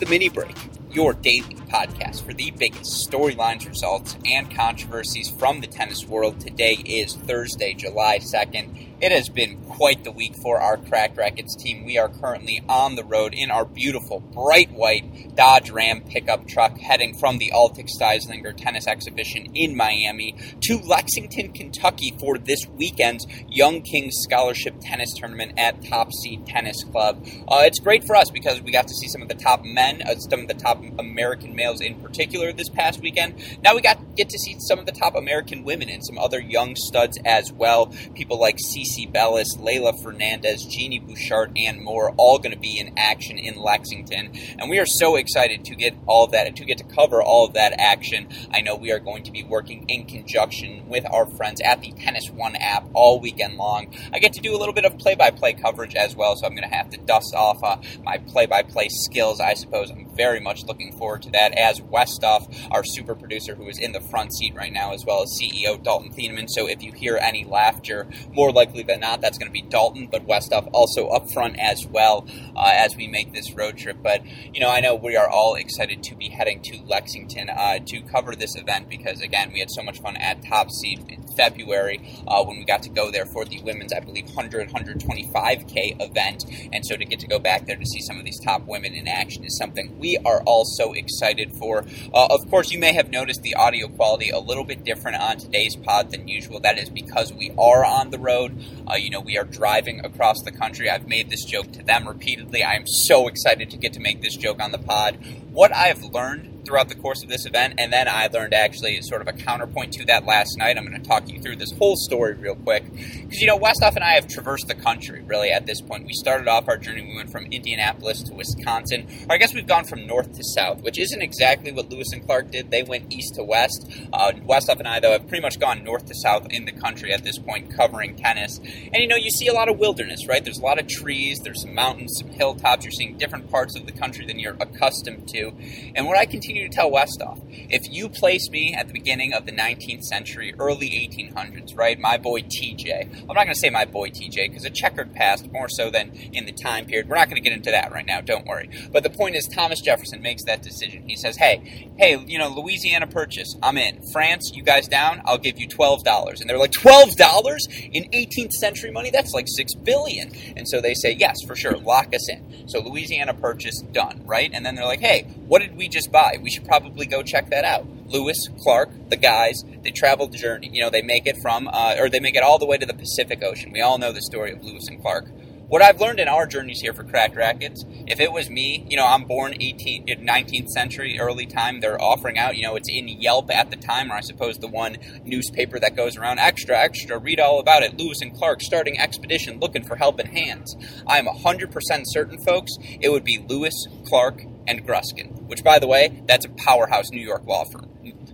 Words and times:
the 0.00 0.06
mini 0.06 0.30
break, 0.30 0.56
your 0.90 1.12
daily 1.12 1.54
podcast 1.68 2.24
for 2.24 2.32
the 2.32 2.50
biggest 2.52 3.06
storylines, 3.10 3.68
results, 3.68 4.16
and 4.24 4.50
controversies 4.50 5.28
from 5.28 5.60
the 5.60 5.66
tennis 5.66 6.06
world. 6.06 6.40
Today 6.40 6.78
is 6.86 7.16
Thursday, 7.16 7.74
July 7.74 8.18
2nd. 8.18 8.79
It 9.00 9.12
has 9.12 9.30
been 9.30 9.56
quite 9.64 10.04
the 10.04 10.12
week 10.12 10.34
for 10.42 10.60
our 10.60 10.76
Cracked 10.76 11.16
Racquets 11.16 11.56
team. 11.56 11.86
We 11.86 11.96
are 11.96 12.10
currently 12.10 12.62
on 12.68 12.96
the 12.96 13.04
road 13.04 13.32
in 13.32 13.50
our 13.50 13.64
beautiful, 13.64 14.20
bright 14.20 14.70
white 14.72 15.34
Dodge 15.34 15.70
Ram 15.70 16.02
pickup 16.02 16.46
truck 16.46 16.76
heading 16.76 17.16
from 17.16 17.38
the 17.38 17.50
Altec 17.50 17.88
Styslinger 17.88 18.54
Tennis 18.54 18.86
Exhibition 18.86 19.46
in 19.54 19.74
Miami 19.74 20.36
to 20.60 20.76
Lexington, 20.76 21.52
Kentucky 21.52 22.14
for 22.20 22.36
this 22.36 22.66
weekend's 22.76 23.26
Young 23.48 23.80
Kings 23.80 24.16
Scholarship 24.18 24.74
Tennis 24.82 25.14
Tournament 25.16 25.54
at 25.56 25.82
Top 25.82 26.12
Seed 26.12 26.44
Tennis 26.44 26.84
Club. 26.84 27.26
Uh, 27.48 27.62
it's 27.62 27.78
great 27.78 28.04
for 28.04 28.14
us 28.14 28.30
because 28.30 28.60
we 28.60 28.70
got 28.70 28.86
to 28.86 28.94
see 28.94 29.08
some 29.08 29.22
of 29.22 29.28
the 29.28 29.34
top 29.34 29.64
men, 29.64 30.02
uh, 30.02 30.14
some 30.16 30.40
of 30.40 30.48
the 30.48 30.52
top 30.52 30.78
American 30.98 31.56
males 31.56 31.80
in 31.80 31.94
particular 32.02 32.52
this 32.52 32.68
past 32.68 33.00
weekend. 33.00 33.42
Now 33.64 33.74
we 33.74 33.80
got 33.80 34.14
get 34.14 34.28
to 34.28 34.38
see 34.38 34.56
some 34.58 34.78
of 34.78 34.84
the 34.84 34.92
top 34.92 35.14
American 35.14 35.64
women 35.64 35.88
and 35.88 36.04
some 36.04 36.18
other 36.18 36.38
young 36.38 36.76
studs 36.76 37.18
as 37.24 37.50
well. 37.50 37.94
People 38.14 38.38
like 38.38 38.58
CC 38.58 38.89
Casey 38.90 39.06
Bellis, 39.06 39.56
Leylah 39.56 40.02
Fernandez, 40.02 40.64
Genie 40.64 40.98
Bouchard, 40.98 41.52
and 41.56 41.80
more, 41.80 42.12
all 42.16 42.40
going 42.40 42.52
to 42.52 42.58
be 42.58 42.76
in 42.76 42.92
action 42.98 43.38
in 43.38 43.56
Lexington. 43.56 44.32
And 44.58 44.68
we 44.68 44.80
are 44.80 44.86
so 44.86 45.14
excited 45.14 45.64
to 45.66 45.76
get 45.76 45.94
all 46.06 46.24
of 46.24 46.32
that, 46.32 46.56
to 46.56 46.64
get 46.64 46.78
to 46.78 46.84
cover 46.84 47.22
all 47.22 47.46
of 47.46 47.54
that 47.54 47.72
action. 47.78 48.28
I 48.52 48.62
know 48.62 48.74
we 48.74 48.90
are 48.90 48.98
going 48.98 49.22
to 49.24 49.30
be 49.30 49.44
working 49.44 49.84
in 49.88 50.06
conjunction 50.06 50.88
with 50.88 51.06
our 51.08 51.26
friends 51.26 51.60
at 51.60 51.80
the 51.82 51.92
Tennis 51.92 52.30
One 52.30 52.56
app 52.56 52.84
all 52.92 53.20
weekend 53.20 53.56
long. 53.56 53.94
I 54.12 54.18
get 54.18 54.32
to 54.32 54.40
do 54.40 54.56
a 54.56 54.58
little 54.58 54.74
bit 54.74 54.84
of 54.84 54.98
play 54.98 55.14
by 55.14 55.30
play 55.30 55.52
coverage 55.52 55.94
as 55.94 56.16
well, 56.16 56.34
so 56.34 56.46
I'm 56.46 56.56
going 56.56 56.68
to 56.68 56.74
have 56.74 56.90
to 56.90 56.96
dust 56.96 57.32
off 57.32 57.62
uh, 57.62 57.76
my 58.02 58.18
play 58.18 58.46
by 58.46 58.64
play 58.64 58.88
skills, 58.88 59.38
I 59.38 59.54
suppose. 59.54 59.92
I'm 59.92 60.10
very 60.16 60.40
much 60.40 60.64
looking 60.64 60.96
forward 60.98 61.22
to 61.22 61.30
that, 61.30 61.56
as 61.56 61.80
Westoff, 61.80 62.52
our 62.72 62.82
super 62.82 63.14
producer 63.14 63.54
who 63.54 63.68
is 63.68 63.78
in 63.78 63.92
the 63.92 64.00
front 64.00 64.34
seat 64.34 64.54
right 64.56 64.72
now, 64.72 64.92
as 64.92 65.04
well 65.04 65.22
as 65.22 65.38
CEO 65.40 65.80
Dalton 65.80 66.12
Thieneman. 66.12 66.46
So 66.48 66.68
if 66.68 66.82
you 66.82 66.90
hear 66.90 67.16
any 67.16 67.44
laughter, 67.44 68.08
more 68.32 68.50
likely 68.50 68.79
likely 68.80 68.94
than 68.94 69.00
not, 69.00 69.20
that's 69.20 69.38
going 69.38 69.48
to 69.48 69.52
be 69.52 69.62
Dalton, 69.62 70.08
but 70.10 70.26
Westoff 70.26 70.68
also 70.72 71.08
up 71.08 71.30
front 71.32 71.58
as 71.58 71.86
well 71.86 72.26
uh, 72.56 72.72
as 72.74 72.96
we 72.96 73.06
make 73.06 73.32
this 73.32 73.52
road 73.52 73.76
trip. 73.76 73.98
But, 74.02 74.22
you 74.52 74.60
know, 74.60 74.70
I 74.70 74.80
know 74.80 74.94
we 74.94 75.16
are 75.16 75.28
all 75.28 75.54
excited 75.54 76.02
to 76.04 76.14
be 76.14 76.28
heading 76.28 76.60
to 76.62 76.78
Lexington 76.84 77.50
uh, 77.50 77.78
to 77.86 78.00
cover 78.02 78.34
this 78.34 78.56
event 78.56 78.88
because, 78.88 79.20
again, 79.20 79.50
we 79.52 79.60
had 79.60 79.70
so 79.70 79.82
much 79.82 80.00
fun 80.00 80.16
at 80.16 80.44
Top 80.44 80.70
Seed 80.70 81.04
in 81.08 81.22
February 81.36 82.00
uh, 82.26 82.44
when 82.44 82.58
we 82.58 82.64
got 82.64 82.82
to 82.82 82.90
go 82.90 83.10
there 83.10 83.26
for 83.26 83.44
the 83.44 83.60
women's, 83.62 83.92
I 83.92 84.00
believe, 84.00 84.26
100, 84.26 84.68
125K 84.70 86.00
event. 86.00 86.44
And 86.72 86.84
so 86.84 86.96
to 86.96 87.04
get 87.04 87.20
to 87.20 87.26
go 87.26 87.38
back 87.38 87.66
there 87.66 87.76
to 87.76 87.86
see 87.86 88.00
some 88.00 88.18
of 88.18 88.24
these 88.24 88.40
top 88.40 88.66
women 88.66 88.94
in 88.94 89.08
action 89.08 89.44
is 89.44 89.56
something 89.56 89.98
we 89.98 90.16
are 90.24 90.42
all 90.42 90.64
so 90.64 90.92
excited 90.92 91.52
for. 91.56 91.84
Uh, 92.14 92.28
of 92.30 92.48
course, 92.50 92.70
you 92.70 92.78
may 92.78 92.92
have 92.92 93.10
noticed 93.10 93.42
the 93.42 93.54
audio 93.54 93.88
quality 93.88 94.30
a 94.30 94.38
little 94.38 94.64
bit 94.64 94.84
different 94.84 95.20
on 95.20 95.38
today's 95.38 95.76
pod 95.76 96.10
than 96.10 96.28
usual. 96.28 96.60
That 96.60 96.78
is 96.78 96.90
because 96.90 97.32
we 97.32 97.50
are 97.58 97.84
on 97.84 98.10
the 98.10 98.18
road. 98.18 98.52
Uh, 98.86 98.94
you 98.94 99.10
know, 99.10 99.20
we 99.20 99.38
are 99.38 99.44
driving 99.44 100.04
across 100.04 100.42
the 100.42 100.52
country. 100.52 100.90
I've 100.90 101.06
made 101.06 101.30
this 101.30 101.44
joke 101.44 101.72
to 101.72 101.82
them 101.82 102.08
repeatedly. 102.08 102.62
I 102.62 102.74
am 102.74 102.86
so 102.86 103.28
excited 103.28 103.70
to 103.70 103.76
get 103.76 103.92
to 103.94 104.00
make 104.00 104.22
this 104.22 104.36
joke 104.36 104.60
on 104.60 104.72
the 104.72 104.78
pod. 104.78 105.18
What 105.50 105.74
I've 105.74 106.02
learned 106.02 106.59
throughout 106.70 106.88
the 106.88 106.94
course 106.94 107.24
of 107.24 107.28
this 107.28 107.46
event, 107.46 107.74
and 107.78 107.92
then 107.92 108.06
I 108.06 108.28
learned 108.28 108.54
actually 108.54 109.00
sort 109.02 109.20
of 109.22 109.26
a 109.26 109.32
counterpoint 109.32 109.92
to 109.94 110.04
that 110.04 110.24
last 110.24 110.56
night. 110.56 110.78
I'm 110.78 110.86
going 110.86 111.02
to 111.02 111.08
talk 111.08 111.28
you 111.28 111.42
through 111.42 111.56
this 111.56 111.72
whole 111.72 111.96
story 111.96 112.34
real 112.34 112.54
quick 112.54 112.84
because 112.92 113.40
you 113.40 113.48
know 113.48 113.58
Westoff 113.58 113.96
and 113.96 114.04
I 114.04 114.12
have 114.12 114.28
traversed 114.28 114.68
the 114.68 114.76
country 114.76 115.20
really 115.22 115.50
at 115.50 115.66
this 115.66 115.80
point. 115.80 116.06
We 116.06 116.12
started 116.12 116.46
off 116.46 116.68
our 116.68 116.76
journey. 116.76 117.02
We 117.02 117.16
went 117.16 117.32
from 117.32 117.46
Indianapolis 117.46 118.22
to 118.24 118.34
Wisconsin, 118.34 119.08
or 119.28 119.34
I 119.34 119.38
guess 119.38 119.52
we've 119.52 119.66
gone 119.66 119.84
from 119.84 120.06
north 120.06 120.32
to 120.36 120.44
south, 120.44 120.82
which 120.82 120.96
isn't 120.96 121.20
exactly 121.20 121.72
what 121.72 121.90
Lewis 121.90 122.12
and 122.12 122.24
Clark 122.24 122.52
did. 122.52 122.70
They 122.70 122.84
went 122.84 123.12
east 123.12 123.34
to 123.34 123.42
west. 123.42 123.90
Uh, 124.12 124.30
Westoff 124.46 124.78
and 124.78 124.86
I 124.86 125.00
though 125.00 125.10
have 125.10 125.26
pretty 125.26 125.42
much 125.42 125.58
gone 125.58 125.82
north 125.82 126.06
to 126.06 126.14
south 126.14 126.46
in 126.50 126.66
the 126.66 126.72
country 126.72 127.12
at 127.12 127.24
this 127.24 127.38
point, 127.38 127.74
covering 127.74 128.14
tennis. 128.14 128.58
And 128.58 128.96
you 129.02 129.08
know 129.08 129.16
you 129.16 129.30
see 129.30 129.48
a 129.48 129.52
lot 129.52 129.68
of 129.68 129.80
wilderness, 129.80 130.28
right? 130.28 130.44
There's 130.44 130.58
a 130.58 130.64
lot 130.64 130.78
of 130.78 130.86
trees. 130.86 131.40
There's 131.42 131.62
some 131.62 131.74
mountains, 131.74 132.16
some 132.20 132.30
hilltops. 132.30 132.84
You're 132.84 132.92
seeing 132.92 133.16
different 133.18 133.50
parts 133.50 133.76
of 133.76 133.86
the 133.86 133.92
country 133.92 134.24
than 134.24 134.38
you're 134.38 134.56
accustomed 134.60 135.26
to. 135.30 135.52
And 135.96 136.06
what 136.06 136.16
I 136.16 136.26
continue 136.26 136.59
to 136.68 136.74
tell 136.74 136.90
Westoff 136.90 137.40
if 137.70 137.90
you 137.90 138.08
place 138.08 138.48
me 138.50 138.74
at 138.74 138.86
the 138.88 138.92
beginning 138.92 139.32
of 139.32 139.46
the 139.46 139.52
19th 139.52 140.02
century, 140.04 140.54
early 140.58 140.90
1800s, 140.90 141.76
right, 141.76 141.98
my 141.98 142.16
boy 142.16 142.40
TJ, 142.42 143.20
I'm 143.20 143.26
not 143.28 143.44
going 143.44 143.48
to 143.48 143.54
say 143.54 143.70
my 143.70 143.84
boy 143.84 144.10
TJ 144.10 144.48
because 144.48 144.64
a 144.64 144.70
checkered 144.70 145.14
past 145.14 145.50
more 145.52 145.68
so 145.68 145.90
than 145.90 146.10
in 146.32 146.46
the 146.46 146.52
time 146.52 146.86
period. 146.86 147.08
We're 147.08 147.16
not 147.16 147.28
going 147.28 147.42
to 147.42 147.48
get 147.48 147.56
into 147.56 147.70
that 147.70 147.92
right 147.92 148.06
now, 148.06 148.20
don't 148.20 148.46
worry. 148.46 148.70
But 148.92 149.02
the 149.02 149.10
point 149.10 149.36
is, 149.36 149.46
Thomas 149.46 149.80
Jefferson 149.80 150.22
makes 150.22 150.44
that 150.44 150.62
decision. 150.62 151.08
He 151.08 151.16
says, 151.16 151.36
hey, 151.36 151.90
hey, 151.98 152.18
you 152.26 152.38
know, 152.38 152.48
Louisiana 152.48 153.06
Purchase, 153.06 153.56
I'm 153.62 153.78
in. 153.78 154.00
France, 154.12 154.50
you 154.54 154.62
guys 154.62 154.88
down? 154.88 155.22
I'll 155.24 155.38
give 155.38 155.58
you 155.58 155.68
$12. 155.68 156.40
And 156.40 156.50
they're 156.50 156.58
like, 156.58 156.72
$12 156.72 157.90
in 157.92 158.04
18th 158.10 158.52
century 158.52 158.90
money? 158.90 159.10
That's 159.10 159.32
like 159.32 159.46
$6 159.46 159.84
billion. 159.84 160.32
And 160.56 160.68
so 160.68 160.80
they 160.80 160.94
say, 160.94 161.12
yes, 161.12 161.36
for 161.46 161.54
sure, 161.54 161.76
lock 161.76 162.14
us 162.14 162.28
in. 162.28 162.68
So 162.68 162.80
Louisiana 162.80 163.34
Purchase, 163.34 163.80
done, 163.92 164.22
right? 164.24 164.50
And 164.52 164.64
then 164.64 164.74
they're 164.74 164.84
like, 164.84 165.00
hey, 165.00 165.22
what 165.46 165.60
did 165.60 165.76
we 165.76 165.88
just 165.88 166.10
buy? 166.12 166.38
We 166.42 166.50
should 166.50 166.64
probably 166.64 167.06
go 167.06 167.22
check 167.22 167.50
that 167.50 167.64
out. 167.64 167.86
Lewis, 168.06 168.48
Clark, 168.62 168.90
the 169.08 169.16
guys, 169.16 169.62
they 169.82 169.90
travel 169.90 170.26
the 170.26 170.38
journey. 170.38 170.70
You 170.72 170.82
know, 170.82 170.90
they 170.90 171.02
make 171.02 171.26
it 171.26 171.36
from, 171.42 171.68
uh, 171.68 171.96
or 171.98 172.08
they 172.08 172.20
make 172.20 172.34
it 172.34 172.42
all 172.42 172.58
the 172.58 172.66
way 172.66 172.76
to 172.76 172.86
the 172.86 172.94
Pacific 172.94 173.42
Ocean. 173.42 173.72
We 173.72 173.80
all 173.80 173.98
know 173.98 174.12
the 174.12 174.22
story 174.22 174.52
of 174.52 174.62
Lewis 174.64 174.88
and 174.88 175.00
Clark. 175.00 175.28
What 175.70 175.82
I've 175.82 176.00
learned 176.00 176.18
in 176.18 176.26
our 176.26 176.48
journeys 176.48 176.80
here 176.80 176.92
for 176.92 177.04
Cracked 177.04 177.36
Racquets, 177.36 177.84
if 178.08 178.18
it 178.18 178.32
was 178.32 178.50
me, 178.50 178.84
you 178.88 178.96
know, 178.96 179.06
I'm 179.06 179.22
born 179.22 179.52
18th, 179.52 180.20
19th 180.20 180.66
century, 180.66 181.16
early 181.20 181.46
time, 181.46 181.78
they're 181.78 182.02
offering 182.02 182.38
out, 182.38 182.56
you 182.56 182.64
know, 182.64 182.74
it's 182.74 182.88
in 182.90 183.06
Yelp 183.06 183.52
at 183.52 183.70
the 183.70 183.76
time, 183.76 184.10
or 184.10 184.16
I 184.16 184.20
suppose 184.20 184.58
the 184.58 184.66
one 184.66 184.98
newspaper 185.24 185.78
that 185.78 185.94
goes 185.94 186.16
around, 186.16 186.40
extra, 186.40 186.76
extra, 186.76 187.18
read 187.18 187.38
all 187.38 187.60
about 187.60 187.84
it, 187.84 187.96
Lewis 187.96 188.20
and 188.20 188.34
Clark 188.34 188.62
starting 188.62 188.98
expedition 188.98 189.60
looking 189.60 189.84
for 189.84 189.94
helping 189.94 190.26
hands. 190.26 190.74
I'm 191.06 191.26
100% 191.26 191.70
certain, 192.06 192.42
folks, 192.44 192.72
it 193.00 193.10
would 193.10 193.22
be 193.22 193.38
Lewis, 193.38 193.86
Clark, 194.06 194.42
and 194.70 194.86
Gruskin, 194.86 195.42
which, 195.48 195.64
by 195.64 195.78
the 195.78 195.86
way, 195.88 196.22
that's 196.26 196.46
a 196.46 196.48
powerhouse 196.48 197.10
New 197.10 197.20
York 197.20 197.44
law 197.46 197.64
firm. 197.64 197.90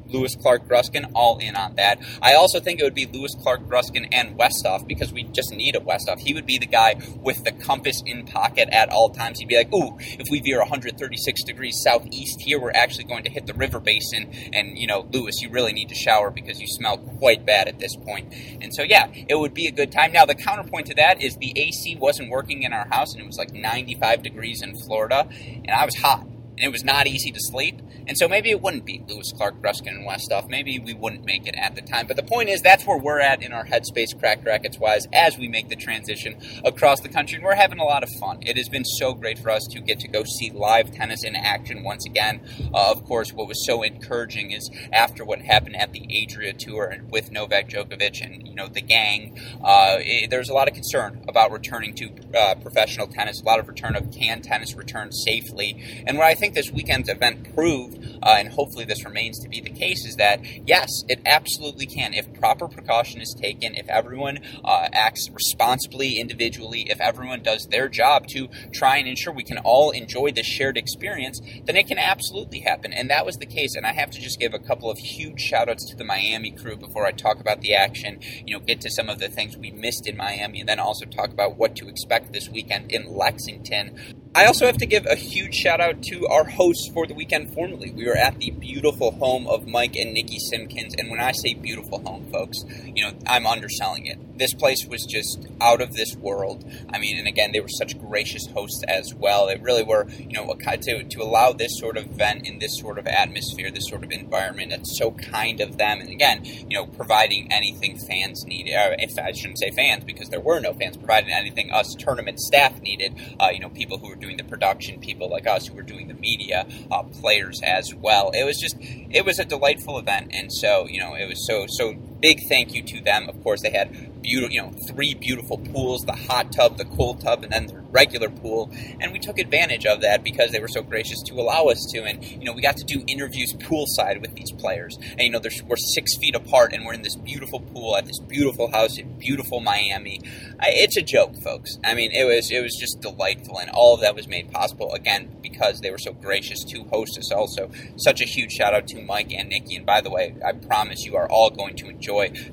Lewis 0.08 0.36
Clark 0.36 0.68
Gruskin, 0.68 1.10
all 1.14 1.38
in 1.38 1.56
on 1.56 1.76
that. 1.76 1.98
I 2.22 2.34
also 2.34 2.60
think 2.60 2.80
it 2.80 2.84
would 2.84 2.94
be 2.94 3.06
Lewis 3.06 3.34
Clark 3.40 3.62
Gruskin 3.68 4.08
and 4.12 4.38
Westoff 4.38 4.86
because 4.86 5.12
we 5.12 5.24
just 5.24 5.52
need 5.52 5.76
a 5.76 5.80
Westoff. 5.80 6.18
He 6.20 6.34
would 6.34 6.46
be 6.46 6.58
the 6.58 6.66
guy 6.66 6.96
with 7.20 7.44
the 7.44 7.52
compass 7.52 8.02
in 8.04 8.26
pocket 8.26 8.68
at 8.70 8.88
all 8.90 9.10
times. 9.10 9.38
He'd 9.38 9.48
be 9.48 9.56
like, 9.56 9.72
"Ooh, 9.72 9.96
if 9.98 10.28
we 10.30 10.40
veer 10.40 10.58
136 10.60 11.42
degrees 11.44 11.80
southeast 11.82 12.40
here, 12.40 12.60
we're 12.60 12.72
actually 12.72 13.04
going 13.04 13.24
to 13.24 13.30
hit 13.30 13.46
the 13.46 13.54
river 13.54 13.80
basin." 13.80 14.32
And 14.52 14.78
you 14.78 14.86
know, 14.86 15.06
Lewis, 15.12 15.40
you 15.40 15.50
really 15.50 15.72
need 15.72 15.88
to 15.88 15.94
shower 15.94 16.30
because 16.30 16.60
you 16.60 16.66
smell 16.66 16.98
quite 16.98 17.44
bad 17.44 17.68
at 17.68 17.78
this 17.78 17.96
point. 17.96 18.32
And 18.60 18.74
so, 18.74 18.82
yeah, 18.82 19.06
it 19.28 19.38
would 19.38 19.54
be 19.54 19.66
a 19.66 19.72
good 19.72 19.92
time. 19.92 20.12
Now, 20.12 20.24
the 20.24 20.34
counterpoint 20.34 20.86
to 20.86 20.94
that 20.94 21.20
is 21.22 21.36
the 21.36 21.52
AC 21.56 21.96
wasn't 21.96 22.30
working 22.30 22.62
in 22.62 22.72
our 22.72 22.86
house, 22.88 23.12
and 23.12 23.22
it 23.22 23.26
was 23.26 23.38
like 23.38 23.52
95 23.52 24.22
degrees 24.22 24.62
in 24.62 24.74
Florida, 24.86 25.28
and 25.46 25.70
I 25.70 25.84
was 25.84 25.94
hot 25.96 26.26
it 26.56 26.72
was 26.72 26.84
not 26.84 27.06
easy 27.06 27.30
to 27.30 27.40
sleep. 27.40 27.80
And 28.06 28.16
so 28.16 28.28
maybe 28.28 28.50
it 28.50 28.60
wouldn't 28.60 28.84
be 28.84 29.02
Lewis 29.08 29.32
Clark, 29.36 29.60
Gruskin, 29.60 29.88
and 29.88 30.06
Westoff. 30.06 30.48
Maybe 30.48 30.78
we 30.78 30.94
wouldn't 30.94 31.24
make 31.24 31.46
it 31.46 31.54
at 31.56 31.74
the 31.74 31.82
time. 31.82 32.06
But 32.06 32.16
the 32.16 32.22
point 32.22 32.48
is, 32.48 32.62
that's 32.62 32.86
where 32.86 32.98
we're 32.98 33.20
at 33.20 33.42
in 33.42 33.52
our 33.52 33.64
headspace, 33.64 34.18
cracked 34.18 34.44
racquets 34.44 34.78
wise, 34.78 35.06
as 35.12 35.36
we 35.36 35.48
make 35.48 35.68
the 35.68 35.76
transition 35.76 36.40
across 36.64 37.00
the 37.00 37.08
country. 37.08 37.36
And 37.36 37.44
we're 37.44 37.56
having 37.56 37.78
a 37.78 37.84
lot 37.84 38.02
of 38.02 38.08
fun. 38.20 38.38
It 38.42 38.56
has 38.56 38.68
been 38.68 38.84
so 38.84 39.12
great 39.12 39.38
for 39.38 39.50
us 39.50 39.66
to 39.72 39.80
get 39.80 39.98
to 40.00 40.08
go 40.08 40.22
see 40.24 40.50
live 40.50 40.92
tennis 40.92 41.24
in 41.24 41.34
action 41.34 41.82
once 41.82 42.06
again. 42.06 42.40
Uh, 42.72 42.92
of 42.92 43.04
course, 43.04 43.32
what 43.32 43.48
was 43.48 43.66
so 43.66 43.82
encouraging 43.82 44.52
is 44.52 44.70
after 44.92 45.24
what 45.24 45.40
happened 45.40 45.76
at 45.76 45.92
the 45.92 46.06
Adria 46.22 46.52
Tour 46.52 46.96
with 47.10 47.32
Novak 47.32 47.68
Djokovic 47.68 48.24
and 48.24 48.46
you 48.46 48.54
know 48.54 48.68
the 48.68 48.80
gang, 48.80 49.38
uh, 49.62 49.96
it, 49.98 50.30
there's 50.30 50.48
a 50.48 50.54
lot 50.54 50.68
of 50.68 50.74
concern 50.74 51.24
about 51.28 51.50
returning 51.50 51.94
to 51.94 52.10
uh, 52.38 52.54
professional 52.56 53.08
tennis. 53.08 53.40
A 53.42 53.44
lot 53.44 53.58
of 53.58 53.68
return 53.68 53.96
of 53.96 54.12
can 54.12 54.42
tennis 54.42 54.74
return 54.74 55.10
safely. 55.12 56.04
And 56.06 56.18
what 56.18 56.26
I 56.26 56.34
think 56.34 56.45
think 56.46 56.54
this 56.54 56.70
weekend's 56.70 57.08
event 57.08 57.54
proved, 57.54 57.98
uh, 58.22 58.36
and 58.38 58.52
hopefully 58.52 58.84
this 58.84 59.04
remains 59.04 59.40
to 59.40 59.48
be 59.48 59.60
the 59.60 59.70
case, 59.70 60.06
is 60.06 60.14
that 60.14 60.40
yes, 60.66 61.02
it 61.08 61.20
absolutely 61.26 61.86
can. 61.86 62.14
If 62.14 62.32
proper 62.34 62.68
precaution 62.68 63.20
is 63.20 63.34
taken, 63.34 63.74
if 63.74 63.88
everyone 63.88 64.38
uh, 64.64 64.88
acts 64.92 65.28
responsibly 65.32 66.20
individually, 66.20 66.86
if 66.88 67.00
everyone 67.00 67.42
does 67.42 67.66
their 67.66 67.88
job 67.88 68.28
to 68.28 68.48
try 68.72 68.98
and 68.98 69.08
ensure 69.08 69.32
we 69.32 69.42
can 69.42 69.58
all 69.58 69.90
enjoy 69.90 70.30
this 70.30 70.46
shared 70.46 70.76
experience, 70.76 71.40
then 71.64 71.74
it 71.74 71.88
can 71.88 71.98
absolutely 71.98 72.60
happen. 72.60 72.92
And 72.92 73.10
that 73.10 73.26
was 73.26 73.36
the 73.36 73.46
case. 73.46 73.74
And 73.74 73.84
I 73.84 73.92
have 73.92 74.12
to 74.12 74.20
just 74.20 74.38
give 74.38 74.54
a 74.54 74.60
couple 74.60 74.88
of 74.88 74.98
huge 74.98 75.40
shout 75.40 75.68
outs 75.68 75.90
to 75.90 75.96
the 75.96 76.04
Miami 76.04 76.52
crew 76.52 76.76
before 76.76 77.06
I 77.06 77.10
talk 77.10 77.40
about 77.40 77.60
the 77.60 77.74
action, 77.74 78.20
you 78.44 78.56
know, 78.56 78.64
get 78.64 78.80
to 78.82 78.90
some 78.90 79.08
of 79.08 79.18
the 79.18 79.28
things 79.28 79.56
we 79.56 79.72
missed 79.72 80.06
in 80.06 80.16
Miami, 80.16 80.60
and 80.60 80.68
then 80.68 80.78
also 80.78 81.06
talk 81.06 81.30
about 81.30 81.56
what 81.56 81.74
to 81.76 81.88
expect 81.88 82.32
this 82.32 82.48
weekend 82.48 82.92
in 82.92 83.12
Lexington. 83.12 84.14
I 84.36 84.44
also 84.44 84.66
have 84.66 84.76
to 84.78 84.86
give 84.86 85.06
a 85.06 85.14
huge 85.14 85.54
shout 85.54 85.80
out 85.80 86.02
to 86.02 86.26
our 86.26 86.35
hosts 86.44 86.90
for 86.92 87.06
the 87.06 87.14
weekend 87.14 87.54
formally. 87.54 87.90
We 87.90 88.06
were 88.06 88.16
at 88.16 88.38
the 88.38 88.50
beautiful 88.50 89.12
home 89.12 89.46
of 89.46 89.66
Mike 89.66 89.96
and 89.96 90.12
Nikki 90.12 90.38
Simpkins, 90.38 90.94
and 90.98 91.10
when 91.10 91.20
I 91.20 91.32
say 91.32 91.54
beautiful 91.54 92.00
home, 92.00 92.30
folks, 92.32 92.58
you 92.84 93.04
know, 93.04 93.12
I'm 93.26 93.46
underselling 93.46 94.06
it. 94.06 94.18
This 94.38 94.52
place 94.52 94.86
was 94.86 95.06
just 95.08 95.46
out 95.60 95.80
of 95.80 95.94
this 95.94 96.14
world. 96.16 96.64
I 96.92 96.98
mean, 96.98 97.18
and 97.18 97.26
again, 97.26 97.52
they 97.52 97.60
were 97.60 97.68
such 97.68 97.98
gracious 97.98 98.46
hosts 98.52 98.82
as 98.86 99.14
well. 99.14 99.46
They 99.46 99.56
really 99.56 99.82
were, 99.82 100.06
you 100.18 100.32
know, 100.32 100.46
to, 100.86 101.04
to 101.04 101.22
allow 101.22 101.52
this 101.52 101.78
sort 101.78 101.96
of 101.96 102.06
event 102.06 102.46
in 102.46 102.58
this 102.58 102.78
sort 102.78 102.98
of 102.98 103.06
atmosphere, 103.06 103.70
this 103.70 103.88
sort 103.88 104.04
of 104.04 104.10
environment. 104.10 104.72
It's 104.72 104.98
so 104.98 105.12
kind 105.12 105.60
of 105.60 105.78
them. 105.78 106.00
And 106.00 106.10
again, 106.10 106.44
you 106.44 106.76
know, 106.76 106.86
providing 106.86 107.52
anything 107.52 107.98
fans 107.98 108.44
need. 108.46 108.72
Uh, 108.72 108.96
if 108.98 109.18
I 109.18 109.32
shouldn't 109.32 109.58
say 109.58 109.70
fans 109.70 110.04
because 110.04 110.28
there 110.28 110.40
were 110.40 110.60
no 110.60 110.72
fans, 110.72 110.96
providing 110.96 111.32
anything 111.32 111.70
us 111.70 111.94
tournament 111.98 112.40
staff 112.40 112.80
needed. 112.80 113.14
Uh, 113.40 113.48
you 113.52 113.60
know, 113.60 113.68
people 113.70 113.98
who 113.98 114.08
were 114.08 114.16
doing 114.16 114.36
the 114.36 114.44
production, 114.44 115.00
people 115.00 115.30
like 115.30 115.46
us 115.46 115.66
who 115.66 115.74
were 115.74 115.82
doing 115.82 116.08
the 116.08 116.14
media, 116.26 116.66
uh, 116.90 117.04
players 117.20 117.60
as 117.62 117.94
well. 117.94 118.30
It 118.34 118.44
was 118.44 118.58
just, 118.58 118.76
it 118.80 119.24
was 119.24 119.38
a 119.38 119.44
delightful 119.44 119.98
event, 119.98 120.26
and 120.32 120.52
so 120.52 120.86
you 120.88 120.98
know, 121.00 121.14
it 121.14 121.28
was 121.28 121.46
so 121.46 121.66
so 121.68 121.94
big 122.20 122.40
thank 122.48 122.74
you 122.74 122.82
to 122.82 123.00
them. 123.00 123.28
Of 123.28 123.42
course, 123.42 123.62
they 123.62 123.70
had 123.70 124.22
beautiful, 124.22 124.52
you 124.52 124.62
know, 124.62 124.72
three 124.88 125.14
beautiful 125.14 125.58
pools: 125.58 126.04
the 126.04 126.12
hot 126.14 126.52
tub, 126.52 126.78
the 126.78 126.84
cold 126.84 127.20
tub, 127.20 127.42
and 127.44 127.52
then 127.52 127.66
the 127.66 127.80
regular 127.90 128.28
pool. 128.28 128.70
And 129.00 129.12
we 129.12 129.18
took 129.18 129.38
advantage 129.38 129.86
of 129.86 130.00
that 130.02 130.22
because 130.22 130.50
they 130.50 130.60
were 130.60 130.68
so 130.68 130.82
gracious 130.82 131.22
to 131.22 131.34
allow 131.34 131.64
us 131.64 131.86
to. 131.92 132.04
And 132.04 132.24
you 132.24 132.44
know, 132.44 132.52
we 132.52 132.62
got 132.62 132.76
to 132.78 132.84
do 132.84 133.02
interviews 133.06 133.52
poolside 133.54 134.20
with 134.20 134.34
these 134.34 134.52
players. 134.52 134.96
And 134.96 135.20
you 135.20 135.30
know, 135.30 135.40
we're 135.66 135.76
six 135.76 136.16
feet 136.16 136.34
apart, 136.34 136.72
and 136.72 136.84
we're 136.84 136.94
in 136.94 137.02
this 137.02 137.16
beautiful 137.16 137.60
pool 137.60 137.96
at 137.96 138.06
this 138.06 138.18
beautiful 138.18 138.70
house 138.70 138.98
in 138.98 139.18
beautiful 139.18 139.60
Miami. 139.60 140.20
It's 140.62 140.96
a 140.96 141.02
joke, 141.02 141.36
folks. 141.42 141.78
I 141.84 141.94
mean, 141.94 142.12
it 142.12 142.24
was 142.24 142.50
it 142.50 142.62
was 142.62 142.74
just 142.74 143.00
delightful, 143.00 143.58
and 143.58 143.70
all 143.70 143.94
of 143.94 144.00
that 144.00 144.14
was 144.14 144.26
made 144.26 144.50
possible 144.52 144.92
again 144.92 145.36
because 145.42 145.80
they 145.80 145.90
were 145.90 145.98
so 145.98 146.12
gracious 146.12 146.64
to 146.64 146.84
host 146.84 147.18
us. 147.18 147.30
Also, 147.32 147.70
such 147.96 148.20
a 148.20 148.24
huge 148.24 148.52
shout 148.52 148.74
out 148.74 148.86
to 148.88 149.00
Mike 149.02 149.32
and 149.32 149.48
Nikki. 149.48 149.76
And 149.76 149.86
by 149.86 150.00
the 150.00 150.10
way, 150.10 150.34
I 150.44 150.52
promise 150.52 151.04
you 151.04 151.16
are 151.16 151.28
all 151.28 151.50
going 151.50 151.76
to 151.76 151.88
enjoy 151.88 152.05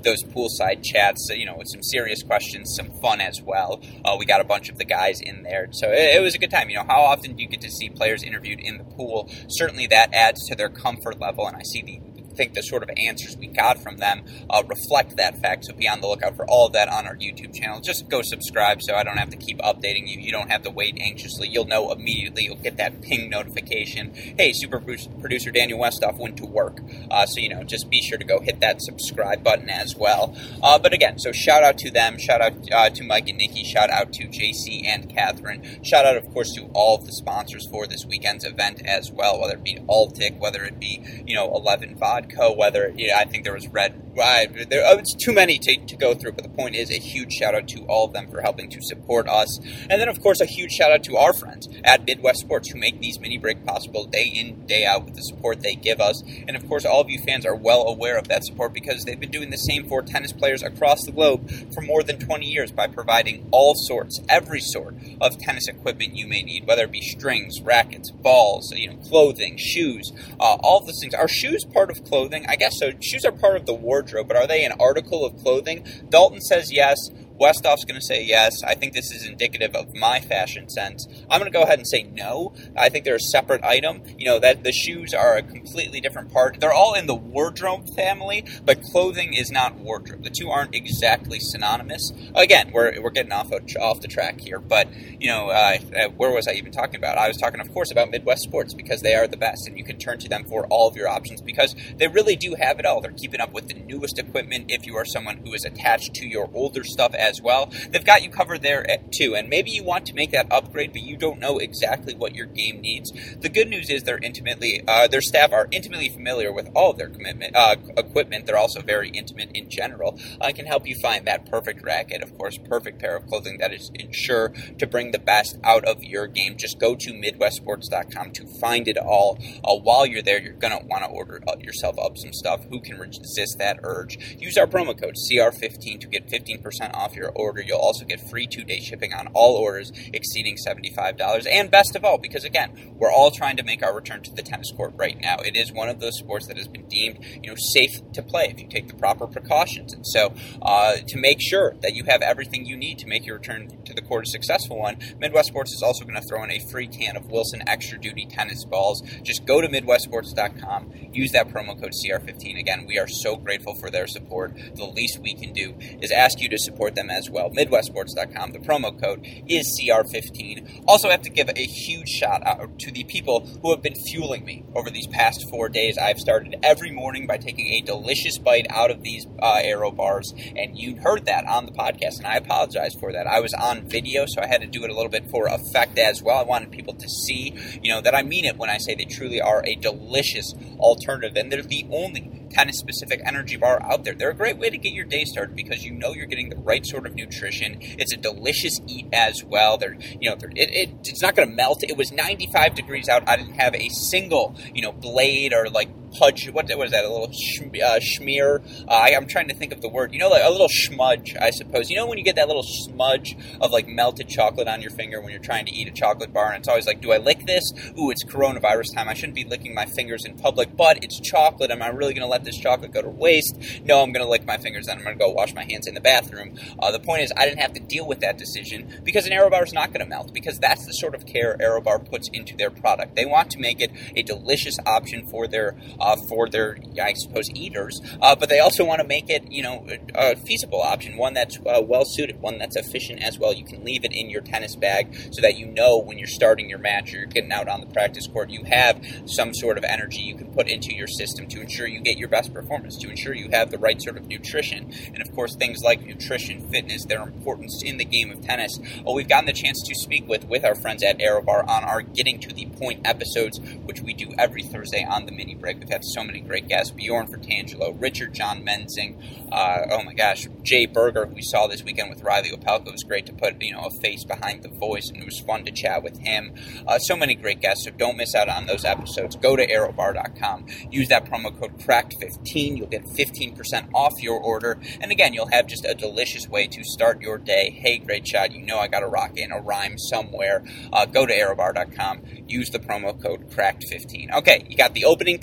those 0.03 0.23
poolside 0.23 0.83
chats. 0.83 1.29
You 1.31 1.45
know, 1.45 1.55
with 1.57 1.67
some 1.69 1.83
serious 1.83 2.23
questions, 2.23 2.73
some 2.75 2.91
fun 3.01 3.21
as 3.21 3.41
well. 3.41 3.81
Uh, 4.03 4.15
we 4.17 4.25
got 4.25 4.41
a 4.41 4.43
bunch 4.43 4.69
of 4.69 4.77
the 4.77 4.85
guys 4.85 5.21
in 5.21 5.43
there, 5.43 5.67
so 5.71 5.89
it, 5.89 6.17
it 6.17 6.21
was 6.21 6.35
a 6.35 6.37
good 6.37 6.51
time. 6.51 6.69
You 6.69 6.77
know, 6.77 6.85
how 6.87 7.01
often 7.01 7.35
do 7.35 7.43
you 7.43 7.49
get 7.49 7.61
to 7.61 7.69
see 7.69 7.89
players 7.89 8.23
interviewed 8.23 8.59
in 8.59 8.77
the 8.77 8.83
pool? 8.83 9.29
Certainly, 9.49 9.87
that 9.87 10.13
adds 10.13 10.47
to 10.47 10.55
their 10.55 10.69
comfort 10.69 11.19
level, 11.19 11.47
and 11.47 11.55
I 11.55 11.63
see 11.63 11.81
the 11.81 12.12
think 12.35 12.53
the 12.53 12.61
sort 12.61 12.83
of 12.83 12.89
answers 12.97 13.37
we 13.37 13.47
got 13.47 13.81
from 13.81 13.97
them 13.97 14.23
uh, 14.49 14.63
reflect 14.67 15.17
that 15.17 15.39
fact. 15.41 15.65
So 15.65 15.73
be 15.73 15.87
on 15.87 16.01
the 16.01 16.07
lookout 16.07 16.35
for 16.35 16.45
all 16.49 16.67
of 16.67 16.73
that 16.73 16.89
on 16.89 17.07
our 17.07 17.15
YouTube 17.15 17.53
channel. 17.53 17.79
Just 17.79 18.09
go 18.09 18.21
subscribe 18.21 18.81
so 18.81 18.95
I 18.95 19.03
don't 19.03 19.17
have 19.17 19.29
to 19.29 19.37
keep 19.37 19.59
updating 19.59 20.07
you. 20.07 20.19
You 20.19 20.31
don't 20.31 20.49
have 20.49 20.63
to 20.63 20.69
wait 20.69 20.97
anxiously. 20.99 21.47
You'll 21.49 21.65
know 21.65 21.91
immediately. 21.91 22.43
You'll 22.43 22.55
get 22.55 22.77
that 22.77 23.01
ping 23.01 23.29
notification. 23.29 24.13
Hey, 24.13 24.51
super 24.53 24.79
producer 24.79 25.51
Daniel 25.51 25.79
Westoff 25.79 26.17
went 26.17 26.37
to 26.37 26.45
work. 26.45 26.79
Uh, 27.09 27.25
so, 27.25 27.39
you 27.39 27.49
know, 27.49 27.63
just 27.63 27.89
be 27.89 28.01
sure 28.01 28.17
to 28.17 28.25
go 28.25 28.39
hit 28.39 28.59
that 28.61 28.81
subscribe 28.81 29.43
button 29.43 29.69
as 29.69 29.95
well. 29.95 30.35
Uh, 30.61 30.79
but 30.79 30.93
again, 30.93 31.19
so 31.19 31.31
shout 31.31 31.63
out 31.63 31.77
to 31.77 31.91
them. 31.91 32.17
Shout 32.17 32.41
out 32.41 32.53
uh, 32.71 32.89
to 32.89 33.03
Mike 33.03 33.27
and 33.27 33.37
Nikki. 33.37 33.63
Shout 33.63 33.89
out 33.89 34.13
to 34.13 34.27
JC 34.27 34.85
and 34.85 35.13
Catherine. 35.13 35.83
Shout 35.83 36.05
out, 36.05 36.17
of 36.17 36.25
course, 36.33 36.51
to 36.53 36.69
all 36.73 36.97
of 36.97 37.05
the 37.05 37.11
sponsors 37.11 37.67
for 37.69 37.87
this 37.87 38.05
weekend's 38.05 38.45
event 38.45 38.81
as 38.85 39.11
well, 39.11 39.39
whether 39.39 39.55
it 39.55 39.63
be 39.63 39.75
Altec, 39.87 40.39
whether 40.39 40.63
it 40.63 40.79
be, 40.79 41.03
you 41.25 41.35
know, 41.35 41.53
11 41.55 41.95
Vodka 41.95 42.22
Co. 42.29 42.53
Whether 42.53 42.93
you 42.95 43.07
know, 43.07 43.15
I 43.15 43.25
think 43.25 43.43
there 43.43 43.53
was 43.53 43.67
Red. 43.67 43.99
There, 44.15 44.83
oh, 44.85 44.99
it's 44.99 45.15
too 45.15 45.33
many 45.33 45.57
to, 45.57 45.85
to 45.87 45.95
go 45.97 46.13
through, 46.13 46.33
but 46.33 46.43
the 46.43 46.49
point 46.49 46.75
is 46.75 46.91
a 46.91 46.99
huge 46.99 47.33
shout 47.33 47.55
out 47.55 47.67
to 47.69 47.79
all 47.85 48.05
of 48.05 48.13
them 48.13 48.29
for 48.29 48.41
helping 48.41 48.69
to 48.69 48.79
support 48.81 49.27
us, 49.27 49.59
and 49.89 49.99
then 49.99 50.07
of 50.07 50.21
course 50.21 50.39
a 50.39 50.45
huge 50.45 50.71
shout 50.71 50.91
out 50.91 51.03
to 51.05 51.17
our 51.17 51.33
friends 51.33 51.67
at 51.83 52.05
Midwest 52.05 52.41
Sports 52.41 52.69
who 52.69 52.79
make 52.79 52.99
these 52.99 53.19
mini 53.19 53.39
break 53.39 53.65
possible 53.65 54.05
day 54.05 54.25
in 54.25 54.67
day 54.67 54.85
out 54.85 55.05
with 55.05 55.15
the 55.15 55.23
support 55.23 55.61
they 55.61 55.73
give 55.73 55.99
us, 55.99 56.21
and 56.47 56.55
of 56.55 56.67
course 56.67 56.85
all 56.85 57.01
of 57.01 57.09
you 57.09 57.19
fans 57.25 57.43
are 57.43 57.55
well 57.55 57.87
aware 57.87 58.17
of 58.17 58.27
that 58.27 58.45
support 58.45 58.71
because 58.71 59.03
they've 59.03 59.19
been 59.19 59.31
doing 59.31 59.49
the 59.49 59.57
same 59.57 59.87
for 59.87 60.03
tennis 60.03 60.31
players 60.31 60.61
across 60.61 61.03
the 61.05 61.11
globe 61.11 61.49
for 61.73 61.81
more 61.81 62.03
than 62.03 62.19
20 62.19 62.45
years 62.45 62.71
by 62.71 62.85
providing 62.87 63.47
all 63.51 63.73
sorts, 63.75 64.21
every 64.29 64.59
sort 64.59 64.95
of 65.19 65.37
tennis 65.39 65.67
equipment 65.67 66.15
you 66.15 66.27
may 66.27 66.43
need, 66.43 66.67
whether 66.67 66.83
it 66.83 66.91
be 66.91 67.01
strings, 67.01 67.61
rackets, 67.61 68.11
balls, 68.11 68.71
you 68.75 68.89
know, 68.89 68.97
clothing, 68.97 69.57
shoes, 69.57 70.11
uh, 70.39 70.57
all 70.61 70.79
of 70.79 70.85
those 70.85 70.99
things. 70.99 71.13
Are 71.13 71.27
shoes 71.27 71.65
part 71.65 71.89
of 71.89 72.03
clothing? 72.03 72.12
I 72.47 72.55
guess 72.55 72.77
so. 72.77 72.91
Shoes 73.01 73.25
are 73.25 73.31
part 73.31 73.55
of 73.55 73.65
the 73.65 73.73
wardrobe, 73.73 74.27
but 74.27 74.37
are 74.37 74.45
they 74.45 74.63
an 74.63 74.73
article 74.79 75.25
of 75.25 75.35
clothing? 75.37 75.85
Dalton 76.09 76.41
says 76.41 76.71
yes. 76.71 76.97
Westoff's 77.43 77.83
going 77.83 77.99
to 77.99 78.05
say 78.05 78.23
yes. 78.23 78.63
I 78.63 78.73
think 78.73 78.93
this 78.93 79.11
is 79.11 79.25
indicative 79.25 79.75
of 79.75 79.93
my 79.93 80.21
fashion 80.21 80.69
sense. 80.69 81.05
I'm 81.29 81.41
going 81.41 81.51
to 81.51 81.57
go 81.57 81.63
ahead 81.63 81.77
and 81.77 81.85
say 81.85 82.03
no. 82.03 82.53
I 82.77 82.87
think 82.87 83.03
they're 83.03 83.15
a 83.15 83.19
separate 83.19 83.63
item. 83.65 84.01
You 84.17 84.25
know 84.27 84.39
that 84.39 84.63
the 84.63 84.71
shoes 84.71 85.13
are 85.13 85.35
a 85.35 85.43
completely 85.43 85.99
different 85.99 86.31
part. 86.31 86.61
They're 86.61 86.71
all 86.71 86.93
in 86.93 87.05
the 87.05 87.15
wardrobe 87.15 87.87
family, 87.97 88.45
but 88.63 88.81
clothing 88.81 89.33
is 89.33 89.51
not 89.51 89.75
wardrobe. 89.75 90.23
The 90.23 90.29
two 90.29 90.49
aren't 90.49 90.73
exactly 90.73 91.39
synonymous. 91.41 92.13
Again, 92.33 92.71
we're, 92.71 93.01
we're 93.01 93.09
getting 93.09 93.33
off 93.33 93.51
of, 93.51 93.63
off 93.81 93.99
the 93.99 94.07
track 94.07 94.39
here, 94.39 94.59
but 94.59 94.87
you 95.19 95.27
know 95.27 95.49
uh, 95.49 95.77
where 96.15 96.31
was 96.31 96.47
I 96.47 96.53
even 96.53 96.71
talking 96.71 96.95
about? 96.95 97.17
I 97.17 97.27
was 97.27 97.37
talking, 97.37 97.59
of 97.59 97.73
course, 97.73 97.91
about 97.91 98.09
Midwest 98.09 98.43
Sports 98.43 98.73
because 98.73 99.01
they 99.01 99.15
are 99.15 99.27
the 99.27 99.37
best, 99.37 99.67
and 99.67 99.77
you 99.77 99.83
can 99.83 99.97
turn 99.97 100.17
to 100.19 100.29
them 100.29 100.45
for 100.45 100.65
all 100.67 100.87
of 100.87 100.95
your 100.95 101.09
options 101.09 101.41
because 101.41 101.75
they 101.97 102.07
really 102.07 102.37
do 102.37 102.55
have 102.57 102.79
it 102.79 102.85
all. 102.85 103.01
They're 103.01 103.11
keeping 103.11 103.41
up 103.41 103.51
with 103.51 103.67
the 103.67 103.75
newest 103.75 104.17
equipment. 104.17 104.65
If 104.69 104.85
you 104.85 104.95
are 104.95 105.05
someone 105.05 105.37
who 105.37 105.53
is 105.53 105.65
attached 105.65 106.13
to 106.15 106.25
your 106.25 106.49
older 106.53 106.83
stuff 106.83 107.13
as 107.13 107.32
well. 107.41 107.71
They've 107.89 108.03
got 108.03 108.23
you 108.23 108.29
covered 108.29 108.61
there 108.61 108.85
too. 109.11 109.35
And 109.35 109.49
maybe 109.49 109.71
you 109.71 109.83
want 109.83 110.05
to 110.07 110.13
make 110.13 110.31
that 110.31 110.51
upgrade, 110.51 110.91
but 110.91 111.01
you 111.01 111.17
don't 111.17 111.39
know 111.39 111.57
exactly 111.57 112.13
what 112.13 112.35
your 112.35 112.45
game 112.45 112.81
needs. 112.81 113.11
The 113.39 113.49
good 113.49 113.69
news 113.69 113.89
is 113.89 114.03
they're 114.03 114.17
intimately, 114.17 114.83
uh, 114.87 115.07
their 115.07 115.21
staff 115.21 115.51
are 115.53 115.67
intimately 115.71 116.09
familiar 116.09 116.51
with 116.51 116.69
all 116.75 116.91
of 116.91 116.97
their 116.97 117.09
commitment, 117.09 117.55
uh, 117.55 117.75
equipment. 117.95 118.45
They're 118.45 118.57
also 118.57 118.81
very 118.81 119.09
intimate 119.09 119.51
in 119.53 119.69
general. 119.69 120.19
I 120.41 120.49
uh, 120.49 120.53
can 120.53 120.65
help 120.65 120.87
you 120.87 120.95
find 120.99 121.25
that 121.27 121.49
perfect 121.49 121.83
racket, 121.83 122.21
of 122.21 122.37
course, 122.37 122.57
perfect 122.57 122.99
pair 122.99 123.15
of 123.15 123.27
clothing 123.27 123.57
that 123.59 123.73
is 123.73 123.91
ensure 123.93 124.49
to 124.77 124.87
bring 124.87 125.11
the 125.11 125.19
best 125.19 125.57
out 125.63 125.85
of 125.85 126.03
your 126.03 126.27
game. 126.27 126.57
Just 126.57 126.79
go 126.79 126.95
to 126.95 127.11
MidwestSports.com 127.11 128.31
to 128.31 128.47
find 128.59 128.87
it 128.87 128.97
all. 128.97 129.39
Uh, 129.63 129.75
while 129.75 130.05
you're 130.05 130.21
there, 130.21 130.41
you're 130.41 130.53
to 130.79 130.85
want 130.85 131.03
to 131.03 131.09
order 131.09 131.41
uh, 131.47 131.55
yourself 131.59 131.97
up 131.99 132.17
some 132.17 132.33
stuff. 132.33 132.65
Who 132.69 132.79
can 132.79 132.97
resist 132.97 133.57
that 133.59 133.79
urge? 133.83 134.37
Use 134.39 134.57
our 134.57 134.67
promo 134.67 134.99
code 134.99 135.15
CR15 135.15 136.01
to 136.01 136.07
get 136.07 136.27
15% 136.27 136.93
off 136.93 137.12
your 137.15 137.31
order. 137.35 137.61
You'll 137.61 137.79
also 137.79 138.05
get 138.05 138.19
free 138.29 138.47
two 138.47 138.63
day 138.63 138.79
shipping 138.79 139.13
on 139.13 139.27
all 139.33 139.55
orders 139.55 139.91
exceeding 140.13 140.57
$75. 140.57 141.45
And 141.49 141.69
best 141.71 141.95
of 141.95 142.05
all, 142.05 142.17
because 142.17 142.43
again, 142.43 142.93
we're 142.97 143.11
all 143.11 143.31
trying 143.31 143.57
to 143.57 143.63
make 143.63 143.83
our 143.83 143.95
return 143.95 144.21
to 144.23 144.33
the 144.33 144.41
tennis 144.41 144.71
court 144.71 144.93
right 144.95 145.19
now. 145.19 145.37
It 145.37 145.55
is 145.55 145.71
one 145.71 145.89
of 145.89 145.99
those 145.99 146.17
sports 146.17 146.47
that 146.47 146.57
has 146.57 146.67
been 146.67 146.87
deemed, 146.87 147.23
you 147.41 147.49
know, 147.49 147.55
safe 147.57 147.91
to 148.13 148.21
play 148.21 148.45
if 148.49 148.59
you 148.59 148.67
take 148.67 148.87
the 148.87 148.95
proper 148.95 149.27
precautions. 149.27 149.93
And 149.93 150.05
so, 150.05 150.33
uh, 150.61 150.97
to 151.07 151.17
make 151.17 151.41
sure 151.41 151.75
that 151.81 151.93
you 151.93 152.03
have 152.05 152.21
everything 152.21 152.65
you 152.65 152.77
need 152.77 152.99
to 152.99 153.07
make 153.07 153.25
your 153.25 153.37
return 153.37 153.69
to 153.85 153.93
the 153.93 154.01
court 154.01 154.27
a 154.27 154.29
successful 154.29 154.79
one, 154.79 154.97
Midwest 155.19 155.49
Sports 155.49 155.73
is 155.73 155.81
also 155.83 156.05
going 156.05 156.19
to 156.19 156.27
throw 156.27 156.43
in 156.43 156.51
a 156.51 156.59
free 156.71 156.87
can 156.87 157.15
of 157.15 157.29
Wilson 157.29 157.61
Extra 157.67 157.99
Duty 157.99 158.25
tennis 158.25 158.65
balls. 158.65 159.01
Just 159.23 159.45
go 159.45 159.61
to 159.61 159.67
MidwestSports.com, 159.67 160.91
use 161.11 161.31
that 161.31 161.49
promo 161.49 161.79
code 161.79 161.91
CR15. 161.91 162.59
Again, 162.59 162.85
we 162.87 162.97
are 162.97 163.07
so 163.07 163.35
grateful 163.35 163.75
for 163.75 163.89
their 163.89 164.07
support. 164.07 164.53
The 164.75 164.85
least 164.85 165.19
we 165.19 165.33
can 165.33 165.53
do 165.53 165.75
is 166.01 166.11
ask 166.11 166.39
you 166.39 166.49
to 166.49 166.57
support 166.57 166.95
them 166.95 167.02
as 167.09 167.29
well. 167.29 167.49
MidwestSports.com. 167.49 168.51
The 168.51 168.59
promo 168.59 168.99
code 169.01 169.25
is 169.47 169.79
CR15. 169.79 170.83
Also, 170.87 171.07
I 171.07 171.11
have 171.11 171.21
to 171.23 171.29
give 171.29 171.49
a 171.49 171.65
huge 171.65 172.09
shout 172.09 172.45
out 172.45 172.79
to 172.79 172.91
the 172.91 173.03
people 173.03 173.45
who 173.61 173.71
have 173.71 173.81
been 173.81 173.95
fueling 173.95 174.45
me 174.45 174.65
over 174.75 174.89
these 174.89 175.07
past 175.07 175.45
four 175.49 175.69
days. 175.69 175.97
I've 175.97 176.19
started 176.19 176.55
every 176.63 176.91
morning 176.91 177.27
by 177.27 177.37
taking 177.37 177.67
a 177.67 177.81
delicious 177.81 178.37
bite 178.37 178.67
out 178.69 178.91
of 178.91 179.03
these 179.03 179.25
uh, 179.41 179.59
Aero 179.63 179.91
bars, 179.91 180.33
and 180.55 180.77
you 180.77 180.97
heard 180.97 181.25
that 181.25 181.45
on 181.45 181.65
the 181.65 181.71
podcast, 181.71 182.17
and 182.17 182.27
I 182.27 182.35
apologize 182.35 182.95
for 182.99 183.11
that. 183.11 183.27
I 183.27 183.39
was 183.39 183.53
on 183.53 183.87
video, 183.87 184.25
so 184.27 184.41
I 184.41 184.47
had 184.47 184.61
to 184.61 184.67
do 184.67 184.83
it 184.83 184.89
a 184.89 184.93
little 184.93 185.11
bit 185.11 185.29
for 185.29 185.47
effect 185.47 185.97
as 185.99 186.21
well. 186.21 186.37
I 186.37 186.43
wanted 186.43 186.71
people 186.71 186.93
to 186.93 187.07
see, 187.07 187.55
you 187.81 187.91
know, 187.91 188.01
that 188.01 188.15
I 188.15 188.23
mean 188.23 188.45
it 188.45 188.57
when 188.57 188.69
I 188.69 188.77
say 188.77 188.95
they 188.95 189.05
truly 189.05 189.41
are 189.41 189.63
a 189.65 189.75
delicious 189.75 190.53
alternative, 190.79 191.35
and 191.35 191.51
they're 191.51 191.61
the 191.61 191.85
only 191.91 192.42
tennis 192.53 192.77
specific 192.77 193.21
energy 193.25 193.57
bar 193.57 193.81
out 193.83 194.03
there. 194.03 194.13
They're 194.13 194.29
a 194.29 194.35
great 194.35 194.57
way 194.57 194.69
to 194.69 194.77
get 194.77 194.93
your 194.93 195.05
day 195.05 195.25
started 195.25 195.55
because 195.55 195.83
you 195.83 195.91
know 195.91 196.13
you're 196.13 196.25
getting 196.25 196.49
the 196.49 196.57
right 196.57 196.85
sort 196.85 197.05
of 197.05 197.15
nutrition. 197.15 197.77
It's 197.81 198.13
a 198.13 198.17
delicious 198.17 198.79
eat 198.87 199.07
as 199.11 199.43
well. 199.43 199.77
They're, 199.77 199.97
you 200.19 200.29
know, 200.29 200.35
they're, 200.35 200.51
it, 200.55 200.69
it, 200.71 200.89
it's 201.05 201.21
not 201.21 201.35
going 201.35 201.49
to 201.49 201.55
melt. 201.55 201.83
It 201.83 201.97
was 201.97 202.11
95 202.11 202.75
degrees 202.75 203.09
out. 203.09 203.27
I 203.27 203.35
didn't 203.37 203.55
have 203.55 203.75
a 203.75 203.89
single, 203.89 204.55
you 204.73 204.81
know, 204.81 204.91
blade 204.91 205.53
or 205.53 205.69
like 205.69 205.89
pudge. 206.17 206.49
What 206.49 206.67
was 206.77 206.91
that? 206.91 207.05
A 207.05 207.09
little 207.09 207.31
sh- 207.31 207.61
uh, 207.61 207.99
schmear. 207.99 208.63
Uh, 208.87 208.91
I, 208.91 209.09
am 209.09 209.27
trying 209.27 209.47
to 209.49 209.55
think 209.55 209.73
of 209.73 209.81
the 209.81 209.89
word. 209.89 210.13
You 210.13 210.19
know, 210.19 210.29
like 210.29 210.43
a 210.43 210.49
little 210.49 210.69
smudge. 210.69 211.35
I 211.39 211.51
suppose. 211.51 211.89
You 211.89 211.95
know 211.95 212.05
when 212.05 212.17
you 212.17 212.23
get 212.23 212.35
that 212.35 212.47
little 212.47 212.63
smudge 212.63 213.35
of 213.61 213.71
like 213.71 213.87
melted 213.87 214.29
chocolate 214.29 214.67
on 214.67 214.81
your 214.81 214.91
finger 214.91 215.21
when 215.21 215.31
you're 215.31 215.41
trying 215.41 215.65
to 215.65 215.71
eat 215.71 215.87
a 215.87 215.91
chocolate 215.91 216.33
bar, 216.33 216.51
and 216.51 216.59
it's 216.59 216.67
always 216.67 216.87
like, 216.87 217.01
do 217.01 217.11
I 217.11 217.17
lick 217.17 217.45
this? 217.45 217.71
Ooh, 217.97 218.09
it's 218.09 218.23
coronavirus 218.23 218.95
time. 218.95 219.09
I 219.09 219.13
shouldn't 219.13 219.35
be 219.35 219.43
licking 219.43 219.73
my 219.73 219.85
fingers 219.85 220.25
in 220.25 220.37
public, 220.37 220.75
but 220.75 221.03
it's 221.03 221.19
chocolate. 221.19 221.71
Am 221.71 221.81
I 221.81 221.87
really 221.87 222.13
going 222.13 222.25
to 222.25 222.31
let 222.31 222.43
this 222.43 222.57
chocolate 222.57 222.91
go 222.91 223.01
to 223.01 223.09
waste? 223.09 223.57
No, 223.83 224.01
I'm 224.01 224.11
going 224.11 224.25
to 224.25 224.29
lick 224.29 224.45
my 224.45 224.57
fingers, 224.57 224.87
and 224.87 224.99
I'm 224.99 225.03
going 225.03 225.17
to 225.17 225.23
go 225.23 225.31
wash 225.31 225.53
my 225.53 225.63
hands 225.63 225.87
in 225.87 225.93
the 225.93 226.01
bathroom. 226.01 226.57
Uh, 226.79 226.91
the 226.91 226.99
point 226.99 227.21
is, 227.21 227.33
I 227.35 227.45
didn't 227.45 227.59
have 227.59 227.73
to 227.73 227.79
deal 227.79 228.07
with 228.07 228.19
that 228.21 228.37
decision 228.37 229.01
because 229.03 229.25
an 229.25 229.31
AeroBar 229.31 229.63
is 229.63 229.73
not 229.73 229.89
going 229.89 229.99
to 229.99 230.05
melt 230.05 230.33
because 230.33 230.59
that's 230.59 230.85
the 230.85 230.93
sort 230.93 231.15
of 231.15 231.25
care 231.25 231.57
AeroBar 231.59 232.09
puts 232.09 232.29
into 232.33 232.55
their 232.55 232.69
product. 232.69 233.15
They 233.15 233.25
want 233.25 233.51
to 233.51 233.59
make 233.59 233.81
it 233.81 233.91
a 234.15 234.23
delicious 234.23 234.77
option 234.85 235.27
for 235.27 235.47
their 235.47 235.75
uh, 236.03 236.17
for 236.27 236.49
their 236.49 236.77
I 237.01 237.13
suppose 237.13 237.49
eaters, 237.51 238.01
uh, 238.21 238.35
but 238.35 238.49
they 238.49 238.59
also 238.59 238.83
want 238.83 239.01
to 239.01 239.07
make 239.07 239.29
it 239.29 239.51
you 239.51 239.63
know 239.63 239.87
a 240.13 240.35
feasible 240.35 240.81
option, 240.81 241.17
one 241.17 241.33
that's 241.33 241.57
uh, 241.57 241.81
well 241.81 242.03
suited, 242.05 242.41
one 242.41 242.57
that's 242.57 242.75
efficient 242.75 243.23
as 243.23 243.39
well. 243.39 243.53
You 243.53 243.65
can 243.65 243.83
leave 243.83 244.03
it 244.03 244.11
in 244.11 244.29
your 244.29 244.41
tennis 244.41 244.75
bag 244.75 245.15
so 245.31 245.41
that 245.41 245.57
you 245.57 245.65
know 245.65 245.97
when 245.97 246.17
you're 246.17 246.27
starting 246.27 246.69
your 246.69 246.79
match 246.79 247.13
or 247.13 247.17
you're 247.17 247.25
getting 247.25 247.51
out 247.51 247.67
on 247.67 247.79
the 247.79 247.87
practice 247.87 248.27
court, 248.27 248.49
you 248.49 248.63
have 248.65 249.03
some 249.25 249.53
sort 249.53 249.77
of 249.77 249.83
energy 249.83 250.19
you 250.19 250.35
can 250.35 250.51
put 250.53 250.67
into 250.67 250.93
your 250.93 251.07
system 251.07 251.47
to 251.47 251.61
ensure 251.61 251.87
you 251.87 252.01
get 252.01 252.17
your 252.17 252.29
best 252.29 252.53
performance, 252.53 252.97
to 252.97 253.09
ensure 253.09 253.33
you 253.33 253.49
have 253.51 253.71
the 253.71 253.77
right 253.77 254.01
sort 254.01 254.17
of 254.17 254.27
nutrition, 254.27 254.91
and 255.13 255.21
of 255.21 255.33
course 255.33 255.55
things 255.55 255.81
like 255.83 256.05
nutrition, 256.05 256.67
fitness, 256.69 257.05
their 257.05 257.21
importance 257.23 257.81
in 257.85 257.97
the 257.97 258.05
game 258.05 258.31
of 258.31 258.41
tennis. 258.41 258.77
Well, 259.03 259.15
we've 259.15 259.27
gotten 259.27 259.45
the 259.45 259.53
chance 259.53 259.81
to 259.85 259.95
speak 259.95 260.27
with 260.27 260.45
with 260.45 260.65
our 260.65 260.75
friends 260.75 261.03
at 261.03 261.19
AeroBar 261.19 261.67
on 261.67 261.83
our 261.83 262.01
Getting 262.01 262.39
to 262.41 262.53
the 262.53 262.65
Point 262.65 263.05
episodes, 263.05 263.59
which 263.85 264.01
we 264.01 264.13
do 264.13 264.31
every 264.37 264.63
Thursday 264.63 265.05
on 265.09 265.25
the 265.25 265.31
mini 265.31 265.55
break. 265.55 265.79
We've 265.79 265.89
had 265.93 266.03
so 266.03 266.23
many 266.23 266.41
great 266.41 266.67
guests: 266.67 266.91
Bjorn 266.91 267.27
Fratangelo, 267.27 267.99
Richard 267.99 268.33
John 268.33 268.65
Menzing, 268.65 269.21
uh, 269.53 269.85
oh 269.91 270.03
my 270.03 270.13
gosh, 270.13 270.47
Jay 270.63 270.87
Berger, 270.87 271.27
who 271.27 271.35
we 271.35 271.41
saw 271.43 271.67
this 271.67 271.83
weekend 271.83 272.09
with 272.09 272.23
Reilly 272.23 272.49
Opelka. 272.49 272.87
It 272.87 272.91
was 272.91 273.03
great 273.03 273.27
to 273.27 273.33
put 273.33 273.61
you 273.61 273.73
know 273.73 273.85
a 273.85 274.01
face 274.01 274.23
behind 274.23 274.63
the 274.63 274.69
voice, 274.69 275.09
and 275.09 275.21
it 275.21 275.25
was 275.25 275.39
fun 275.39 275.63
to 275.65 275.71
chat 275.71 276.01
with 276.01 276.17
him. 276.17 276.55
Uh, 276.87 276.97
so 276.97 277.15
many 277.15 277.35
great 277.35 277.61
guests, 277.61 277.85
so 277.85 277.91
don't 277.91 278.17
miss 278.17 278.33
out 278.33 278.49
on 278.49 278.65
those 278.65 278.83
episodes. 278.83 279.35
Go 279.35 279.55
to 279.55 279.65
aerobar.com, 279.65 280.65
use 280.89 281.07
that 281.09 281.25
promo 281.25 281.57
code 281.59 281.77
CRACKED15. 281.77 282.77
You'll 282.77 282.87
get 282.87 283.05
15% 283.05 283.89
off 283.93 284.13
your 284.23 284.39
order, 284.39 284.79
and 284.99 285.11
again, 285.11 285.33
you'll 285.33 285.51
have 285.51 285.67
just 285.67 285.85
a 285.85 285.93
delicious 285.93 286.47
way 286.47 286.65
to 286.65 286.83
start 286.83 287.21
your 287.21 287.37
day. 287.37 287.69
Hey, 287.79 287.99
great 287.99 288.27
shot! 288.27 288.51
You 288.51 288.65
know 288.65 288.79
I 288.79 288.87
got 288.87 289.01
to 289.01 289.07
rock 289.07 289.37
in 289.37 289.51
a 289.51 289.61
rhyme 289.61 289.99
somewhere. 289.99 290.65
Uh, 290.91 291.05
go 291.05 291.27
to 291.27 291.33
aerobar.com, 291.33 292.23
use 292.47 292.71
the 292.71 292.79
promo 292.79 293.21
code 293.21 293.51
CRACKED15. 293.51 294.33
Okay, 294.37 294.65
you 294.67 294.75
got 294.75 294.95
the 294.95 295.05
opening 295.05 295.37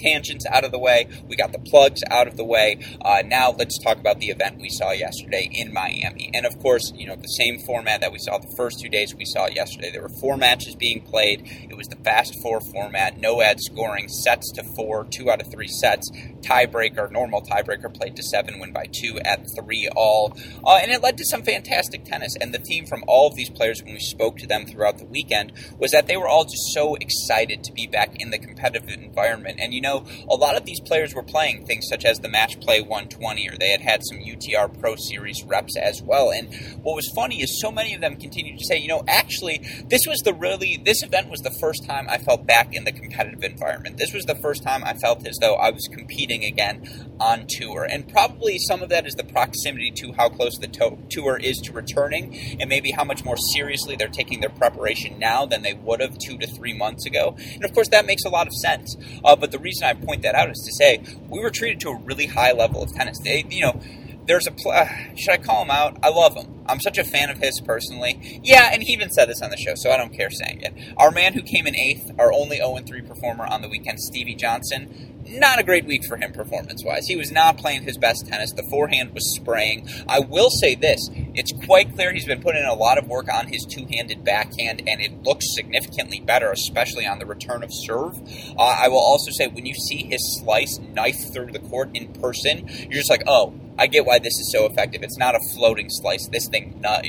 out 0.46 0.64
of 0.64 0.72
the 0.72 0.78
way. 0.78 1.08
We 1.26 1.36
got 1.36 1.52
the 1.52 1.58
plugs 1.58 2.00
out 2.10 2.26
of 2.26 2.36
the 2.36 2.44
way. 2.44 2.80
Uh, 3.02 3.22
now 3.24 3.50
let's 3.50 3.78
talk 3.82 3.98
about 3.98 4.20
the 4.20 4.28
event 4.28 4.58
we 4.60 4.70
saw 4.70 4.92
yesterday 4.92 5.48
in 5.52 5.72
Miami. 5.72 6.30
And 6.34 6.46
of 6.46 6.58
course, 6.58 6.92
you 6.94 7.06
know, 7.06 7.16
the 7.16 7.28
same 7.28 7.58
format 7.60 8.00
that 8.00 8.12
we 8.12 8.18
saw 8.18 8.38
the 8.38 8.52
first 8.56 8.80
two 8.80 8.88
days 8.88 9.14
we 9.14 9.24
saw 9.24 9.48
yesterday. 9.48 9.90
There 9.90 10.02
were 10.02 10.08
four 10.20 10.36
matches 10.36 10.74
being 10.74 11.02
played. 11.02 11.42
It 11.68 11.76
was 11.76 11.88
the 11.88 11.96
fast 11.96 12.34
four 12.42 12.60
format, 12.60 13.18
no 13.18 13.42
ad 13.42 13.60
scoring, 13.60 14.08
sets 14.08 14.50
to 14.52 14.62
four, 14.62 15.06
two 15.10 15.30
out 15.30 15.40
of 15.40 15.50
three 15.50 15.68
sets, 15.68 16.10
tiebreaker, 16.40 17.10
normal 17.10 17.42
tiebreaker 17.42 17.92
played 17.92 18.16
to 18.16 18.22
seven, 18.22 18.58
win 18.58 18.72
by 18.72 18.86
two 18.92 19.18
at 19.20 19.46
three 19.56 19.88
all. 19.96 20.36
Uh, 20.64 20.78
and 20.82 20.90
it 20.90 21.02
led 21.02 21.18
to 21.18 21.24
some 21.24 21.42
fantastic 21.42 22.04
tennis. 22.04 22.36
And 22.40 22.54
the 22.54 22.58
theme 22.58 22.86
from 22.86 23.04
all 23.06 23.28
of 23.28 23.36
these 23.36 23.50
players 23.50 23.82
when 23.82 23.94
we 23.94 24.00
spoke 24.00 24.38
to 24.38 24.46
them 24.46 24.66
throughout 24.66 24.98
the 24.98 25.04
weekend 25.04 25.52
was 25.78 25.90
that 25.92 26.06
they 26.06 26.16
were 26.16 26.28
all 26.28 26.44
just 26.44 26.72
so 26.72 26.96
excited 26.96 27.64
to 27.64 27.72
be 27.72 27.86
back 27.86 28.16
in 28.20 28.30
the 28.30 28.38
competitive 28.38 28.88
environment. 28.90 29.58
And 29.60 29.72
you 29.74 29.80
know, 29.80 30.04
a 30.30 30.36
lot 30.36 30.56
of 30.56 30.64
these 30.64 30.80
players 30.80 31.14
were 31.14 31.22
playing 31.22 31.66
things 31.66 31.86
such 31.88 32.04
as 32.04 32.18
the 32.18 32.28
Match 32.28 32.60
Play 32.60 32.80
120, 32.80 33.48
or 33.48 33.56
they 33.58 33.70
had 33.70 33.80
had 33.80 34.02
some 34.04 34.18
UTR 34.18 34.78
Pro 34.78 34.94
Series 34.96 35.42
reps 35.44 35.76
as 35.76 36.00
well. 36.02 36.30
And 36.30 36.54
what 36.82 36.94
was 36.94 37.10
funny 37.14 37.42
is 37.42 37.60
so 37.60 37.72
many 37.72 37.94
of 37.94 38.00
them 38.00 38.16
continued 38.16 38.58
to 38.58 38.64
say, 38.64 38.78
you 38.78 38.88
know, 38.88 39.02
actually, 39.08 39.60
this 39.88 40.02
was 40.06 40.20
the 40.20 40.32
really, 40.32 40.80
this 40.84 41.02
event 41.02 41.28
was 41.28 41.40
the 41.40 41.56
first 41.60 41.84
time 41.84 42.06
I 42.08 42.18
felt 42.18 42.46
back 42.46 42.74
in 42.74 42.84
the 42.84 42.92
competitive 42.92 43.42
environment. 43.42 43.96
This 43.98 44.12
was 44.12 44.24
the 44.24 44.36
first 44.36 44.62
time 44.62 44.84
I 44.84 44.94
felt 44.94 45.26
as 45.26 45.36
though 45.40 45.54
I 45.54 45.70
was 45.70 45.88
competing 45.90 46.44
again 46.44 47.10
on 47.18 47.46
tour. 47.48 47.84
And 47.84 48.08
probably 48.08 48.58
some 48.58 48.82
of 48.82 48.88
that 48.90 49.06
is 49.06 49.14
the 49.14 49.24
proximity 49.24 49.90
to 49.96 50.12
how 50.12 50.28
close 50.28 50.56
the 50.58 50.68
to- 50.68 50.98
tour 51.10 51.36
is 51.36 51.58
to 51.64 51.72
returning, 51.72 52.56
and 52.60 52.68
maybe 52.68 52.92
how 52.92 53.04
much 53.04 53.24
more 53.24 53.36
seriously 53.52 53.96
they're 53.96 54.08
taking 54.08 54.40
their 54.40 54.50
preparation 54.50 55.18
now 55.18 55.44
than 55.44 55.62
they 55.62 55.74
would 55.74 56.00
have 56.00 56.16
two 56.18 56.38
to 56.38 56.46
three 56.46 56.72
months 56.72 57.04
ago. 57.06 57.34
And 57.54 57.64
of 57.64 57.72
course, 57.72 57.88
that 57.88 58.06
makes 58.06 58.24
a 58.24 58.28
lot 58.28 58.46
of 58.46 58.52
sense. 58.54 58.96
Uh, 59.24 59.36
but 59.36 59.50
the 59.50 59.58
reason 59.58 59.86
I 59.86 59.94
point 60.10 60.22
that 60.22 60.34
out 60.34 60.50
is 60.50 60.58
to 60.66 60.72
say 60.72 61.00
we 61.28 61.38
were 61.38 61.50
treated 61.50 61.78
to 61.80 61.90
a 61.90 61.96
really 61.98 62.26
high 62.26 62.50
level 62.50 62.82
of 62.82 62.92
tennis. 62.92 63.18
They, 63.22 63.44
you 63.48 63.62
know, 63.62 63.80
there's 64.26 64.48
a 64.48 64.68
uh, 64.68 64.88
should 65.16 65.30
I 65.30 65.36
call 65.36 65.62
him 65.62 65.70
out? 65.70 65.98
I 66.02 66.08
love 66.08 66.34
him. 66.34 66.59
I'm 66.70 66.80
such 66.80 66.98
a 66.98 67.04
fan 67.04 67.30
of 67.30 67.38
his 67.38 67.60
personally. 67.60 68.40
Yeah, 68.42 68.70
and 68.72 68.82
he 68.82 68.92
even 68.92 69.10
said 69.10 69.28
this 69.28 69.42
on 69.42 69.50
the 69.50 69.56
show, 69.56 69.74
so 69.74 69.90
I 69.90 69.96
don't 69.96 70.12
care 70.12 70.30
saying 70.30 70.62
it. 70.62 70.94
Our 70.96 71.10
man 71.10 71.34
who 71.34 71.42
came 71.42 71.66
in 71.66 71.76
eighth, 71.76 72.12
our 72.18 72.32
only 72.32 72.58
0 72.58 72.78
3 72.86 73.02
performer 73.02 73.44
on 73.44 73.62
the 73.62 73.68
weekend, 73.68 74.00
Stevie 74.00 74.34
Johnson. 74.34 75.16
Not 75.28 75.60
a 75.60 75.62
great 75.62 75.84
week 75.84 76.06
for 76.06 76.16
him 76.16 76.32
performance 76.32 76.82
wise. 76.84 77.06
He 77.06 77.14
was 77.14 77.30
not 77.30 77.58
playing 77.58 77.82
his 77.82 77.98
best 77.98 78.26
tennis. 78.26 78.52
The 78.52 78.64
forehand 78.64 79.12
was 79.12 79.34
spraying. 79.34 79.88
I 80.08 80.18
will 80.18 80.50
say 80.50 80.74
this 80.74 81.08
it's 81.34 81.52
quite 81.66 81.94
clear 81.94 82.12
he's 82.12 82.24
been 82.24 82.42
putting 82.42 82.62
in 82.62 82.68
a 82.68 82.74
lot 82.74 82.98
of 82.98 83.06
work 83.06 83.26
on 83.32 83.46
his 83.46 83.64
two 83.64 83.86
handed 83.90 84.24
backhand, 84.24 84.82
and 84.86 85.00
it 85.00 85.22
looks 85.22 85.54
significantly 85.54 86.20
better, 86.20 86.50
especially 86.50 87.06
on 87.06 87.18
the 87.18 87.26
return 87.26 87.62
of 87.62 87.70
serve. 87.72 88.18
Uh, 88.58 88.62
I 88.62 88.88
will 88.88 88.98
also 88.98 89.30
say 89.30 89.48
when 89.48 89.66
you 89.66 89.74
see 89.74 90.04
his 90.04 90.40
slice 90.40 90.78
knife 90.78 91.32
through 91.32 91.52
the 91.52 91.58
court 91.58 91.90
in 91.94 92.12
person, 92.14 92.66
you're 92.68 93.00
just 93.00 93.10
like, 93.10 93.22
oh, 93.26 93.54
I 93.80 93.86
get 93.86 94.04
why 94.04 94.18
this 94.18 94.38
is 94.38 94.52
so 94.52 94.66
effective. 94.66 95.02
It's 95.02 95.16
not 95.16 95.34
a 95.34 95.40
floating 95.54 95.88
slice. 95.88 96.28
This 96.28 96.48
thing, 96.48 96.59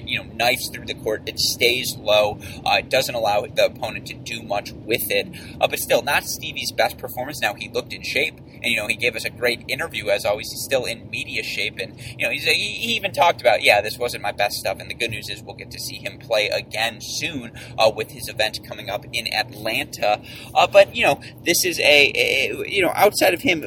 you 0.05 0.19
know, 0.19 0.29
knifes 0.33 0.69
through 0.69 0.85
the 0.85 0.93
court. 0.93 1.23
It 1.25 1.39
stays 1.39 1.95
low. 1.97 2.39
Uh, 2.65 2.77
it 2.79 2.89
doesn't 2.89 3.15
allow 3.15 3.41
the 3.41 3.65
opponent 3.65 4.07
to 4.07 4.13
do 4.13 4.41
much 4.41 4.71
with 4.71 5.09
it. 5.09 5.27
Uh, 5.59 5.67
but 5.67 5.79
still, 5.79 6.01
not 6.01 6.23
Stevie's 6.23 6.71
best 6.71 6.97
performance. 6.97 7.41
Now 7.41 7.53
he 7.53 7.69
looked 7.69 7.93
in 7.93 8.03
shape, 8.03 8.37
and 8.37 8.65
you 8.65 8.77
know 8.77 8.87
he 8.87 8.95
gave 8.95 9.15
us 9.15 9.25
a 9.25 9.29
great 9.29 9.63
interview 9.67 10.09
as 10.09 10.25
always. 10.25 10.49
He's 10.51 10.63
still 10.63 10.85
in 10.85 11.09
media 11.09 11.43
shape, 11.43 11.79
and 11.79 11.99
you 12.17 12.25
know 12.25 12.31
he, 12.31 12.39
he 12.39 12.93
even 12.93 13.11
talked 13.11 13.41
about, 13.41 13.63
yeah, 13.63 13.81
this 13.81 13.97
wasn't 13.97 14.23
my 14.23 14.31
best 14.31 14.57
stuff. 14.57 14.79
And 14.79 14.89
the 14.89 14.95
good 14.95 15.11
news 15.11 15.29
is 15.29 15.41
we'll 15.41 15.55
get 15.55 15.71
to 15.71 15.79
see 15.79 15.97
him 15.97 16.19
play 16.19 16.47
again 16.49 16.99
soon 17.01 17.51
uh, 17.77 17.91
with 17.93 18.11
his 18.11 18.27
event 18.27 18.59
coming 18.67 18.89
up 18.89 19.05
in 19.13 19.31
Atlanta. 19.33 20.21
Uh, 20.53 20.67
but 20.67 20.95
you 20.95 21.05
know, 21.05 21.21
this 21.45 21.65
is 21.65 21.79
a, 21.79 22.11
a 22.15 22.69
you 22.69 22.81
know 22.81 22.91
outside 22.95 23.33
of 23.33 23.41
him 23.41 23.61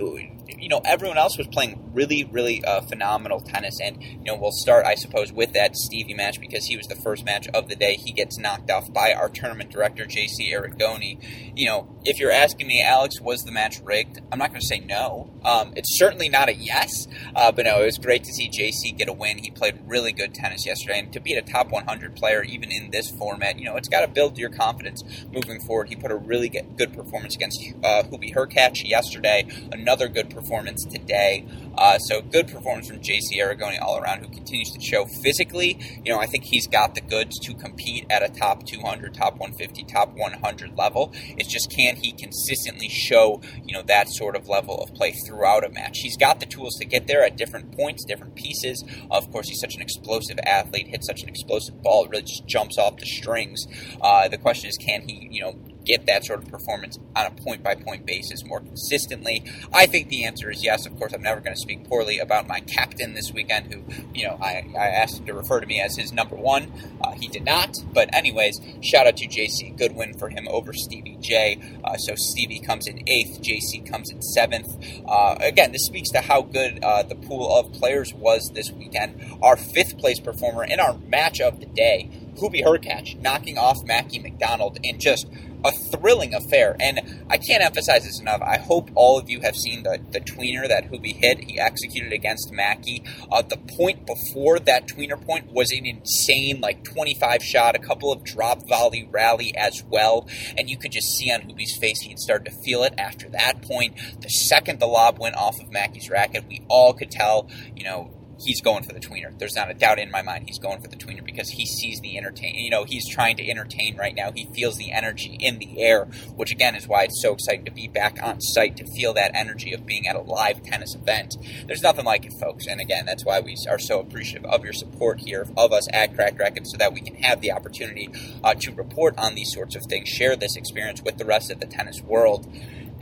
you 0.59 0.69
know, 0.69 0.81
everyone 0.85 1.19
else 1.19 1.37
was 1.37 1.47
playing 1.49 1.91
really, 1.93 2.25
really 2.25 2.65
uh, 2.65 2.81
phenomenal 2.83 3.41
tennis. 3.41 3.79
And, 3.83 4.03
you 4.03 4.25
know, 4.25 4.37
we'll 4.37 4.53
start, 4.53 4.87
I 4.87 4.95
suppose, 4.95 5.33
with 5.33 5.53
that 5.53 5.77
Stevie 5.77 6.15
match 6.15 6.41
because 6.41 6.67
he 6.67 6.77
was 6.77 6.87
the 6.87 6.97
first 6.97 7.25
match 7.25 7.49
of 7.49 7.69
the 7.69 7.77
day. 7.77 7.95
He 7.95 8.13
gets 8.13 8.39
knocked 8.39 8.71
off 8.71 8.93
by 8.93 9.13
our 9.13 9.29
tournament 9.29 9.71
director, 9.71 10.05
JC 10.05 10.53
Aragone. 10.53 11.19
You 11.57 11.67
know, 11.67 11.97
if 12.05 12.19
you're 12.19 12.31
asking 12.31 12.67
me, 12.67 12.83
Alex, 12.83 13.21
was 13.21 13.43
the 13.43 13.53
match 13.53 13.81
rigged? 13.85 14.21
I'm 14.33 14.39
not 14.39 14.51
going 14.51 14.61
to 14.61 14.67
say 14.67 14.81
no. 14.81 15.31
Um, 15.45 15.73
it's 15.77 15.99
certainly 15.99 16.29
not 16.29 16.49
a 16.49 16.55
yes, 16.55 17.07
uh, 17.37 17.53
but 17.53 17.67
no, 17.67 17.83
it 17.83 17.87
was 17.87 17.99
great 17.99 18.25
to 18.25 18.33
see 18.33 18.49
JC 18.49 18.97
get 18.97 19.09
a 19.09 19.13
win. 19.13 19.39
He 19.39 19.51
played 19.51 19.79
really 19.87 20.13
good 20.13 20.35
tennis 20.35 20.67
yesterday. 20.67 21.01
And 21.01 21.13
to 21.13 21.21
be 21.21 21.35
a 21.35 21.43
top 21.43 21.71
100 21.71 22.17
player, 22.17 22.43
even 22.43 22.71
in 22.71 22.91
this 22.91 23.11
format, 23.11 23.59
you 23.59 23.67
know, 23.67 23.77
it's 23.77 23.89
got 23.89 24.01
to 24.01 24.09
build 24.09 24.39
your 24.39 24.51
confidence 24.51 25.03
moving 25.33 25.61
forward. 25.61 25.89
He 25.89 25.97
put 25.97 26.11
a 26.11 26.17
really 26.17 26.49
good 26.49 26.93
performance 26.93 27.35
against 27.37 27.61
uh, 27.83 28.03
Hubie 28.05 28.35
Hurkacz 28.35 28.89
yesterday, 28.89 29.47
another 29.73 30.09
good 30.09 30.31
performance 30.31 30.44
performance 30.45 30.85
today. 30.85 31.47
Uh, 31.77 31.99
so 31.99 32.21
good 32.21 32.47
performance 32.47 32.87
from 32.89 32.99
JC 33.01 33.39
Aragone 33.39 33.81
all 33.81 33.99
around, 33.99 34.21
who 34.21 34.29
continues 34.29 34.71
to 34.71 34.81
show 34.81 35.07
physically. 35.23 35.79
You 36.05 36.13
know, 36.13 36.21
I 36.21 36.27
think 36.27 36.45
he's 36.45 36.67
got 36.67 36.95
the 36.95 37.01
goods 37.01 37.39
to 37.41 37.55
compete 37.55 38.07
at 38.11 38.23
a 38.23 38.29
top 38.29 38.67
200, 38.67 39.15
top 39.15 39.39
150, 39.39 39.85
top 39.85 40.15
100 40.15 40.77
level. 40.77 41.13
It's 41.37 41.51
just 41.51 41.71
can 41.71 41.97
he 41.97 42.13
consistently 42.13 42.89
show 42.89 43.41
you 43.65 43.75
know 43.75 43.83
that 43.83 44.09
sort 44.09 44.37
of 44.37 44.49
level 44.49 44.83
of 44.83 44.95
play 44.95 45.13
throughout 45.27 45.65
a 45.65 45.71
match? 45.71 45.99
He's 45.99 46.17
got 46.17 46.41
the 46.41 46.47
tools 46.47 46.77
to 46.79 46.85
get 46.85 47.07
there 47.07 47.25
at 47.25 47.37
different 47.37 47.73
points, 47.73 48.05
different 48.05 48.37
pieces. 48.37 48.85
Of 49.11 49.31
course, 49.33 49.49
he's 49.49 49.61
such 49.61 49.75
an 49.75 49.83
explosive 49.83 50.39
athlete, 50.45 50.89
hits 50.89 51.07
such 51.07 51.23
an 51.23 51.29
explosive 51.29 51.83
ball, 51.83 52.07
really 52.07 52.23
just 52.23 52.47
jumps 52.47 52.79
off 52.79 52.99
the 52.99 53.07
strings. 53.07 53.67
Uh, 54.01 54.29
the 54.29 54.39
question 54.39 54.69
is, 54.69 54.77
can 54.77 55.03
he 55.09 55.29
you 55.31 55.41
know 55.41 55.57
get 55.85 56.07
that 56.07 56.25
sort 56.25 56.43
of 56.43 56.49
performance 56.51 56.99
on 57.15 57.27
a 57.27 57.31
point 57.31 57.63
by 57.63 57.75
point 57.75 58.07
basis 58.07 58.45
more 58.45 58.61
consistently? 58.61 59.45
I 59.73 59.87
think 59.87 60.09
the 60.09 60.25
answer 60.25 60.51
is 60.51 60.65
yes. 60.65 60.87
Of 60.87 60.99
course, 60.99 61.13
I'm 61.13 61.23
never 61.23 61.41
going 61.41 61.55
to 61.55 61.61
speak 61.61 61.89
poorly 61.89 62.19
about 62.19 62.47
my 62.47 62.61
captain 62.61 63.15
this 63.15 63.33
weekend, 63.33 63.73
who, 63.73 63.83
you 64.15 64.27
know, 64.27 64.39
I, 64.41 64.65
I 64.77 64.87
asked 64.89 65.19
him 65.19 65.27
to 65.27 65.35
refer 65.35 65.61
to 65.61 65.67
me 65.67 65.81
as 65.81 65.97
his 65.97 66.13
number 66.13 66.37
one. 66.37 66.73
Uh, 67.01 67.13
he 67.13 67.29
did 67.29 67.45
not. 67.45 67.77
But, 67.93 68.15
anyways, 68.15 68.61
shout 68.83 69.07
out 69.07 69.17
to 69.19 69.27
JC. 69.27 69.77
Good 69.77 69.95
win 69.95 70.17
for 70.19 70.29
him 70.29 70.47
over 70.49 70.73
Stevie 70.73 71.19
J. 71.21 71.61
Uh, 71.85 71.97
so 71.97 72.15
Stevie 72.15 72.61
comes 72.61 72.87
in 72.87 73.09
eighth, 73.09 73.41
JC 73.43 73.89
comes 73.89 74.11
in 74.11 74.23
seventh. 74.23 74.77
Uh, 75.07 75.37
again, 75.41 75.73
this 75.73 75.85
speaks 75.85 76.11
to 76.11 76.21
how 76.21 76.43
good 76.43 76.83
uh, 76.83 77.03
the 77.03 77.15
pool 77.15 77.55
of 77.57 77.73
players 77.73 78.13
was 78.15 78.51
this 78.55 78.71
weekend. 78.73 79.21
Our 79.43 79.57
fifth 79.57 79.99
place 79.99 80.21
performer 80.21 80.65
in 80.65 80.81
our 80.81 80.97
match 80.99 81.41
of 81.41 81.61
the 81.61 81.67
day, 81.67 82.11
Hubie 82.37 82.65
Hurkacz, 82.65 83.21
knocking 83.21 83.59
off 83.59 83.85
Mackie 83.85 84.19
McDonald 84.19 84.79
in 84.83 84.99
just 84.99 85.27
a 85.65 85.73
thrilling 85.73 86.35
affair. 86.35 86.77
And 86.79 87.25
I 87.31 87.39
can't 87.39 87.63
emphasize 87.63 88.05
this 88.05 88.21
enough. 88.21 88.43
I 88.43 88.59
hope 88.59 88.91
all 88.95 89.19
of 89.19 89.31
you 89.31 89.41
have 89.41 89.57
seen 89.57 89.83
the, 89.83 89.99
the 90.11 90.21
tweener 90.21 90.69
that 90.69 90.91
Hubie 90.91 91.17
hit. 91.17 91.45
He 91.45 91.59
executed 91.59 92.13
against 92.13 92.53
Mackie. 92.53 93.03
Uh, 93.33 93.43
the 93.43 93.57
point 93.57 94.07
before 94.07 94.59
that 94.61 94.87
tweener 94.87 95.21
point 95.21 95.51
was 95.53 95.73
an 95.73 95.87
insane, 95.87 96.61
like 96.61 96.85
25 96.85 97.43
shot, 97.43 97.75
a 97.75 97.79
couple 97.79 98.13
of 98.13 98.23
drop 98.25 98.69
volley 98.69 99.09
rally 99.11 99.55
as 99.57 99.83
well. 99.89 100.29
And 100.57 100.69
you 100.69 100.77
could 100.77 100.93
just 100.93 101.09
see 101.17 101.33
on 101.33 101.43
Hubie's 101.43 101.77
face 101.77 102.01
he 102.01 102.11
had 102.11 102.19
started 102.19 102.51
to 102.51 102.63
feel 102.63 102.85
it 102.85 102.95
after 102.99 103.29
that 103.31 103.63
point. 103.63 103.97
The 104.21 104.29
second 104.29 104.81
the 104.81 104.87
lob 104.87 105.19
went 105.19 105.37
off 105.37 105.55
of 105.61 105.71
Mackie's 105.71 106.11
racket, 106.11 106.45
we 106.49 106.63
all 106.69 106.93
could 106.93 107.11
tell, 107.11 107.49
you 107.75 107.85
know, 107.85 108.11
he's 108.45 108.61
going 108.61 108.85
for 108.85 108.93
the 108.93 109.01
tweener. 109.01 109.37
There's 109.39 109.55
not 109.55 109.71
a 109.71 109.75
doubt 109.75 109.99
in 109.99 110.11
my 110.11 110.23
mind 110.23 110.45
he's 110.47 110.59
going 110.59 110.81
for 110.81 110.89
the 110.89 110.97
tweener 110.97 111.25
because 111.25 111.49
he 111.51 111.67
sees 111.67 112.01
the 112.01 112.17
entertain. 112.17 112.55
You 112.55 112.71
know, 112.71 112.85
he's 112.85 113.09
trying 113.09 113.37
to 113.37 113.49
entertain 113.49 113.97
right 113.97 114.15
now. 114.15 114.33
He 114.33 114.47
feels 114.55 114.77
the 114.77 114.93
energy 114.93 115.37
in 115.41 115.59
the 115.59 115.81
air, 115.81 116.07
which 116.37 116.53
again 116.53 116.75
is 116.75 116.89
why 116.89 117.05
it's 117.05 117.21
so 117.23 117.33
exciting 117.33 117.65
to 117.65 117.71
be 117.71 117.89
back 117.89 118.19
on 118.23 118.41
site 118.41 118.77
to 118.77 118.87
feel 118.87 119.15
that 119.15 119.33
energy 119.35 119.73
of 119.73 119.87
being 119.87 120.07
at 120.07 120.17
a 120.17 120.21
live 120.21 120.63
tennis 120.63 120.95
event. 120.95 121.37
There's 121.67 121.83
nothing 121.83 122.05
like 122.05 122.27
it, 122.27 122.33
folks. 122.41 122.67
And 122.67 122.81
again, 122.81 123.07
that's 123.07 123.25
why 123.25 123.41
we 123.41 123.57
are 123.69 123.79
so 123.79 124.01
appreciative 124.01 124.45
of 124.51 124.65
your 124.65 124.73
support 124.73 125.21
here, 125.21 125.47
of 125.57 125.73
us 125.73 125.87
at 125.93 126.15
Cracked 126.15 126.39
Racquets, 126.39 126.71
so 126.71 126.79
that 126.79 126.93
we 126.93 127.01
can 127.01 127.15
have 127.17 127.41
the 127.41 127.53
opportunity 127.53 128.09
uh, 128.43 128.55
to 128.55 128.73
report 128.73 129.15
on 129.19 129.35
these 129.35 129.53
sorts 129.53 129.77
of 129.77 129.83
things, 129.89 130.09
share 130.09 130.37
this 130.37 130.57
experience 130.57 131.03
with 131.03 131.19
the 131.19 131.25
rest 131.25 131.51
of 131.51 131.61
the 131.61 131.67
tennis 131.67 132.01
world. 132.03 132.47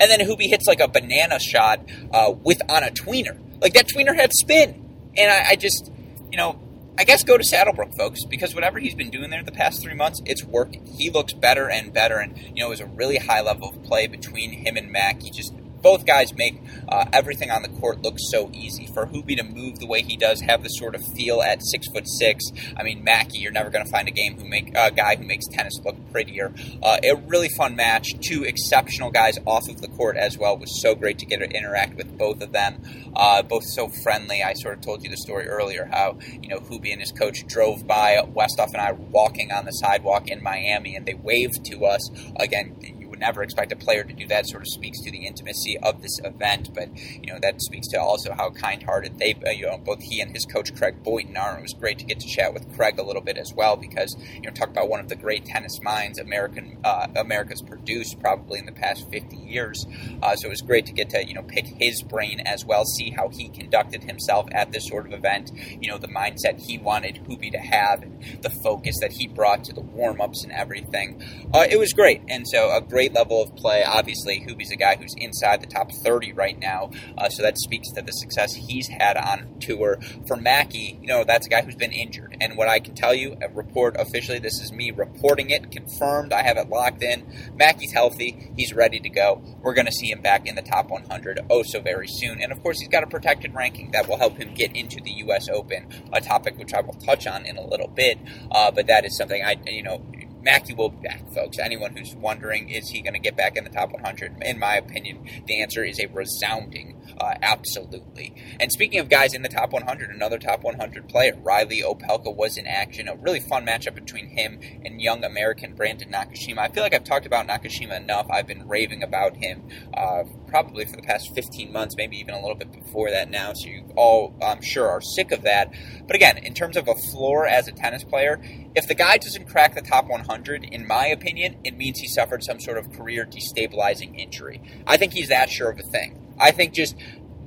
And 0.00 0.10
then 0.10 0.20
Hubie 0.20 0.48
hits 0.48 0.66
like 0.66 0.80
a 0.80 0.88
banana 0.88 1.38
shot 1.38 1.80
uh, 2.12 2.32
with 2.42 2.60
on 2.70 2.82
a 2.82 2.90
tweener. 2.90 3.38
Like 3.60 3.74
that 3.74 3.88
tweener 3.88 4.16
had 4.16 4.32
spin 4.32 4.91
and 5.16 5.30
I, 5.30 5.50
I 5.50 5.56
just, 5.56 5.90
you 6.30 6.36
know, 6.36 6.58
I 6.98 7.04
guess 7.04 7.24
go 7.24 7.38
to 7.38 7.44
Saddlebrook, 7.44 7.96
folks, 7.96 8.24
because 8.24 8.54
whatever 8.54 8.78
he's 8.78 8.94
been 8.94 9.10
doing 9.10 9.30
there 9.30 9.42
the 9.42 9.52
past 9.52 9.82
three 9.82 9.94
months, 9.94 10.20
it's 10.26 10.44
working. 10.44 10.84
He 10.86 11.10
looks 11.10 11.32
better 11.32 11.70
and 11.70 11.92
better, 11.92 12.18
and 12.18 12.36
you 12.38 12.62
know, 12.62 12.66
it 12.66 12.70
was 12.70 12.80
a 12.80 12.86
really 12.86 13.16
high 13.16 13.40
level 13.40 13.70
of 13.70 13.82
play 13.82 14.06
between 14.06 14.52
him 14.52 14.76
and 14.76 14.90
Mack. 14.90 15.22
He 15.22 15.30
just 15.30 15.54
both 15.82 16.06
guys 16.06 16.34
make 16.34 16.62
uh, 16.88 17.06
everything 17.12 17.50
on 17.50 17.62
the 17.62 17.68
court 17.68 18.02
look 18.02 18.16
so 18.18 18.50
easy. 18.52 18.86
For 18.86 19.06
Hubie 19.06 19.36
to 19.36 19.42
move 19.42 19.78
the 19.78 19.86
way 19.86 20.02
he 20.02 20.16
does, 20.16 20.40
have 20.42 20.62
the 20.62 20.68
sort 20.68 20.94
of 20.94 21.02
feel 21.14 21.42
at 21.42 21.60
six 21.62 21.88
foot 21.88 22.08
six. 22.08 22.44
I 22.76 22.82
mean, 22.82 23.04
Mackie, 23.04 23.38
you're 23.38 23.52
never 23.52 23.70
going 23.70 23.84
to 23.84 23.90
find 23.90 24.08
a 24.08 24.12
game 24.12 24.38
who 24.38 24.48
make 24.48 24.74
a 24.76 24.80
uh, 24.80 24.90
guy 24.90 25.16
who 25.16 25.24
makes 25.24 25.46
tennis 25.48 25.74
look 25.84 25.96
prettier. 26.12 26.52
Uh, 26.82 26.98
a 27.02 27.16
really 27.16 27.48
fun 27.56 27.76
match. 27.76 28.08
Two 28.20 28.44
exceptional 28.44 29.10
guys 29.10 29.38
off 29.46 29.68
of 29.68 29.80
the 29.80 29.88
court 29.88 30.16
as 30.16 30.38
well. 30.38 30.54
It 30.54 30.60
was 30.60 30.80
so 30.80 30.94
great 30.94 31.18
to 31.18 31.26
get 31.26 31.38
to 31.38 31.50
interact 31.50 31.96
with 31.96 32.16
both 32.16 32.42
of 32.42 32.52
them. 32.52 32.82
Uh, 33.14 33.42
both 33.42 33.64
so 33.64 33.88
friendly. 33.88 34.42
I 34.42 34.54
sort 34.54 34.78
of 34.78 34.80
told 34.82 35.02
you 35.02 35.10
the 35.10 35.16
story 35.16 35.48
earlier 35.48 35.88
how 35.90 36.18
you 36.40 36.48
know 36.48 36.58
Hubie 36.58 36.92
and 36.92 37.00
his 37.00 37.12
coach 37.12 37.46
drove 37.46 37.86
by 37.86 38.16
Westoff 38.16 38.72
and 38.72 38.78
I 38.78 38.92
were 38.92 39.04
walking 39.10 39.52
on 39.52 39.64
the 39.64 39.72
sidewalk 39.72 40.28
in 40.28 40.42
Miami, 40.42 40.96
and 40.96 41.06
they 41.06 41.14
waved 41.14 41.64
to 41.66 41.84
us. 41.84 42.10
Again, 42.36 42.76
never 43.22 43.42
expect 43.42 43.72
a 43.72 43.76
player 43.76 44.04
to 44.04 44.12
do 44.12 44.26
that. 44.26 44.46
Sort 44.46 44.62
of 44.62 44.68
speaks 44.68 45.00
to 45.02 45.10
the 45.10 45.26
intimacy 45.26 45.78
of 45.78 46.02
this 46.02 46.18
event, 46.24 46.74
but 46.74 46.88
you 46.96 47.32
know 47.32 47.38
that 47.40 47.62
speaks 47.62 47.88
to 47.88 48.00
also 48.00 48.34
how 48.34 48.50
kind-hearted 48.50 49.18
they, 49.18 49.34
uh, 49.46 49.50
you 49.50 49.66
know, 49.66 49.78
both 49.78 50.02
he 50.02 50.20
and 50.20 50.32
his 50.32 50.44
coach 50.44 50.74
Craig 50.74 51.02
Boynton 51.02 51.36
are. 51.36 51.58
It 51.58 51.62
was 51.62 51.72
great 51.72 51.98
to 52.00 52.04
get 52.04 52.20
to 52.20 52.26
chat 52.26 52.52
with 52.52 52.70
Craig 52.76 52.98
a 52.98 53.02
little 53.02 53.22
bit 53.22 53.38
as 53.38 53.52
well 53.54 53.76
because 53.76 54.16
you 54.34 54.42
know 54.42 54.50
talk 54.50 54.68
about 54.68 54.88
one 54.88 55.00
of 55.00 55.08
the 55.08 55.16
great 55.16 55.44
tennis 55.44 55.80
minds 55.82 56.18
American 56.18 56.78
uh, 56.84 57.06
America's 57.16 57.62
produced 57.62 58.20
probably 58.20 58.58
in 58.58 58.66
the 58.66 58.72
past 58.72 59.08
50 59.10 59.36
years. 59.36 59.86
Uh, 60.22 60.34
so 60.36 60.46
it 60.46 60.50
was 60.50 60.60
great 60.60 60.86
to 60.86 60.92
get 60.92 61.10
to 61.10 61.26
you 61.26 61.34
know 61.34 61.42
pick 61.42 61.66
his 61.66 62.02
brain 62.02 62.40
as 62.40 62.64
well, 62.64 62.84
see 62.84 63.10
how 63.10 63.28
he 63.28 63.48
conducted 63.48 64.02
himself 64.04 64.46
at 64.52 64.72
this 64.72 64.88
sort 64.88 65.06
of 65.06 65.12
event. 65.12 65.52
You 65.80 65.88
know 65.90 65.98
the 65.98 66.08
mindset 66.08 66.60
he 66.60 66.78
wanted 66.78 67.20
Hubie 67.24 67.52
to 67.52 67.58
have, 67.58 68.02
and 68.02 68.42
the 68.42 68.50
focus 68.50 68.96
that 69.00 69.12
he 69.12 69.28
brought 69.28 69.64
to 69.64 69.72
the 69.72 69.80
warm-ups 69.80 70.42
and 70.44 70.52
everything. 70.52 71.22
Uh, 71.54 71.66
it 71.70 71.78
was 71.78 71.92
great, 71.92 72.22
and 72.28 72.46
so 72.48 72.74
a 72.74 72.80
great 72.80 73.11
level 73.12 73.42
of 73.42 73.54
play. 73.56 73.84
Obviously, 73.84 74.40
Hubie's 74.40 74.70
a 74.70 74.76
guy 74.76 74.96
who's 74.96 75.14
inside 75.16 75.60
the 75.60 75.66
top 75.66 75.90
30 75.92 76.32
right 76.32 76.58
now, 76.58 76.90
uh, 77.18 77.28
so 77.28 77.42
that 77.42 77.58
speaks 77.58 77.90
to 77.92 78.02
the 78.02 78.12
success 78.12 78.54
he's 78.54 78.88
had 78.88 79.16
on 79.16 79.58
tour. 79.60 79.98
For 80.26 80.36
Mackie, 80.36 80.98
you 81.00 81.08
know, 81.08 81.24
that's 81.24 81.46
a 81.46 81.50
guy 81.50 81.62
who's 81.62 81.76
been 81.76 81.92
injured. 81.92 82.36
And 82.40 82.56
what 82.56 82.68
I 82.68 82.80
can 82.80 82.94
tell 82.94 83.14
you, 83.14 83.36
a 83.42 83.48
report 83.48 83.96
officially, 83.98 84.38
this 84.38 84.60
is 84.60 84.72
me 84.72 84.90
reporting 84.90 85.50
it, 85.50 85.70
confirmed, 85.70 86.32
I 86.32 86.42
have 86.42 86.56
it 86.56 86.68
locked 86.68 87.02
in. 87.02 87.26
Mackie's 87.54 87.92
healthy, 87.92 88.52
he's 88.56 88.72
ready 88.72 88.98
to 89.00 89.08
go. 89.08 89.42
We're 89.62 89.74
going 89.74 89.86
to 89.86 89.92
see 89.92 90.10
him 90.10 90.22
back 90.22 90.46
in 90.46 90.54
the 90.54 90.62
top 90.62 90.90
100 90.90 91.40
oh 91.50 91.62
so 91.62 91.80
very 91.80 92.08
soon. 92.08 92.40
And 92.42 92.52
of 92.52 92.62
course, 92.62 92.80
he's 92.80 92.88
got 92.88 93.02
a 93.02 93.06
protected 93.06 93.54
ranking 93.54 93.90
that 93.92 94.08
will 94.08 94.18
help 94.18 94.36
him 94.38 94.54
get 94.54 94.74
into 94.76 95.00
the 95.02 95.10
U.S. 95.26 95.48
Open, 95.48 95.88
a 96.12 96.20
topic 96.20 96.58
which 96.58 96.74
I 96.74 96.80
will 96.80 96.94
touch 96.94 97.26
on 97.26 97.44
in 97.44 97.56
a 97.56 97.66
little 97.66 97.88
bit. 97.88 98.18
Uh, 98.50 98.70
but 98.70 98.86
that 98.86 99.04
is 99.04 99.16
something 99.16 99.42
I, 99.42 99.56
you 99.66 99.82
know, 99.82 100.04
Mackie 100.42 100.74
will 100.74 100.88
be 100.88 101.08
back, 101.08 101.22
folks. 101.32 101.58
Anyone 101.58 101.96
who's 101.96 102.14
wondering, 102.14 102.68
is 102.68 102.88
he 102.88 103.00
going 103.00 103.14
to 103.14 103.20
get 103.20 103.36
back 103.36 103.56
in 103.56 103.64
the 103.64 103.70
top 103.70 103.92
100? 103.92 104.42
In 104.42 104.58
my 104.58 104.76
opinion, 104.76 105.24
the 105.46 105.62
answer 105.62 105.84
is 105.84 106.00
a 106.00 106.06
resounding 106.06 107.00
uh, 107.18 107.34
absolutely. 107.42 108.34
And 108.60 108.72
speaking 108.72 109.00
of 109.00 109.08
guys 109.08 109.34
in 109.34 109.42
the 109.42 109.48
top 109.48 109.72
100, 109.72 110.10
another 110.10 110.38
top 110.38 110.62
100 110.62 111.08
player, 111.08 111.32
Reilly 111.42 111.82
Opelka, 111.82 112.34
was 112.34 112.56
in 112.56 112.66
action. 112.66 113.08
A 113.08 113.16
really 113.16 113.40
fun 113.40 113.66
matchup 113.66 113.94
between 113.94 114.28
him 114.28 114.60
and 114.84 115.00
young 115.00 115.24
American 115.24 115.74
Brandon 115.74 116.10
Nakashima. 116.10 116.58
I 116.58 116.68
feel 116.68 116.82
like 116.82 116.94
I've 116.94 117.04
talked 117.04 117.26
about 117.26 117.46
Nakashima 117.46 117.96
enough. 117.96 118.26
I've 118.30 118.46
been 118.46 118.66
raving 118.66 119.02
about 119.02 119.36
him 119.36 119.68
uh, 119.96 120.24
probably 120.46 120.84
for 120.84 120.96
the 120.96 121.02
past 121.02 121.34
15 121.34 121.72
months, 121.72 121.94
maybe 121.96 122.16
even 122.18 122.34
a 122.34 122.40
little 122.40 122.54
bit 122.54 122.72
before 122.72 123.10
that 123.10 123.30
now. 123.30 123.52
So 123.54 123.68
you 123.68 123.92
all, 123.96 124.34
I'm 124.42 124.62
sure, 124.62 124.88
are 124.88 125.00
sick 125.00 125.32
of 125.32 125.42
that. 125.42 125.72
But 126.06 126.16
again, 126.16 126.38
in 126.38 126.54
terms 126.54 126.76
of 126.76 126.88
a 126.88 126.94
floor 126.94 127.46
as 127.46 127.68
a 127.68 127.72
tennis 127.72 128.04
player, 128.04 128.40
if 128.74 128.88
the 128.88 128.94
guy 128.94 129.18
doesn't 129.18 129.48
crack 129.48 129.74
the 129.74 129.82
top 129.82 130.06
100, 130.06 130.64
in 130.64 130.86
my 130.86 131.06
opinion, 131.06 131.56
it 131.64 131.76
means 131.76 131.98
he 131.98 132.08
suffered 132.08 132.42
some 132.42 132.60
sort 132.60 132.78
of 132.78 132.90
career 132.92 133.26
destabilizing 133.26 134.18
injury. 134.18 134.60
I 134.86 134.96
think 134.96 135.12
he's 135.12 135.28
that 135.28 135.50
sure 135.50 135.70
of 135.70 135.78
a 135.78 135.82
thing. 135.82 136.21
I 136.38 136.50
think 136.50 136.72
just 136.72 136.96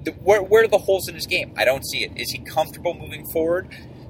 the, 0.03 0.11
where, 0.11 0.41
where 0.41 0.63
are 0.63 0.67
the 0.67 0.77
holes 0.77 1.07
in 1.07 1.15
his 1.15 1.25
game? 1.25 1.53
I 1.57 1.65
don't 1.65 1.85
see 1.85 2.03
it. 2.03 2.11
Is 2.15 2.31
he 2.31 2.39
comfortable 2.39 2.93
moving 2.93 3.25
forward? 3.25 3.67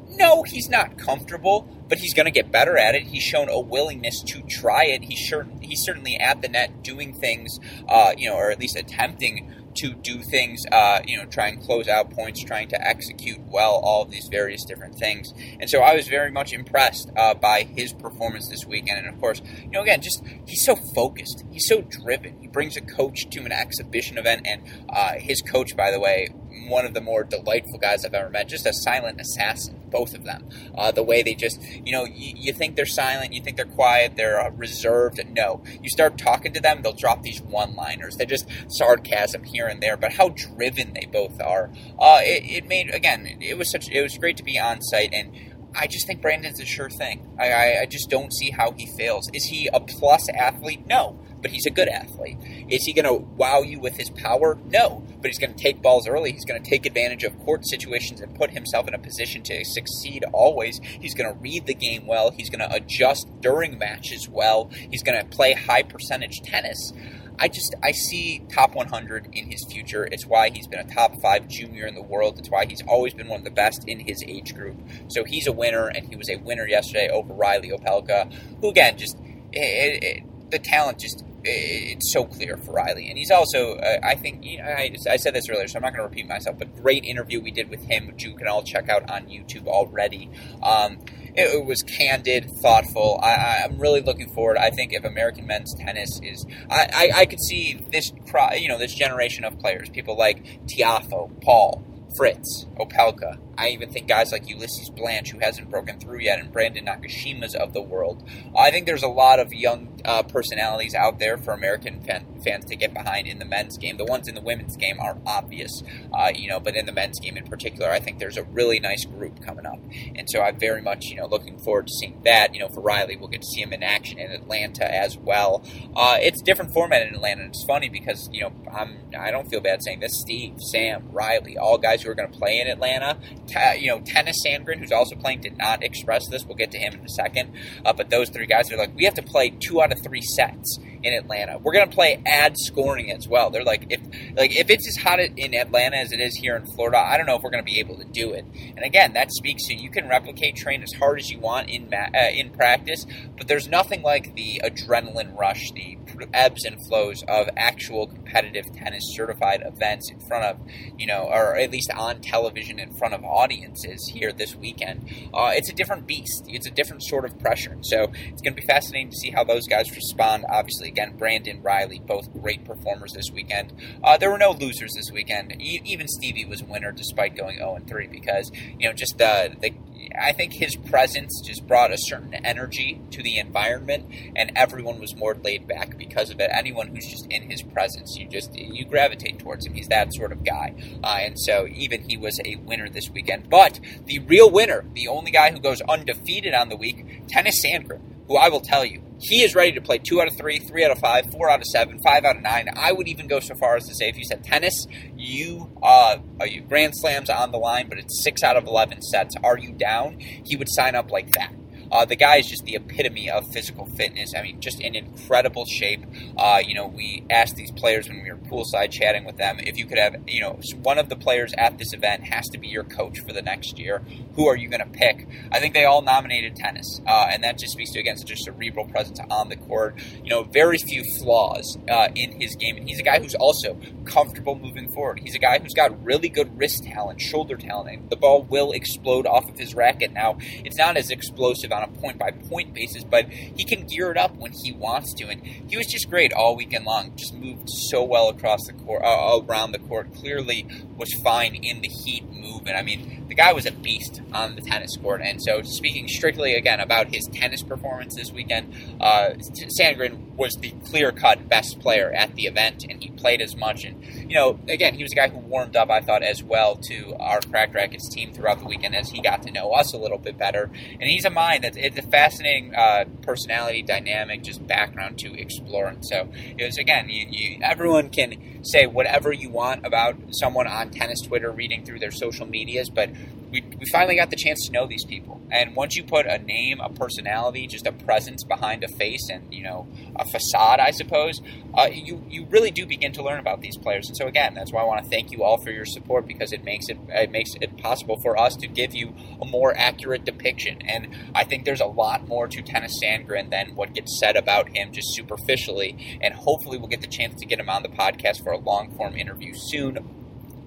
No, 0.10 0.44
he's 0.44 0.70
not 0.70 0.98
comfortable, 0.98 1.68
but 1.90 1.98
he's 1.98 2.14
going 2.14 2.26
to 2.26 2.32
get 2.32 2.52
better 2.52 2.78
at 2.78 2.96
it. 2.96 3.04
He's 3.04 3.24
shown 3.24 3.50
a 3.50 3.60
willingness 3.60 4.22
to 4.28 4.42
try 4.44 4.86
it. 4.86 5.04
He's 5.04 5.20
sure 5.20 5.48
he's 5.62 5.84
certainly 5.84 6.18
at 6.18 6.42
the 6.42 6.48
net 6.48 6.84
doing 6.84 7.14
things, 7.14 7.60
uh, 7.90 8.14
you 8.18 8.30
know, 8.30 8.36
or 8.36 8.52
at 8.52 8.60
least 8.60 8.78
attempting 8.78 9.54
to 9.76 9.94
do 9.94 10.22
things, 10.22 10.64
uh, 10.72 11.02
you 11.06 11.18
know, 11.18 11.26
try 11.26 11.48
and 11.48 11.62
close 11.62 11.88
out 11.88 12.10
points, 12.12 12.44
trying 12.44 12.68
to 12.70 12.88
execute 12.88 13.40
well, 13.48 13.74
all 13.84 14.04
of 14.04 14.12
these 14.12 14.28
various 14.32 14.64
different 14.66 14.96
things. 14.96 15.34
And 15.60 15.70
so 15.70 15.82
I 15.82 15.96
was 15.96 16.08
very 16.08 16.32
much 16.32 16.54
impressed 16.54 17.12
uh, 17.16 17.34
by 17.34 17.64
his 17.64 17.94
performance 17.94 18.48
this 18.50 18.66
weekend. 18.66 19.00
And 19.00 19.08
of 19.08 19.20
course, 19.20 19.42
you 19.64 19.72
know, 19.72 19.82
again, 19.82 20.02
just 20.02 20.24
he's 20.46 20.64
so 20.64 20.76
focused, 20.76 21.44
he's 21.52 21.68
so 21.68 21.82
driven. 21.82 22.40
He 22.42 22.48
brings 22.48 22.78
a 22.78 22.82
coach 22.82 23.30
to 23.30 23.40
an 23.42 23.52
exhibition 23.52 24.18
event, 24.18 24.46
and 24.46 24.62
uh, 24.90 25.14
his 25.18 25.42
coach, 25.42 25.76
by 25.76 25.92
the 25.92 26.00
way, 26.00 26.30
one 26.68 26.86
of 26.86 26.94
the 26.94 27.02
more 27.02 27.24
delightful 27.24 27.78
guys 27.78 28.06
I've 28.06 28.14
ever 28.14 28.30
met. 28.30 28.48
Just 28.48 28.66
a 28.66 28.74
silent 28.74 29.20
assassin, 29.22 29.82
both 29.90 30.14
of 30.14 30.24
them. 30.24 30.50
Uh, 30.76 30.92
the 30.92 31.04
way 31.04 31.24
they 31.24 31.36
just, 31.36 31.62
you 31.62 31.92
know, 31.92 32.06
you, 32.06 32.34
you, 32.36 32.54
think 32.54 32.76
they're 32.76 32.86
silent, 32.86 33.34
you 33.34 33.42
think 33.42 33.58
they're 33.58 33.66
quiet, 33.66 34.16
they're 34.16 34.40
uh, 34.40 34.50
reserved. 34.52 35.20
No, 35.30 35.64
you 35.82 35.90
start 35.90 36.18
talking 36.18 36.54
to 36.54 36.60
them, 36.60 36.82
they'll 36.82 36.94
drop 36.94 37.24
these 37.24 37.42
one-liners. 37.42 38.16
They're 38.18 38.26
just 38.26 38.48
sarcasm 38.68 39.44
here 39.44 39.68
and 39.68 39.82
there, 39.82 39.98
but 39.98 40.14
how 40.14 40.30
driven 40.30 40.94
they 40.94 41.06
both 41.06 41.40
are. 41.42 41.72
Uh, 42.00 42.20
it, 42.22 42.64
it, 42.64 42.68
made 42.68 42.94
again, 42.94 43.38
it 43.42 43.58
was 43.58 43.72
such, 43.72 43.90
it 43.90 44.02
was 44.02 44.18
great 44.18 44.38
to 44.38 44.44
be 44.44 44.60
on 44.60 44.82
site 44.82 45.14
and. 45.14 45.36
I 45.78 45.88
just 45.88 46.08
think 46.08 46.22
Brandon's 46.22 46.62
a 46.62 46.66
sure 46.66 46.90
thing. 46.90 47.36
I, 47.38 47.52
I, 47.52 47.82
I 47.82 47.86
just 47.86 48.10
don't 48.10 48.32
see 48.32 48.50
how 48.50 48.72
he 48.72 48.86
fails. 48.98 49.30
Is 49.34 49.44
he 49.44 49.68
a 49.74 49.82
plus 49.82 50.30
athlete? 50.30 50.88
No 50.88 51.20
but 51.46 51.52
he's 51.52 51.68
a 51.68 51.70
good 51.70 51.88
athlete. 51.88 52.40
Is 52.70 52.86
he 52.86 52.94
going 52.94 53.06
to 53.06 53.14
wow 53.14 53.62
you 53.62 53.80
with 53.80 53.98
his 53.98 54.10
power? 54.10 54.58
No, 54.66 55.04
but 55.22 55.28
he's 55.28 55.38
going 55.38 55.54
to 55.54 55.62
take 55.62 55.80
balls 55.80 56.08
early. 56.08 56.32
He's 56.32 56.44
going 56.44 56.60
to 56.60 56.68
take 56.68 56.88
advantage 56.88 57.24
of 57.24 57.38
court 57.42 57.68
situations 57.68 58.20
and 58.20 58.34
put 58.34 58.50
himself 58.50 58.88
in 58.88 58.96
a 58.96 58.98
position 58.98 59.44
to 59.44 59.64
succeed 59.64 60.26
always. 60.34 60.80
He's 60.84 61.14
going 61.14 61.32
to 61.32 61.40
read 61.40 61.68
the 61.68 61.76
game 61.76 62.08
well. 62.08 62.32
He's 62.32 62.50
going 62.50 62.68
to 62.68 62.74
adjust 62.74 63.28
during 63.42 63.78
matches 63.78 64.28
well. 64.28 64.72
He's 64.90 65.04
going 65.04 65.20
to 65.20 65.26
play 65.28 65.54
high 65.54 65.84
percentage 65.84 66.42
tennis. 66.42 66.94
I 67.38 67.48
just 67.48 67.76
I 67.84 67.92
see 67.92 68.42
top 68.50 68.74
100 68.74 69.28
in 69.32 69.52
his 69.52 69.64
future. 69.70 70.10
It's 70.12 70.26
why 70.26 70.50
he's 70.50 70.66
been 70.66 70.80
a 70.80 70.92
top 70.96 71.22
five 71.22 71.48
junior 71.48 71.86
in 71.86 71.94
the 71.94 72.02
world. 72.02 72.40
It's 72.40 72.50
why 72.50 72.66
he's 72.66 72.82
always 72.88 73.14
been 73.14 73.28
one 73.28 73.42
of 73.42 73.46
the 73.46 73.52
best 73.52 73.84
in 73.86 74.00
his 74.00 74.24
age 74.28 74.56
group. 74.56 74.78
So 75.10 75.24
he's 75.26 75.46
a 75.46 75.52
winner, 75.52 75.90
and 75.90 76.08
he 76.08 76.16
was 76.16 76.28
a 76.28 76.38
winner 76.38 76.68
yesterday 76.68 77.08
over 77.10 77.36
Reilly 77.36 77.70
Opelka, 77.70 78.34
who 78.62 78.70
again 78.70 78.98
just 78.98 79.20
it, 79.52 80.04
it, 80.04 80.24
the 80.52 80.60
talent 80.60 81.00
just 81.00 81.24
it's 81.46 82.12
so 82.12 82.26
clear 82.26 82.58
for 82.58 82.74
Reilly. 82.74 83.10
And 83.10 83.18
he's 83.18 83.32
also, 83.32 83.76
uh, 83.76 84.00
I 84.04 84.16
think, 84.16 84.44
you 84.44 84.58
know, 84.58 84.66
I, 84.66 84.96
I, 85.10 85.18
said 85.18 85.34
this 85.34 85.50
earlier, 85.50 85.68
so 85.68 85.78
I'm 85.78 85.84
not 85.84 85.94
going 85.94 86.04
to 86.04 86.10
repeat 86.10 86.28
myself, 86.28 86.58
but 86.58 86.76
great 86.82 87.06
interview 87.06 87.42
we 87.42 87.52
did 87.52 87.70
with 87.70 87.84
him, 87.84 88.08
which 88.08 88.24
you 88.24 88.36
can 88.36 88.48
all 88.48 88.64
check 88.64 88.90
out 88.90 89.10
on 89.10 89.28
YouTube 89.28 89.68
already. 89.68 90.30
Um, 90.64 90.98
it, 91.36 91.54
it, 91.54 91.66
was 91.66 91.82
candid, 91.84 92.50
thoughtful. 92.62 93.20
I, 93.22 93.62
am 93.64 93.80
really 93.80 94.02
looking 94.02 94.30
forward. 94.34 94.58
I 94.58 94.70
think 94.70 94.94
if 94.94 95.04
American 95.04 95.46
men's 95.46 95.74
tennis 95.76 96.20
is, 96.24 96.46
I, 96.70 96.88
I, 96.94 97.20
I 97.22 97.26
could 97.26 97.42
see 97.42 97.86
this, 97.92 98.12
you 98.58 98.68
know, 98.68 98.78
this 98.78 98.94
generation 98.94 99.44
of 99.44 99.60
players, 99.60 99.90
people 99.90 100.18
like 100.18 100.44
Tiafoe, 100.68 101.42
Paul, 101.42 101.84
Fritz, 102.18 102.66
Opelka, 102.80 103.38
I 103.58 103.70
even 103.70 103.90
think 103.90 104.08
guys 104.08 104.32
like 104.32 104.46
Ulises 104.46 104.94
Blanch, 104.96 105.32
who 105.32 105.40
hasn't 105.40 105.70
broken 105.70 106.00
through 106.00 106.20
yet, 106.20 106.40
and 106.40 106.52
Brandon 106.52 106.86
Nakashima's 106.86 107.56
of 107.56 107.74
the 107.74 107.82
world. 107.82 108.28
I 108.58 108.72
think 108.72 108.86
there's 108.86 109.04
a 109.04 109.08
lot 109.08 109.40
of 109.40 109.54
young 109.54 110.02
uh, 110.06 110.24
personalities 110.24 110.94
out 110.94 111.20
there 111.20 111.38
for 111.38 111.54
American 111.54 112.02
fan, 112.02 112.26
fans 112.44 112.66
to 112.66 112.76
get 112.76 112.94
behind 112.94 113.28
in 113.28 113.40
the 113.40 113.46
men's 113.46 113.78
game. 113.78 113.98
The 113.98 114.06
ones 114.06 114.28
in 114.28 114.36
the 114.36 114.42
women's 114.42 114.76
game 114.76 115.00
are 115.00 115.18
obvious, 115.26 115.84
uh, 116.14 116.32
you 116.34 116.50
know, 116.50 116.60
but 116.60 116.76
in 116.76 116.86
the 116.86 116.92
men's 116.92 117.20
game 117.20 117.38
in 117.38 117.48
particular, 117.48 117.90
I 117.90 118.00
think 118.00 118.20
there's 118.20 118.38
a 118.38 118.44
really 118.44 118.80
nice 118.80 119.06
group 119.06 119.44
coming 119.44 119.66
up. 119.66 119.80
And 120.16 120.30
so 120.30 120.42
I'm 120.42 120.60
very 120.60 120.82
much, 120.82 121.06
you 121.06 121.16
know, 121.16 121.28
looking 121.28 121.58
forward 121.60 121.88
to 121.88 121.94
seeing 121.94 122.22
that. 122.24 122.54
You 122.54 122.60
know, 122.60 122.70
for 122.70 122.82
Reilly, 122.82 123.16
we'll 123.16 123.30
get 123.30 123.42
to 123.42 123.48
see 123.48 123.62
him 123.62 123.74
in 123.74 123.84
action 123.84 124.20
in 124.20 124.32
Atlanta 124.32 124.86
as 124.94 125.18
well. 125.18 125.64
Uh, 125.96 126.18
it's 126.20 126.42
different 126.42 126.74
format 126.74 127.02
in 127.08 127.16
Atlanta. 127.16 127.46
It's 127.46 127.64
funny 127.66 127.90
because, 127.90 128.30
you 128.32 128.42
know, 128.42 128.54
I'm, 128.72 128.98
I 129.18 129.32
don't 129.32 129.50
feel 129.50 129.62
bad 129.62 129.82
saying 129.84 130.00
this. 130.02 130.20
Steve, 130.20 130.56
Sam, 130.60 131.10
Reilly, 131.12 131.58
all 131.58 131.78
guys 131.78 132.04
who 132.04 132.12
are 132.12 132.16
going 132.16 132.32
to 132.32 132.38
play 132.38 132.60
in 132.60 132.68
Atlanta. 132.68 133.18
You 133.50 133.88
know, 133.88 134.00
Tennys 134.00 134.36
Sandgren, 134.46 134.80
who's 134.80 134.92
also 134.92 135.16
playing, 135.16 135.42
did 135.42 135.58
not 135.58 135.84
express 135.84 136.28
this. 136.30 136.46
We'll 136.46 136.58
get 136.58 136.72
to 136.72 136.78
him 136.78 136.94
in 136.94 137.02
a 137.02 137.10
second. 137.10 137.54
Uh, 137.84 137.94
but 137.94 138.10
those 138.10 138.30
three 138.30 138.46
guys 138.46 138.72
are 138.72 138.78
like, 138.78 138.96
we 138.96 139.06
have 139.06 139.16
to 139.16 139.24
play 139.24 139.50
two 139.50 139.82
out 139.82 139.92
of 139.92 140.02
three 140.04 140.22
sets 140.22 140.80
in 141.04 141.14
Atlanta. 141.14 141.60
We're 141.60 141.74
going 141.74 141.88
to 141.88 141.94
play 141.94 142.22
ad 142.26 142.58
scoring 142.58 143.12
as 143.12 143.28
well. 143.28 143.52
They're 143.52 143.64
like, 143.64 143.86
if 143.90 144.02
like 144.36 144.56
if 144.56 144.70
it's 144.70 144.88
as 144.88 145.04
hot 145.04 145.20
in 145.20 145.54
Atlanta 145.54 145.98
as 145.98 146.12
it 146.12 146.20
is 146.20 146.36
here 146.36 146.56
in 146.56 146.66
Florida, 146.66 146.98
I 146.98 147.18
don't 147.18 147.28
know 147.28 147.36
if 147.36 147.44
we're 147.44 147.52
going 147.52 147.64
to 147.64 147.72
be 147.72 147.80
able 147.80 147.98
to 147.98 148.06
do 148.06 148.34
it. 148.34 148.46
And 148.76 148.84
again, 148.84 149.14
that 149.14 149.32
speaks 149.32 149.68
to 149.68 149.76
you 149.76 149.92
can 149.92 150.10
replicate 150.10 150.56
train 150.56 150.82
as 150.82 150.94
hard 150.94 151.20
as 151.20 151.30
you 151.30 151.40
want 151.40 151.70
in 151.70 151.90
ma- 151.90 152.10
uh, 152.14 152.30
in 152.34 152.50
practice, 152.50 153.06
but 153.38 153.48
there's 153.48 153.68
nothing 153.68 154.02
like 154.02 154.36
the 154.36 154.62
adrenaline 154.64 155.38
rush, 155.38 155.72
the 155.72 155.98
ebbs 156.34 156.66
and 156.66 156.78
flows 156.88 157.24
of 157.28 157.50
actual 157.58 158.08
competitive 158.08 158.66
tennis 158.76 159.04
certified 159.16 159.62
events 159.66 160.10
in 160.12 160.20
front 160.28 160.46
of, 160.46 160.60
you 160.98 161.08
know, 161.08 161.24
or 161.24 161.56
at 161.56 161.72
least 161.72 161.92
on 161.92 162.22
television 162.22 162.80
in 162.80 162.96
front 162.98 163.14
of 163.14 163.24
audiences 163.24 164.12
here 164.14 164.32
this 164.32 164.56
weekend. 164.56 165.10
Uh, 165.34 165.52
it's 165.54 165.70
a 165.70 165.74
different 165.74 166.08
beast. 166.08 166.46
It's 166.48 166.68
a 166.68 166.72
different 166.72 167.04
sort 167.04 167.26
of 167.26 167.38
pressure. 167.40 167.78
So 167.84 168.12
it's 168.14 168.42
going 168.42 168.56
to 168.56 168.62
be 168.62 168.68
fascinating 168.68 169.12
to 169.12 169.18
see 169.18 169.32
how 169.32 169.44
those 169.44 169.68
guys 169.68 169.94
respond. 169.96 170.46
Obviously, 170.50 170.88
again, 170.88 171.16
Brandon 171.18 171.62
Reilly, 171.62 172.00
both 172.00 172.32
great 172.34 172.64
performers 172.66 173.14
this 173.14 173.32
weekend. 173.32 173.74
Uh, 174.04 174.18
there 174.18 174.32
were 174.32 174.38
no 174.38 174.52
losers 174.52 174.92
this 174.96 175.12
weekend. 175.12 175.62
E- 175.62 175.82
even 175.86 176.08
Stevie 176.08 176.46
was 176.46 176.62
a 176.62 176.66
winner 176.66 176.92
despite 176.92 177.36
going 177.36 177.58
0 177.58 177.80
3 177.88 178.08
because, 178.08 178.52
you 178.80 178.88
know, 178.88 178.94
just 178.94 179.18
the, 179.18 179.56
the 179.62 179.72
I 180.20 180.32
think 180.32 180.54
his 180.54 180.76
presence 180.76 181.42
just 181.42 181.68
brought 181.68 181.92
a 181.92 181.98
certain 181.98 182.34
energy 182.34 183.02
to 183.12 183.22
the 183.22 183.38
environment, 183.38 184.06
and 184.36 184.52
everyone 184.56 185.00
was 185.00 185.16
more 185.16 185.36
laid 185.36 185.68
back 185.68 185.98
because 185.98 186.30
of 186.30 186.40
it. 186.40 186.50
Anyone 186.54 186.88
who's 186.88 187.08
just 187.08 187.28
in 187.30 187.50
his 187.50 187.62
presence, 187.62 188.16
you 188.18 188.28
just 188.28 188.56
you 188.56 188.86
gravitate 188.86 189.40
towards 189.40 189.66
him. 189.66 189.74
He's 189.74 189.88
that 189.88 190.14
sort 190.14 190.32
of 190.32 190.44
guy, 190.44 190.74
uh, 191.04 191.18
and 191.22 191.40
so 191.40 191.68
even 191.68 192.10
he 192.10 192.18
was 192.18 192.40
a 192.46 192.56
winner 192.58 192.90
this 192.90 193.10
weekend. 193.10 193.50
But 193.50 193.80
the 194.06 194.20
real 194.20 194.50
winner, 194.50 194.86
the 194.94 195.08
only 195.08 195.32
guy 195.32 195.52
who 195.52 195.60
goes 195.60 195.82
undefeated 195.82 196.54
on 196.54 196.70
the 196.70 196.78
week, 196.78 197.28
Tennys 197.28 197.64
Sandgren, 197.64 198.15
who 198.28 198.38
I 198.38 198.50
will 198.50 198.62
tell 198.62 198.84
you 198.86 199.02
he 199.20 199.44
is 199.44 199.56
ready 199.56 199.72
to 199.74 199.82
play 199.82 199.98
two 199.98 200.22
out 200.22 200.28
of 200.28 200.38
three, 200.38 200.60
three 200.60 200.84
out 200.84 200.92
of 200.92 201.00
five, 201.00 201.26
four 201.32 201.50
out 201.50 201.60
of 201.60 201.66
seven, 201.66 202.00
five 202.00 202.26
out 202.26 202.38
of 202.38 202.42
nine. 202.42 202.68
I 202.76 202.92
would 202.92 203.08
even 203.08 203.28
go 203.28 203.40
so 203.40 203.56
far 203.56 203.76
as 203.76 203.88
to 203.88 203.96
say, 203.96 204.10
if 204.10 204.18
you 204.18 204.26
said 204.26 204.44
Tennys, 204.44 204.88
you 205.16 205.70
uh, 205.82 206.18
are 206.40 206.48
you 206.48 206.62
grand 206.62 206.94
slams 206.96 207.30
on 207.30 207.52
the 207.52 207.58
line, 207.58 207.88
but 207.90 207.98
it's 207.98 208.24
six 208.24 208.44
out 208.44 208.58
of 208.58 208.66
eleven 208.66 209.02
sets. 209.02 209.36
Are 209.44 209.58
you 209.58 209.72
down? 209.72 210.20
He 210.20 210.56
would 210.56 210.70
sign 210.70 210.96
up 210.96 211.12
like 211.12 211.32
that. 211.32 211.54
Uh, 211.96 212.04
the 212.04 212.16
guy 212.18 212.36
is 212.36 212.48
just 212.50 212.66
the 212.66 212.76
epitome 212.76 213.30
of 213.30 213.50
physical 213.54 213.86
fitness. 213.86 214.34
I 214.36 214.42
mean, 214.42 214.60
just 214.60 214.82
in 214.82 214.96
incredible 214.96 215.66
shape. 215.66 216.04
Uh, 216.38 216.62
you 216.66 216.76
know, 216.76 216.88
we 216.88 217.24
asked 217.30 217.56
these 217.56 217.72
players 217.72 218.10
when 218.10 218.22
we 218.22 218.30
were 218.30 218.38
poolside 218.38 218.92
chatting 218.92 219.24
with 219.24 219.38
them 219.38 219.60
if 219.60 219.78
you 219.78 219.86
could 219.86 219.98
have, 219.98 220.16
you 220.28 220.42
know, 220.42 220.60
one 220.84 220.98
of 220.98 221.08
the 221.08 221.16
players 221.16 221.54
at 221.58 221.78
this 221.78 221.94
event 221.94 222.26
has 222.26 222.50
to 222.50 222.58
be 222.58 222.68
your 222.68 222.84
coach 222.84 223.20
for 223.20 223.32
the 223.32 223.42
next 223.42 223.80
year. 223.80 224.04
Who 224.36 224.46
are 224.46 224.58
you 224.58 224.68
going 224.68 224.82
to 224.82 224.90
pick? 224.90 225.26
I 225.54 225.62
think 225.62 225.74
they 225.74 225.86
all 225.86 226.02
nominated 226.02 226.58
Tennys, 226.58 227.02
uh, 227.08 227.30
and 227.32 227.42
that 227.46 227.58
just 227.58 227.72
speaks 227.72 227.92
to 227.92 228.00
again 228.00 228.18
such 228.18 228.32
a 228.32 228.36
cerebral 228.36 228.88
presence 228.88 229.22
on 229.30 229.48
the 229.48 229.56
court. 229.56 229.98
You 230.22 230.30
know, 230.30 230.44
very 230.44 230.78
few 230.78 231.02
flaws 231.20 231.78
uh, 231.90 232.10
in 232.14 232.42
his 232.42 232.58
game, 232.58 232.76
and 232.76 232.90
he's 232.90 233.00
a 233.00 233.04
guy 233.04 233.22
who's 233.22 233.36
also 233.36 233.80
comfortable 234.04 234.60
moving 234.60 234.92
forward. 234.92 235.22
He's 235.24 235.36
a 235.36 235.40
guy 235.40 235.60
who's 235.60 235.74
got 235.74 236.04
really 236.04 236.28
good 236.28 236.58
wrist 236.60 236.84
talent, 236.84 237.22
shoulder 237.22 237.56
talent. 237.56 238.10
The 238.10 238.18
ball 238.18 238.44
will 238.44 238.74
explode 238.74 239.26
off 239.26 239.48
of 239.48 239.58
his 239.58 239.74
racket. 239.74 240.12
Now, 240.12 240.38
it's 240.42 240.78
not 240.78 240.98
as 240.98 241.10
explosive 241.10 241.72
on 241.72 241.85
a 241.90 242.00
point 242.00 242.18
by 242.18 242.32
point 242.32 242.74
basis, 242.74 243.04
but 243.04 243.28
he 243.30 243.64
can 243.64 243.86
gear 243.88 244.12
it 244.12 244.18
up 244.18 244.36
when 244.38 244.52
he 244.64 244.72
wants 244.72 245.14
to. 245.16 245.28
And 245.28 245.42
he 245.42 245.78
was 245.78 245.88
just 245.88 246.10
great 246.10 246.34
all 246.34 246.56
weekend 246.56 246.86
long. 246.86 247.16
Just 247.16 247.34
moved 247.34 247.70
so 247.70 248.04
well 248.04 248.30
across 248.30 248.66
the 248.68 248.74
court, 248.74 249.04
uh, 249.04 249.40
around 249.48 249.72
the 249.72 249.80
court. 249.80 250.14
Clearly 250.16 250.68
was 250.98 251.14
fine 251.24 251.56
in 251.56 251.82
the 251.82 251.88
heat 251.88 252.30
movement. 252.32 252.78
I 252.78 252.82
mean, 252.82 253.26
the 253.28 253.36
guy 253.36 253.54
was 253.54 253.66
a 253.66 253.72
beast 253.72 254.22
on 254.34 254.56
the 254.56 254.62
tennis 254.62 254.96
court. 254.98 255.22
And 255.24 255.42
so, 255.42 255.62
speaking 255.64 256.08
strictly 256.08 256.54
again 256.54 256.80
about 256.80 257.14
his 257.14 257.28
tennis 257.34 257.64
performance 257.64 258.16
this 258.16 258.32
weekend, 258.32 258.74
uh, 259.02 259.32
Sandgren 259.80 260.36
was 260.36 260.54
the 260.60 260.72
clear 260.90 261.12
cut 261.12 261.48
best 261.50 261.80
player 261.80 262.12
at 262.12 262.36
the 262.36 262.44
event, 262.44 262.86
and 262.88 263.02
he 263.02 263.10
played 263.12 263.42
as 263.42 263.56
much. 263.56 263.84
And 263.84 264.04
you 264.30 264.36
know, 264.36 264.60
again, 264.68 264.94
he 264.96 265.04
was 265.04 265.12
a 265.12 265.16
guy 265.16 265.30
who 265.30 265.40
warmed 265.40 265.76
up, 265.76 265.90
I 265.90 266.02
thought, 266.02 266.24
as 266.24 266.44
well 266.44 266.76
to 266.90 267.16
our 267.20 267.40
Cracked 267.42 267.74
Racquets 267.74 268.10
team 268.14 268.34
throughout 268.34 268.60
the 268.60 268.66
weekend 268.66 268.96
as 268.96 269.10
he 269.10 269.22
got 269.22 269.44
to 269.44 269.52
know 269.52 269.72
us 269.72 269.94
a 269.94 269.98
little 269.98 270.18
bit 270.18 270.38
better. 270.38 270.70
And 271.00 271.04
he's 271.04 271.26
a 271.26 271.30
mind 271.30 271.64
that's 271.64 271.75
it's 271.76 271.98
a 271.98 272.02
fascinating 272.02 272.74
uh, 272.76 273.06
personality 273.22 273.82
dynamic, 273.82 274.44
just 274.44 274.66
background 274.66 275.18
to 275.20 275.40
explore. 275.40 275.88
And 275.88 276.06
so 276.06 276.30
it 276.58 276.66
was 276.66 276.78
again, 276.78 277.10
you, 277.10 277.26
you, 277.30 277.60
everyone 277.62 278.10
can 278.10 278.55
say 278.66 278.86
whatever 278.88 279.32
you 279.32 279.50
want 279.50 279.86
about 279.86 280.16
someone 280.32 280.68
on 280.68 280.90
tennis 280.90 281.22
Twitter, 281.22 281.52
reading 281.52 281.86
through 281.86 282.00
their 282.00 282.12
social 282.12 282.46
medias, 282.46 282.90
but 282.90 283.10
we, 283.56 283.64
we 283.80 283.86
finally 283.86 284.16
got 284.16 284.30
the 284.30 284.36
chance 284.36 284.66
to 284.66 284.72
know 284.72 284.86
these 284.86 285.06
people. 285.06 285.42
And 285.52 285.76
once 285.76 285.96
you 285.96 286.04
put 286.04 286.26
a 286.26 286.40
name, 286.40 286.82
a 286.82 286.90
personality, 286.90 287.68
just 287.68 287.86
a 287.88 287.92
presence 287.92 288.44
behind 288.44 288.84
a 288.84 288.88
face, 288.88 289.30
and 289.32 289.54
you 289.54 289.64
know 289.64 289.88
a 290.16 290.26
facade, 290.26 290.80
I 290.80 290.92
suppose, 290.92 291.40
uh, 291.74 291.88
you 291.92 292.24
you 292.28 292.46
really 292.50 292.72
do 292.72 292.86
begin 292.86 293.14
to 293.14 293.24
learn 293.24 293.40
about 293.40 293.62
these 293.62 293.78
players. 293.78 294.08
And 294.08 294.18
so 294.18 294.28
again, 294.28 294.56
that's 294.56 294.74
why 294.74 294.82
I 294.82 294.86
want 294.86 295.04
to 295.04 295.10
thank 295.10 295.32
you 295.32 295.44
all 295.44 295.58
for 295.58 295.72
your 295.72 295.86
support 295.86 296.28
because 296.28 296.52
it 296.52 296.64
makes 296.64 296.90
it 296.90 296.98
it 297.10 297.32
makes 297.32 297.52
it 297.62 297.78
possible 297.78 298.20
for 298.22 298.38
us 298.38 298.56
to 298.58 298.68
give 298.68 298.94
you 298.94 299.14
a 299.42 299.46
more 299.46 299.74
accurate 299.78 300.26
depiction. 300.26 300.82
And 300.82 301.16
I 301.34 301.44
think 301.44 301.64
there's 301.66 301.82
a 301.82 301.86
lot 301.86 302.28
more 302.28 302.48
to 302.48 302.62
Tennys 302.62 302.94
Sandgren 303.02 303.52
than 303.52 303.76
what 303.76 303.94
gets 303.94 304.20
said 304.20 304.36
about 304.36 304.76
him 304.76 304.92
just 304.92 305.16
superficially. 305.16 306.20
And 306.22 306.34
hopefully, 306.34 306.78
we'll 306.78 306.90
get 306.90 307.02
the 307.02 307.08
chance 307.08 307.40
to 307.40 307.46
get 307.46 307.60
him 307.60 307.70
on 307.70 307.84
the 307.84 307.90
podcast 307.90 308.44
for 308.44 308.55
a 308.56 308.58
long 308.58 308.96
form 308.96 309.16
interview 309.16 309.54
soon. 309.54 309.98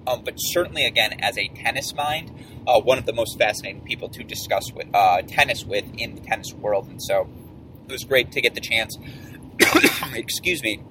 Um, 0.07 0.23
but 0.23 0.35
certainly, 0.37 0.85
again, 0.85 1.19
as 1.19 1.37
a 1.37 1.49
tennis 1.49 1.93
mind, 1.93 2.31
uh, 2.65 2.79
one 2.79 2.97
of 2.97 3.05
the 3.05 3.13
most 3.13 3.37
fascinating 3.37 3.81
people 3.81 4.09
to 4.09 4.23
discuss 4.23 4.71
with 4.73 4.87
uh, 4.93 5.21
tennis 5.23 5.65
with 5.65 5.85
in 5.97 6.15
the 6.15 6.21
tennis 6.21 6.53
world. 6.53 6.87
And 6.87 7.01
so 7.01 7.29
it 7.87 7.91
was 7.91 8.03
great 8.03 8.31
to 8.31 8.41
get 8.41 8.55
the 8.55 8.61
chance, 8.61 8.97
excuse 10.15 10.63
me, 10.63 10.81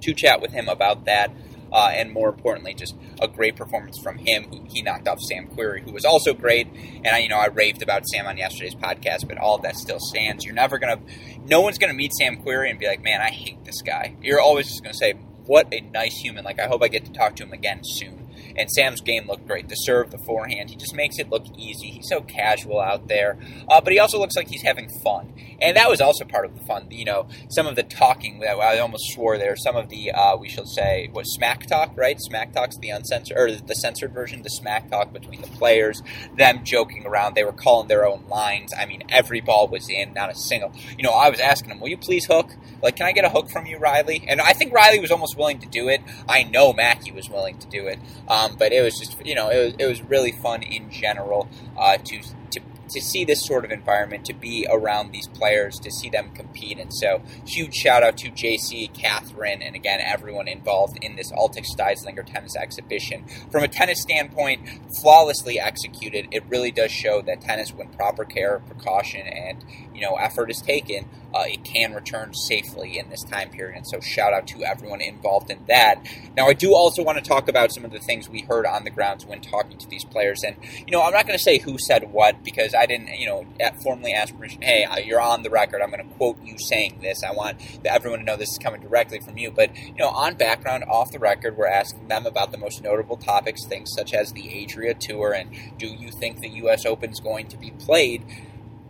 to 0.00 0.12
chat 0.14 0.40
with 0.40 0.52
him 0.52 0.68
about 0.68 1.04
that. 1.04 1.30
Uh, 1.70 1.90
and 1.92 2.10
more 2.12 2.30
importantly, 2.30 2.72
just 2.72 2.94
a 3.20 3.28
great 3.28 3.54
performance 3.54 3.98
from 4.02 4.16
him. 4.18 4.66
He 4.70 4.80
knocked 4.80 5.06
off 5.06 5.20
Sam 5.20 5.48
Querrey, 5.48 5.82
who 5.82 5.92
was 5.92 6.04
also 6.04 6.32
great. 6.32 6.66
And 7.04 7.08
I, 7.08 7.18
you 7.18 7.28
know, 7.28 7.36
I 7.36 7.48
raved 7.48 7.82
about 7.82 8.06
Sam 8.08 8.26
on 8.26 8.38
yesterday's 8.38 8.74
podcast, 8.74 9.28
but 9.28 9.36
all 9.36 9.56
of 9.56 9.62
that 9.62 9.76
still 9.76 10.00
stands. 10.00 10.46
You're 10.46 10.54
never 10.54 10.78
gonna, 10.78 10.98
no 11.44 11.60
one's 11.60 11.76
gonna 11.76 11.92
meet 11.92 12.14
Sam 12.14 12.42
Querrey 12.42 12.70
and 12.70 12.78
be 12.78 12.86
like, 12.86 13.02
"Man, 13.02 13.20
I 13.20 13.28
hate 13.28 13.64
this 13.66 13.82
guy." 13.82 14.16
You're 14.22 14.40
always 14.40 14.66
just 14.66 14.82
gonna 14.82 14.94
say, 14.94 15.14
"What 15.48 15.66
a 15.72 15.80
nice 15.80 16.18
human!" 16.18 16.44
Like, 16.44 16.60
I 16.60 16.66
hope 16.66 16.82
I 16.82 16.88
get 16.88 17.06
to 17.06 17.12
talk 17.12 17.34
to 17.36 17.42
him 17.44 17.54
again 17.54 17.80
soon. 17.82 18.17
And 18.58 18.70
Sam's 18.70 19.00
game 19.00 19.26
looked 19.26 19.46
great. 19.46 19.68
The 19.68 19.76
serve, 19.76 20.10
the 20.10 20.18
forehand, 20.18 20.70
he 20.70 20.76
just 20.76 20.94
makes 20.94 21.18
it 21.18 21.30
look 21.30 21.46
easy. 21.56 21.90
He's 21.90 22.08
so 22.08 22.20
casual 22.20 22.80
out 22.80 23.08
there. 23.08 23.38
Uh, 23.68 23.80
but 23.80 23.92
he 23.92 23.98
also 23.98 24.18
looks 24.18 24.36
like 24.36 24.48
he's 24.48 24.62
having 24.62 24.90
fun. 25.02 25.32
And 25.60 25.76
that 25.76 25.88
was 25.88 26.00
also 26.00 26.24
part 26.24 26.44
of 26.44 26.58
the 26.58 26.64
fun. 26.64 26.88
You 26.90 27.04
know, 27.04 27.28
some 27.48 27.66
of 27.66 27.76
the 27.76 27.82
talking, 27.82 28.42
I 28.44 28.78
almost 28.78 29.12
swore 29.12 29.38
there, 29.38 29.56
some 29.56 29.76
of 29.76 29.88
the, 29.88 30.12
uh, 30.12 30.36
we 30.36 30.48
shall 30.48 30.66
say, 30.66 31.08
what, 31.12 31.24
smack 31.24 31.66
talk, 31.66 31.96
right? 31.96 32.16
Smack 32.20 32.52
talk's 32.52 32.76
the 32.78 32.90
uncensored, 32.90 33.36
or 33.36 33.52
the 33.52 33.74
censored 33.74 34.12
version, 34.12 34.42
the 34.42 34.50
smack 34.50 34.90
talk 34.90 35.12
between 35.12 35.40
the 35.40 35.48
players, 35.48 36.02
them 36.36 36.64
joking 36.64 37.06
around. 37.06 37.34
They 37.34 37.44
were 37.44 37.52
calling 37.52 37.88
their 37.88 38.06
own 38.06 38.24
lines. 38.28 38.72
I 38.76 38.86
mean, 38.86 39.02
every 39.08 39.40
ball 39.40 39.68
was 39.68 39.88
in, 39.88 40.14
not 40.14 40.30
a 40.30 40.34
single. 40.34 40.72
You 40.96 41.02
know, 41.04 41.12
I 41.12 41.30
was 41.30 41.40
asking 41.40 41.70
him, 41.70 41.80
will 41.80 41.88
you 41.88 41.96
please 41.96 42.24
hook? 42.26 42.50
Like, 42.82 42.96
can 42.96 43.06
I 43.06 43.12
get 43.12 43.24
a 43.24 43.28
hook 43.28 43.50
from 43.50 43.66
you, 43.66 43.78
Reilly? 43.78 44.24
And 44.28 44.40
I 44.40 44.52
think 44.52 44.72
Reilly 44.72 45.00
was 45.00 45.10
almost 45.10 45.36
willing 45.36 45.58
to 45.60 45.68
do 45.68 45.88
it. 45.88 46.00
I 46.28 46.44
know 46.44 46.72
Mackie 46.72 47.12
was 47.12 47.28
willing 47.28 47.58
to 47.58 47.68
do 47.68 47.86
it. 47.86 47.98
Um, 48.28 48.47
but 48.56 48.72
it 48.72 48.82
was 48.82 48.98
just 48.98 49.24
you 49.26 49.34
know 49.34 49.48
it 49.48 49.64
was 49.64 49.74
it 49.78 49.86
was 49.86 50.02
really 50.02 50.32
fun 50.32 50.62
in 50.62 50.90
general 50.90 51.48
uh, 51.76 51.96
to 51.98 52.20
to 52.50 52.60
to 52.90 53.00
see 53.00 53.24
this 53.24 53.44
sort 53.44 53.64
of 53.64 53.70
environment, 53.70 54.24
to 54.26 54.34
be 54.34 54.66
around 54.70 55.12
these 55.12 55.28
players, 55.28 55.78
to 55.80 55.90
see 55.90 56.08
them 56.08 56.30
compete. 56.34 56.78
And 56.78 56.92
so, 56.92 57.22
huge 57.46 57.74
shout 57.74 58.02
out 58.02 58.16
to 58.18 58.30
JC, 58.30 58.92
Catherine, 58.92 59.62
and 59.62 59.74
again, 59.76 60.00
everyone 60.00 60.48
involved 60.48 60.98
in 61.02 61.16
this 61.16 61.30
Altix 61.32 61.66
Styslinger 61.76 62.24
tennis 62.24 62.56
exhibition. 62.56 63.24
From 63.50 63.64
a 63.64 63.68
tennis 63.68 64.00
standpoint, 64.02 64.68
flawlessly 65.00 65.58
executed. 65.60 66.28
It 66.30 66.44
really 66.48 66.70
does 66.70 66.90
show 66.90 67.22
that 67.22 67.40
tennis, 67.40 67.72
when 67.72 67.88
proper 67.88 68.24
care, 68.24 68.60
precaution, 68.60 69.26
and 69.26 69.64
you 69.94 70.00
know 70.00 70.14
effort 70.16 70.50
is 70.50 70.60
taken, 70.60 71.08
uh, 71.34 71.44
it 71.46 71.64
can 71.64 71.94
return 71.94 72.34
safely 72.34 72.98
in 72.98 73.10
this 73.10 73.22
time 73.24 73.50
period. 73.50 73.76
And 73.76 73.86
so, 73.86 74.00
shout 74.00 74.32
out 74.32 74.46
to 74.48 74.64
everyone 74.64 75.00
involved 75.00 75.50
in 75.50 75.64
that. 75.66 76.06
Now, 76.36 76.46
I 76.46 76.54
do 76.54 76.74
also 76.74 77.02
want 77.02 77.18
to 77.18 77.24
talk 77.24 77.48
about 77.48 77.72
some 77.72 77.84
of 77.84 77.90
the 77.90 77.98
things 77.98 78.28
we 78.28 78.42
heard 78.42 78.66
on 78.66 78.84
the 78.84 78.90
grounds 78.90 79.26
when 79.26 79.40
talking 79.40 79.78
to 79.78 79.88
these 79.88 80.04
players. 80.04 80.42
And, 80.42 80.56
you 80.86 80.92
know, 80.92 81.02
I'm 81.02 81.12
not 81.12 81.26
going 81.26 81.38
to 81.38 81.42
say 81.42 81.58
who 81.58 81.78
said 81.78 82.12
what 82.12 82.44
because 82.44 82.74
I 82.74 82.86
didn't, 82.86 83.08
you 83.18 83.26
know, 83.26 83.46
formally 83.82 84.12
ask 84.12 84.34
permission. 84.34 84.62
Hey, 84.62 84.84
uh, 84.84 84.98
you're 84.98 85.20
on 85.20 85.42
the 85.42 85.50
record. 85.50 85.82
I'm 85.82 85.90
going 85.90 86.06
to 86.06 86.14
quote 86.14 86.42
you 86.42 86.56
saying 86.58 87.00
this. 87.02 87.22
I 87.22 87.32
want 87.32 87.60
everyone 87.84 88.20
to 88.20 88.24
know 88.24 88.36
this 88.36 88.50
is 88.50 88.58
coming 88.58 88.80
directly 88.80 89.20
from 89.20 89.38
you. 89.38 89.50
But, 89.50 89.76
you 89.76 89.96
know, 89.96 90.08
on 90.08 90.34
background, 90.34 90.84
off 90.84 91.10
the 91.12 91.18
record, 91.18 91.56
we're 91.56 91.68
asking 91.68 92.08
them 92.08 92.26
about 92.26 92.52
the 92.52 92.58
most 92.58 92.82
notable 92.82 93.16
topics, 93.16 93.64
things 93.66 93.90
such 93.94 94.14
as 94.14 94.32
the 94.32 94.62
Adria 94.62 94.94
Tour 94.94 95.32
and 95.32 95.50
do 95.78 95.86
you 95.86 96.10
think 96.10 96.40
the 96.40 96.48
U.S. 96.48 96.84
Open 96.86 97.10
is 97.10 97.20
going 97.20 97.48
to 97.48 97.56
be 97.56 97.70
played? 97.70 98.24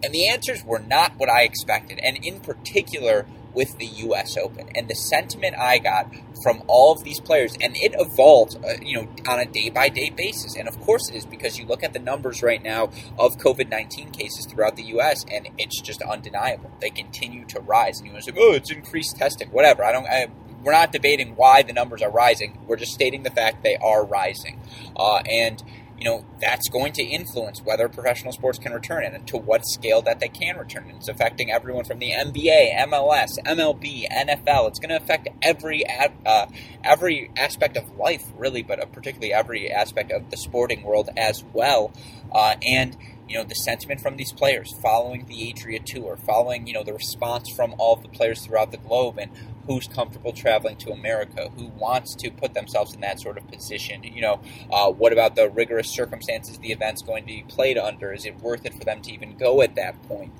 And 0.03 0.15
the 0.15 0.29
answers 0.29 0.65
were 0.65 0.79
not 0.79 1.17
what 1.17 1.29
I 1.29 1.43
expected. 1.43 1.99
And 2.03 2.25
in 2.25 2.41
particular, 2.41 3.27
with 3.59 3.79
the 3.79 3.87
U.S. 3.87 4.37
Open. 4.37 4.69
And 4.77 4.89
the 4.89 4.95
sentiment 4.95 5.57
I 5.59 5.79
got 5.79 6.13
from 6.43 6.63
all 6.69 6.93
of 6.93 7.03
these 7.03 7.21
players, 7.21 7.57
and 7.61 7.77
it 7.77 7.93
evolved, 7.99 8.57
uh, 8.65 8.75
you 8.81 8.97
know, 8.97 9.09
on 9.27 9.41
a 9.41 9.47
day 9.47 9.69
by 9.71 9.89
day 9.89 10.11
basis. 10.11 10.55
And 10.57 10.69
of 10.69 10.79
course, 10.81 11.09
it 11.09 11.17
is 11.17 11.27
because 11.27 11.59
you 11.59 11.67
look 11.67 11.83
at 11.83 11.93
the 11.93 11.99
numbers 11.99 12.43
right 12.43 12.63
now 12.63 12.85
of 13.19 13.37
COVID 13.39 13.69
nineteen 13.69 14.11
cases 14.11 14.47
throughout 14.47 14.77
the 14.77 14.85
U.S. 14.85 15.25
and 15.31 15.49
it's 15.59 15.81
just 15.81 16.03
undeniable. 16.03 16.71
They 16.81 16.91
continue 16.91 17.45
to 17.47 17.61
rise, 17.61 18.01
and 18.01 18.13
you 18.13 18.21
say, 18.21 18.33
"Oh, 18.39 18.53
it's 18.53 18.71
increased 18.71 19.17
testing." 19.17 19.49
Whatever. 19.49 19.85
I 19.85 19.93
don't. 19.93 20.07
I, 20.07 20.29
we're 20.63 20.73
not 20.73 20.93
debating 20.93 21.35
why 21.37 21.63
the 21.63 21.73
numbers 21.73 22.03
are 22.03 22.11
rising. 22.11 22.59
We're 22.67 22.77
just 22.77 22.93
stating 22.93 23.23
the 23.23 23.31
fact 23.31 23.63
they 23.63 23.77
are 23.77 24.05
rising, 24.05 24.61
uh, 24.97 25.23
and 25.29 25.63
you 25.99 26.05
know, 26.05 26.25
that's 26.41 26.69
going 26.69 26.93
to 26.93 27.03
influence 27.03 27.61
whether 27.63 27.89
professional 27.89 28.33
sports 28.33 28.59
can 28.59 28.73
return 28.73 29.05
and 29.05 29.27
to 29.27 29.37
what 29.37 29.63
scale 29.67 30.01
that 30.03 30.21
they 30.21 30.29
can 30.29 30.57
return. 30.57 30.93
It's 30.97 31.09
affecting 31.09 31.51
everyone 31.51 31.85
from 31.85 31.99
the 31.99 32.13
NBA, 32.13 32.77
MLS, 32.87 33.31
MLB, 33.45 34.07
NFL. 34.09 34.69
It's 34.69 34.79
going 34.79 34.91
to 34.91 34.97
affect 34.97 35.29
every 35.43 35.85
uh, 36.25 36.47
every 36.85 37.31
aspect 37.37 37.77
of 37.77 37.97
life, 37.97 38.23
really, 38.37 38.63
but 38.63 38.93
particularly 38.93 39.33
every 39.33 39.71
aspect 39.71 40.13
of 40.13 40.31
the 40.31 40.37
sporting 40.37 40.83
world 40.83 41.11
as 41.17 41.43
well. 41.53 41.93
Uh, 42.31 42.55
and 42.63 42.97
you 43.29 43.37
know 43.37 43.45
the 43.45 43.55
sentiment 43.55 44.01
from 44.01 44.17
these 44.17 44.33
players 44.33 44.73
following 44.83 45.27
the 45.27 45.51
Adria 45.51 45.81
Tour, 45.85 46.17
following 46.17 46.67
you 46.67 46.73
know 46.73 46.83
the 46.83 46.95
response 46.95 47.49
from 47.55 47.75
all 47.79 47.95
of 47.95 48.03
the 48.03 48.09
players 48.09 48.45
throughout 48.45 48.71
the 48.71 48.79
globe, 48.79 49.19
and 49.19 49.31
who's 49.67 49.87
comfortable 49.87 50.33
traveling 50.33 50.77
to 50.77 50.91
America, 50.91 51.51
who 51.57 51.67
wants 51.67 52.14
to 52.17 52.31
put 52.31 52.55
themselves 52.55 52.95
in 52.95 53.01
that 53.03 53.21
sort 53.21 53.37
of 53.37 53.47
position. 53.49 54.03
You 54.03 54.23
know, 54.23 54.41
uh, 54.71 54.91
what 54.91 55.12
about 55.12 55.37
the 55.37 55.51
rigorous 55.51 55.91
circumstances 55.91 56.59
the 56.59 56.73
event's 56.73 57.03
going 57.03 57.25
to 57.25 57.27
be 57.27 57.45
played 57.47 57.77
under? 57.77 58.12
Is 58.12 58.25
it 58.25 58.41
worth 58.41 58.64
it 58.64 58.75
for 58.75 58.85
them 58.85 59.03
to 59.03 59.12
even 59.12 59.37
go 59.37 59.61
at 59.61 59.75
that 59.75 60.03
point? 60.09 60.33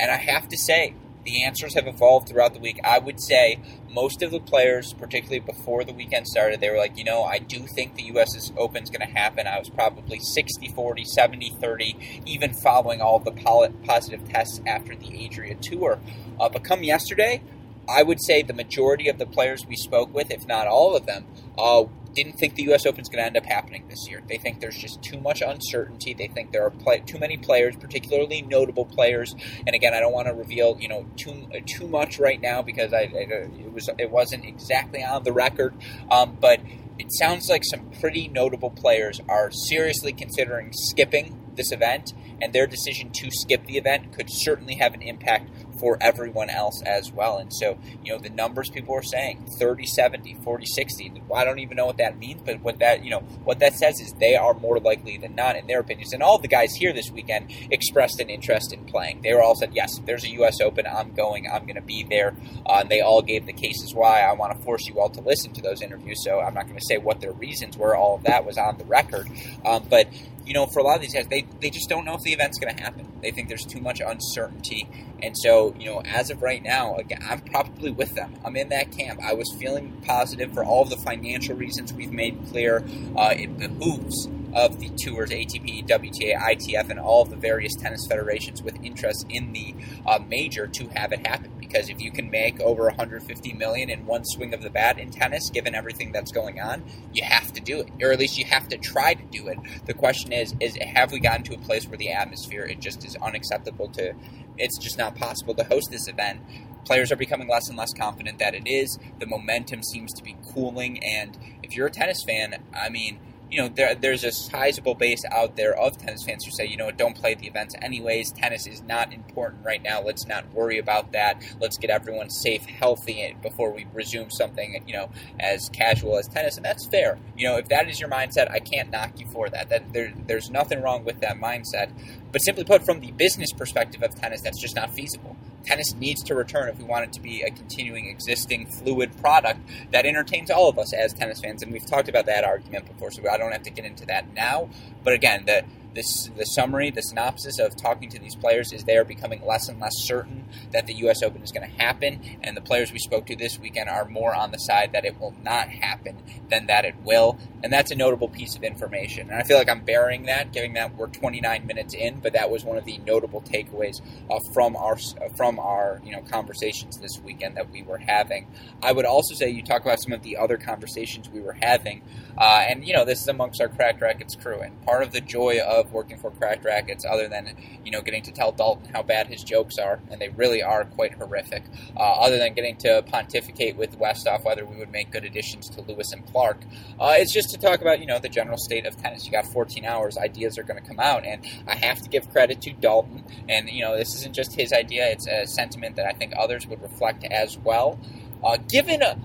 And 0.00 0.10
I 0.10 0.16
have 0.16 0.48
to 0.48 0.56
say, 0.56 0.94
the 1.24 1.44
answers 1.44 1.74
have 1.74 1.86
evolved 1.86 2.28
throughout 2.28 2.54
the 2.54 2.60
week. 2.60 2.78
I 2.84 2.98
would 2.98 3.20
say 3.20 3.58
most 3.90 4.22
of 4.22 4.30
the 4.30 4.40
players, 4.40 4.92
particularly 4.92 5.40
before 5.40 5.84
the 5.84 5.92
weekend 5.92 6.26
started, 6.26 6.60
they 6.60 6.70
were 6.70 6.76
like, 6.76 6.96
you 6.98 7.04
know, 7.04 7.24
I 7.24 7.38
do 7.38 7.66
think 7.66 7.94
the 7.94 8.04
U.S. 8.04 8.52
Open 8.56 8.82
is 8.82 8.90
going 8.90 9.06
to 9.06 9.12
happen. 9.12 9.46
I 9.46 9.58
was 9.58 9.70
probably 9.70 10.18
60 10.18 10.68
40, 10.68 11.04
70 11.04 11.56
30, 11.60 12.22
even 12.26 12.52
following 12.52 13.00
all 13.00 13.18
the 13.18 13.32
positive 13.32 14.28
tests 14.28 14.60
after 14.66 14.94
the 14.94 15.24
Adria 15.24 15.54
Tour. 15.54 15.98
Uh, 16.38 16.48
but 16.48 16.64
come 16.64 16.82
yesterday, 16.82 17.42
I 17.88 18.02
would 18.02 18.22
say 18.22 18.42
the 18.42 18.54
majority 18.54 19.08
of 19.08 19.18
the 19.18 19.26
players 19.26 19.66
we 19.66 19.76
spoke 19.76 20.12
with, 20.14 20.30
if 20.30 20.46
not 20.46 20.66
all 20.66 20.96
of 20.96 21.06
them, 21.06 21.26
uh, 21.58 21.84
didn't 22.14 22.34
think 22.34 22.54
the 22.54 22.64
U.S. 22.64 22.86
Open 22.86 23.00
is 23.02 23.08
going 23.08 23.22
to 23.22 23.26
end 23.26 23.36
up 23.36 23.44
happening 23.44 23.86
this 23.88 24.08
year. 24.08 24.22
They 24.28 24.38
think 24.38 24.60
there's 24.60 24.76
just 24.76 25.02
too 25.02 25.20
much 25.20 25.42
uncertainty. 25.42 26.14
They 26.14 26.28
think 26.28 26.52
there 26.52 26.64
are 26.64 26.70
play- 26.70 27.02
too 27.06 27.18
many 27.18 27.36
players, 27.36 27.76
particularly 27.76 28.42
notable 28.42 28.84
players. 28.84 29.34
And 29.66 29.74
again, 29.74 29.94
I 29.94 30.00
don't 30.00 30.12
want 30.12 30.28
to 30.28 30.34
reveal 30.34 30.76
you 30.80 30.88
know 30.88 31.06
too 31.16 31.46
too 31.66 31.88
much 31.88 32.18
right 32.18 32.40
now 32.40 32.62
because 32.62 32.92
I, 32.92 33.02
I, 33.02 33.26
it 33.30 33.72
was 33.72 33.90
it 33.98 34.10
wasn't 34.10 34.44
exactly 34.44 35.02
on 35.04 35.24
the 35.24 35.32
record, 35.32 35.74
um, 36.10 36.36
but 36.40 36.60
it 36.98 37.12
sounds 37.12 37.48
like 37.48 37.62
some 37.64 37.90
pretty 38.00 38.28
notable 38.28 38.70
players 38.70 39.20
are 39.28 39.50
seriously 39.50 40.12
considering 40.12 40.72
skipping 40.72 41.40
this 41.56 41.72
event, 41.72 42.12
and 42.40 42.52
their 42.52 42.66
decision 42.66 43.10
to 43.10 43.30
skip 43.30 43.66
the 43.66 43.76
event 43.76 44.12
could 44.12 44.28
certainly 44.30 44.74
have 44.76 44.94
an 44.94 45.02
impact 45.02 45.50
for 45.78 45.98
everyone 46.00 46.50
else 46.50 46.82
as 46.86 47.12
well. 47.12 47.38
And 47.38 47.52
so, 47.52 47.78
you 48.02 48.12
know, 48.12 48.18
the 48.18 48.30
numbers 48.30 48.70
people 48.70 48.94
are 48.94 49.02
saying 49.02 49.46
30 49.58 49.86
70, 49.86 50.34
40 50.42 50.66
60. 50.66 51.22
I 51.34 51.44
don't 51.44 51.58
even 51.58 51.76
know 51.76 51.86
what 51.86 51.98
that 51.98 52.18
means, 52.18 52.42
but 52.44 52.60
what 52.60 52.78
that, 52.78 53.04
you 53.04 53.10
know, 53.10 53.20
what 53.44 53.58
that 53.58 53.74
says 53.74 54.00
is 54.00 54.12
they 54.14 54.36
are 54.36 54.54
more 54.54 54.78
likely 54.78 55.18
than 55.18 55.34
not, 55.34 55.56
in 55.56 55.66
their 55.66 55.80
opinions. 55.80 56.12
And 56.12 56.22
all 56.22 56.38
the 56.38 56.48
guys 56.48 56.74
here 56.74 56.92
this 56.92 57.10
weekend 57.10 57.52
expressed 57.70 58.20
an 58.20 58.30
interest 58.30 58.72
in 58.72 58.84
playing. 58.84 59.22
They 59.22 59.34
were 59.34 59.42
all 59.42 59.56
said, 59.56 59.74
yes, 59.74 59.98
there's 60.06 60.24
a 60.24 60.30
U.S. 60.30 60.60
Open, 60.60 60.86
I'm 60.86 61.12
going, 61.12 61.48
I'm 61.52 61.64
going 61.64 61.76
to 61.76 61.82
be 61.82 62.04
there. 62.08 62.36
Uh, 62.66 62.78
and 62.80 62.88
they 62.88 63.00
all 63.00 63.22
gave 63.22 63.46
the 63.46 63.52
cases 63.52 63.94
why. 63.94 64.20
I 64.20 64.32
want 64.32 64.56
to 64.56 64.64
force 64.64 64.86
you 64.86 65.00
all 65.00 65.10
to 65.10 65.20
listen 65.20 65.52
to 65.54 65.62
those 65.62 65.82
interviews, 65.82 66.24
so 66.24 66.40
I'm 66.40 66.54
not 66.54 66.66
going 66.66 66.78
to 66.78 66.86
say 66.86 66.98
what 66.98 67.20
their 67.20 67.32
reasons 67.32 67.76
were. 67.76 67.96
All 67.96 68.16
of 68.16 68.24
that 68.24 68.44
was 68.44 68.58
on 68.58 68.78
the 68.78 68.84
record. 68.84 69.28
Um, 69.64 69.84
but 69.88 70.08
you 70.46 70.52
know, 70.52 70.66
for 70.66 70.80
a 70.80 70.82
lot 70.82 70.96
of 70.96 71.02
these 71.02 71.14
guys, 71.14 71.26
they, 71.28 71.46
they 71.60 71.70
just 71.70 71.88
don't 71.88 72.04
know 72.04 72.14
if 72.14 72.22
the 72.22 72.32
event's 72.32 72.58
going 72.58 72.74
to 72.74 72.82
happen. 72.82 73.10
They 73.22 73.30
think 73.30 73.48
there's 73.48 73.64
too 73.64 73.80
much 73.80 74.00
uncertainty. 74.00 74.88
And 75.22 75.36
so, 75.36 75.74
you 75.78 75.86
know, 75.86 76.02
as 76.04 76.30
of 76.30 76.42
right 76.42 76.62
now, 76.62 76.96
again, 76.96 77.24
I'm 77.26 77.40
probably 77.40 77.90
with 77.90 78.14
them. 78.14 78.34
I'm 78.44 78.56
in 78.56 78.68
that 78.68 78.92
camp. 78.92 79.20
I 79.22 79.32
was 79.32 79.50
feeling 79.58 80.02
positive 80.04 80.52
for 80.52 80.64
all 80.64 80.82
of 80.82 80.90
the 80.90 80.98
financial 80.98 81.56
reasons 81.56 81.92
we've 81.92 82.12
made 82.12 82.38
clear. 82.50 82.84
Uh, 83.16 83.34
it 83.36 83.58
behooves 83.58 84.28
of 84.54 84.78
the 84.80 84.88
tours, 84.90 85.30
ATP, 85.30 85.86
WTA, 85.88 86.38
ITF, 86.38 86.90
and 86.90 87.00
all 87.00 87.22
of 87.22 87.30
the 87.30 87.36
various 87.36 87.74
tennis 87.74 88.06
federations 88.06 88.62
with 88.62 88.76
interest 88.82 89.26
in 89.28 89.52
the 89.52 89.74
uh, 90.06 90.18
major 90.28 90.66
to 90.66 90.88
have 90.88 91.12
it 91.12 91.26
happen 91.26 91.50
because 91.74 91.88
if 91.88 92.00
you 92.00 92.12
can 92.12 92.30
make 92.30 92.60
over 92.60 92.84
150 92.84 93.52
million 93.54 93.90
in 93.90 94.06
one 94.06 94.24
swing 94.24 94.54
of 94.54 94.62
the 94.62 94.70
bat 94.70 94.98
in 94.98 95.10
tennis, 95.10 95.50
given 95.50 95.74
everything 95.74 96.12
that's 96.12 96.30
going 96.30 96.60
on, 96.60 96.84
you 97.12 97.24
have 97.24 97.52
to 97.52 97.60
do 97.60 97.80
it, 97.80 97.88
or 98.00 98.12
at 98.12 98.18
least 98.18 98.38
you 98.38 98.44
have 98.44 98.68
to 98.68 98.78
try 98.78 99.12
to 99.14 99.22
do 99.24 99.48
it. 99.48 99.58
The 99.86 99.94
question 99.94 100.32
is, 100.32 100.54
is 100.60 100.76
have 100.76 101.10
we 101.10 101.18
gotten 101.18 101.42
to 101.44 101.54
a 101.54 101.58
place 101.58 101.88
where 101.88 101.98
the 101.98 102.12
atmosphere 102.12 102.64
it 102.64 102.80
just 102.80 103.04
is 103.04 103.16
unacceptable 103.16 103.88
to? 103.88 104.14
It's 104.56 104.78
just 104.78 104.98
not 104.98 105.16
possible 105.16 105.54
to 105.54 105.64
host 105.64 105.88
this 105.90 106.06
event. 106.06 106.42
Players 106.84 107.10
are 107.10 107.16
becoming 107.16 107.48
less 107.48 107.68
and 107.68 107.76
less 107.76 107.92
confident 107.92 108.38
that 108.38 108.54
it 108.54 108.68
is. 108.68 108.96
The 109.18 109.26
momentum 109.26 109.82
seems 109.82 110.12
to 110.12 110.22
be 110.22 110.36
cooling, 110.52 111.02
and 111.02 111.36
if 111.62 111.74
you're 111.74 111.88
a 111.88 111.90
tennis 111.90 112.22
fan, 112.24 112.62
I 112.72 112.88
mean 112.88 113.18
you 113.54 113.62
know, 113.62 113.68
there, 113.68 113.94
there's 113.94 114.24
a 114.24 114.32
sizable 114.32 114.96
base 114.96 115.22
out 115.30 115.54
there 115.54 115.78
of 115.78 115.96
tennis 115.96 116.24
fans 116.24 116.44
who 116.44 116.50
say, 116.50 116.66
you 116.66 116.76
know, 116.76 116.90
don't 116.90 117.14
play 117.14 117.36
the 117.36 117.46
events 117.46 117.76
anyways. 117.80 118.32
Tennis 118.32 118.66
is 118.66 118.82
not 118.82 119.12
important 119.12 119.64
right 119.64 119.80
now. 119.80 120.02
Let's 120.02 120.26
not 120.26 120.52
worry 120.52 120.76
about 120.80 121.12
that. 121.12 121.40
Let's 121.60 121.78
get 121.78 121.88
everyone 121.88 122.30
safe, 122.30 122.66
healthy 122.66 123.22
eh, 123.22 123.34
before 123.40 123.72
we 123.72 123.86
resume 123.92 124.28
something, 124.30 124.82
you 124.88 124.94
know, 124.94 125.08
as 125.38 125.68
casual 125.72 126.18
as 126.18 126.26
tennis. 126.26 126.56
And 126.56 126.64
that's 126.64 126.88
fair. 126.88 127.16
You 127.36 127.48
know, 127.48 127.56
if 127.56 127.68
that 127.68 127.88
is 127.88 128.00
your 128.00 128.08
mindset, 128.08 128.50
I 128.50 128.58
can't 128.58 128.90
knock 128.90 129.20
you 129.20 129.26
for 129.28 129.48
that. 129.48 129.68
That 129.68 129.92
there, 129.92 130.12
there's 130.26 130.50
nothing 130.50 130.82
wrong 130.82 131.04
with 131.04 131.20
that 131.20 131.36
mindset. 131.36 131.92
But 132.32 132.40
simply 132.40 132.64
put, 132.64 132.84
from 132.84 132.98
the 132.98 133.12
business 133.12 133.52
perspective 133.52 134.02
of 134.02 134.16
tennis, 134.16 134.40
that's 134.40 134.60
just 134.60 134.74
not 134.74 134.92
feasible 134.92 135.36
tennis 135.64 135.94
needs 135.94 136.22
to 136.24 136.34
return 136.34 136.68
if 136.68 136.78
we 136.78 136.84
want 136.84 137.04
it 137.04 137.12
to 137.14 137.20
be 137.20 137.42
a 137.42 137.50
continuing, 137.50 138.06
existing, 138.06 138.66
fluid 138.66 139.16
product 139.20 139.60
that 139.92 140.06
entertains 140.06 140.50
all 140.50 140.68
of 140.68 140.78
us 140.78 140.92
as 140.92 141.12
tennis 141.12 141.40
fans. 141.40 141.62
And 141.62 141.72
we've 141.72 141.86
talked 141.86 142.08
about 142.08 142.26
that 142.26 142.44
argument 142.44 142.86
before, 142.86 143.10
so 143.10 143.22
I 143.30 143.38
don't 143.38 143.52
have 143.52 143.62
to 143.64 143.70
get 143.70 143.84
into 143.84 144.06
that 144.06 144.32
now. 144.34 144.68
But 145.02 145.14
again, 145.14 145.44
the 145.46 145.64
this 145.94 146.30
the 146.36 146.44
summary, 146.44 146.90
the 146.90 147.02
synopsis 147.02 147.58
of 147.58 147.76
talking 147.76 148.08
to 148.10 148.18
these 148.18 148.34
players 148.34 148.72
is 148.72 148.84
they 148.84 148.96
are 148.96 149.04
becoming 149.04 149.44
less 149.44 149.68
and 149.68 149.80
less 149.80 149.94
certain 149.98 150.44
that 150.72 150.86
the 150.86 150.94
U.S. 150.94 151.22
Open 151.22 151.42
is 151.42 151.52
going 151.52 151.68
to 151.68 151.76
happen, 151.76 152.20
and 152.42 152.56
the 152.56 152.60
players 152.60 152.92
we 152.92 152.98
spoke 152.98 153.26
to 153.26 153.36
this 153.36 153.58
weekend 153.58 153.88
are 153.88 154.04
more 154.04 154.34
on 154.34 154.50
the 154.50 154.58
side 154.58 154.92
that 154.92 155.04
it 155.04 155.20
will 155.20 155.34
not 155.42 155.68
happen 155.68 156.22
than 156.50 156.66
that 156.66 156.84
it 156.84 156.94
will, 157.04 157.38
and 157.62 157.72
that's 157.72 157.90
a 157.90 157.94
notable 157.94 158.28
piece 158.28 158.56
of 158.56 158.62
information. 158.62 159.30
And 159.30 159.38
I 159.38 159.42
feel 159.42 159.56
like 159.56 159.68
I'm 159.68 159.84
burying 159.84 160.24
that, 160.24 160.52
giving 160.52 160.74
that 160.74 160.96
we're 160.96 161.08
29 161.08 161.66
minutes 161.66 161.94
in, 161.94 162.20
but 162.20 162.32
that 162.32 162.50
was 162.50 162.64
one 162.64 162.76
of 162.76 162.84
the 162.84 162.98
notable 162.98 163.40
takeaways 163.40 164.00
uh, 164.30 164.38
from 164.52 164.76
our 164.76 164.96
from 165.36 165.58
our 165.58 166.00
you 166.04 166.12
know 166.12 166.22
conversations 166.22 166.98
this 166.98 167.20
weekend 167.24 167.56
that 167.56 167.70
we 167.70 167.82
were 167.82 167.98
having. 167.98 168.46
I 168.82 168.92
would 168.92 169.04
also 169.04 169.34
say 169.34 169.48
you 169.48 169.62
talk 169.62 169.82
about 169.82 170.02
some 170.02 170.12
of 170.12 170.22
the 170.22 170.36
other 170.36 170.56
conversations 170.56 171.28
we 171.28 171.40
were 171.40 171.56
having, 171.60 172.02
uh, 172.36 172.64
and 172.68 172.86
you 172.86 172.94
know 172.94 173.04
this 173.04 173.20
is 173.20 173.28
amongst 173.28 173.60
our 173.60 173.68
Cracked 173.68 174.00
Racquets 174.00 174.36
crew, 174.36 174.60
and 174.60 174.80
part 174.84 175.02
of 175.02 175.12
the 175.12 175.20
joy 175.20 175.60
of 175.60 175.83
working 175.92 176.18
for 176.18 176.30
Cracked 176.30 176.64
Racquets, 176.64 177.04
other 177.04 177.28
than 177.28 177.56
you 177.84 177.90
know 177.90 178.00
getting 178.00 178.22
to 178.22 178.32
tell 178.32 178.52
Dalton 178.52 178.92
how 178.92 179.02
bad 179.02 179.26
his 179.26 179.42
jokes 179.42 179.78
are, 179.78 180.00
and 180.10 180.20
they 180.20 180.28
really 180.30 180.62
are 180.62 180.84
quite 180.84 181.14
horrific. 181.14 181.64
Uh, 181.96 182.00
other 182.00 182.38
than 182.38 182.54
getting 182.54 182.76
to 182.78 183.02
pontificate 183.02 183.76
with 183.76 183.98
Westhoff 183.98 184.44
whether 184.44 184.64
we 184.64 184.76
would 184.76 184.90
make 184.90 185.10
good 185.10 185.24
additions 185.24 185.68
to 185.70 185.80
Lewis 185.82 186.12
and 186.12 186.26
Clark, 186.26 186.58
uh, 187.00 187.14
it's 187.16 187.32
just 187.32 187.50
to 187.50 187.58
talk 187.58 187.80
about 187.80 188.00
you 188.00 188.06
know 188.06 188.18
the 188.18 188.28
general 188.28 188.58
state 188.58 188.86
of 188.86 188.96
tennis. 188.96 189.26
You 189.26 189.32
got 189.32 189.46
14 189.46 189.84
hours, 189.84 190.16
ideas 190.18 190.58
are 190.58 190.62
going 190.62 190.82
to 190.82 190.88
come 190.88 191.00
out, 191.00 191.24
and 191.24 191.44
I 191.66 191.76
have 191.76 192.00
to 192.02 192.08
give 192.08 192.30
credit 192.30 192.60
to 192.62 192.72
Dalton. 192.72 193.24
And 193.48 193.68
you 193.68 193.82
know 193.82 193.96
this 193.96 194.14
isn't 194.16 194.34
just 194.34 194.54
his 194.54 194.72
idea; 194.72 195.08
it's 195.10 195.26
a 195.26 195.46
sentiment 195.46 195.96
that 195.96 196.06
I 196.06 196.12
think 196.12 196.34
others 196.36 196.66
would 196.66 196.82
reflect 196.82 197.24
as 197.24 197.58
well. 197.58 197.98
Uh, 198.42 198.58
given 198.68 199.00
a 199.00 199.16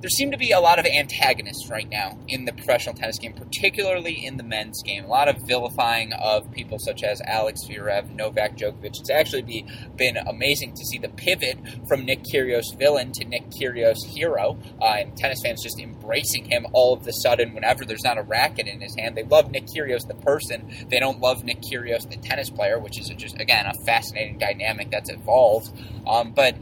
there 0.00 0.10
seem 0.10 0.30
to 0.30 0.36
be 0.36 0.50
a 0.50 0.60
lot 0.60 0.78
of 0.78 0.84
antagonists 0.84 1.70
right 1.70 1.88
now 1.88 2.18
in 2.28 2.44
the 2.44 2.52
professional 2.52 2.94
tennis 2.94 3.18
game, 3.18 3.32
particularly 3.32 4.24
in 4.24 4.36
the 4.36 4.42
men's 4.42 4.82
game. 4.82 5.04
A 5.04 5.08
lot 5.08 5.28
of 5.28 5.38
vilifying 5.46 6.12
of 6.12 6.50
people 6.52 6.78
such 6.78 7.02
as 7.02 7.20
Alex 7.22 7.62
Zverev, 7.66 8.14
Novak 8.14 8.56
Djokovic. 8.56 8.98
It's 9.00 9.10
actually 9.10 9.42
be, 9.42 9.66
been 9.96 10.16
amazing 10.18 10.74
to 10.74 10.84
see 10.84 10.98
the 10.98 11.08
pivot 11.08 11.58
from 11.88 12.04
Nick 12.04 12.24
Kyrgios 12.24 12.76
villain 12.78 13.12
to 13.12 13.24
Nick 13.24 13.44
Kyrgios 13.50 14.04
hero, 14.04 14.58
uh, 14.80 14.96
and 14.98 15.16
tennis 15.16 15.40
fans 15.42 15.62
just 15.62 15.80
embracing 15.80 16.44
him 16.44 16.66
all 16.72 16.92
of 16.92 17.06
a 17.06 17.12
sudden 17.12 17.54
whenever 17.54 17.84
there's 17.84 18.04
not 18.04 18.18
a 18.18 18.22
racket 18.22 18.66
in 18.66 18.80
his 18.80 18.94
hand. 18.96 19.16
They 19.16 19.24
love 19.24 19.50
Nick 19.50 19.66
Kyrgios 19.66 20.06
the 20.06 20.14
person. 20.14 20.70
They 20.90 21.00
don't 21.00 21.20
love 21.20 21.42
Nick 21.42 21.62
Kyrgios 21.62 22.08
the 22.10 22.16
tennis 22.16 22.50
player, 22.50 22.78
which 22.78 23.00
is 23.00 23.08
just 23.16 23.40
again 23.40 23.66
a 23.66 23.72
fascinating 23.86 24.38
dynamic 24.38 24.90
that's 24.90 25.10
evolved. 25.10 25.70
Um, 26.06 26.32
but 26.32 26.54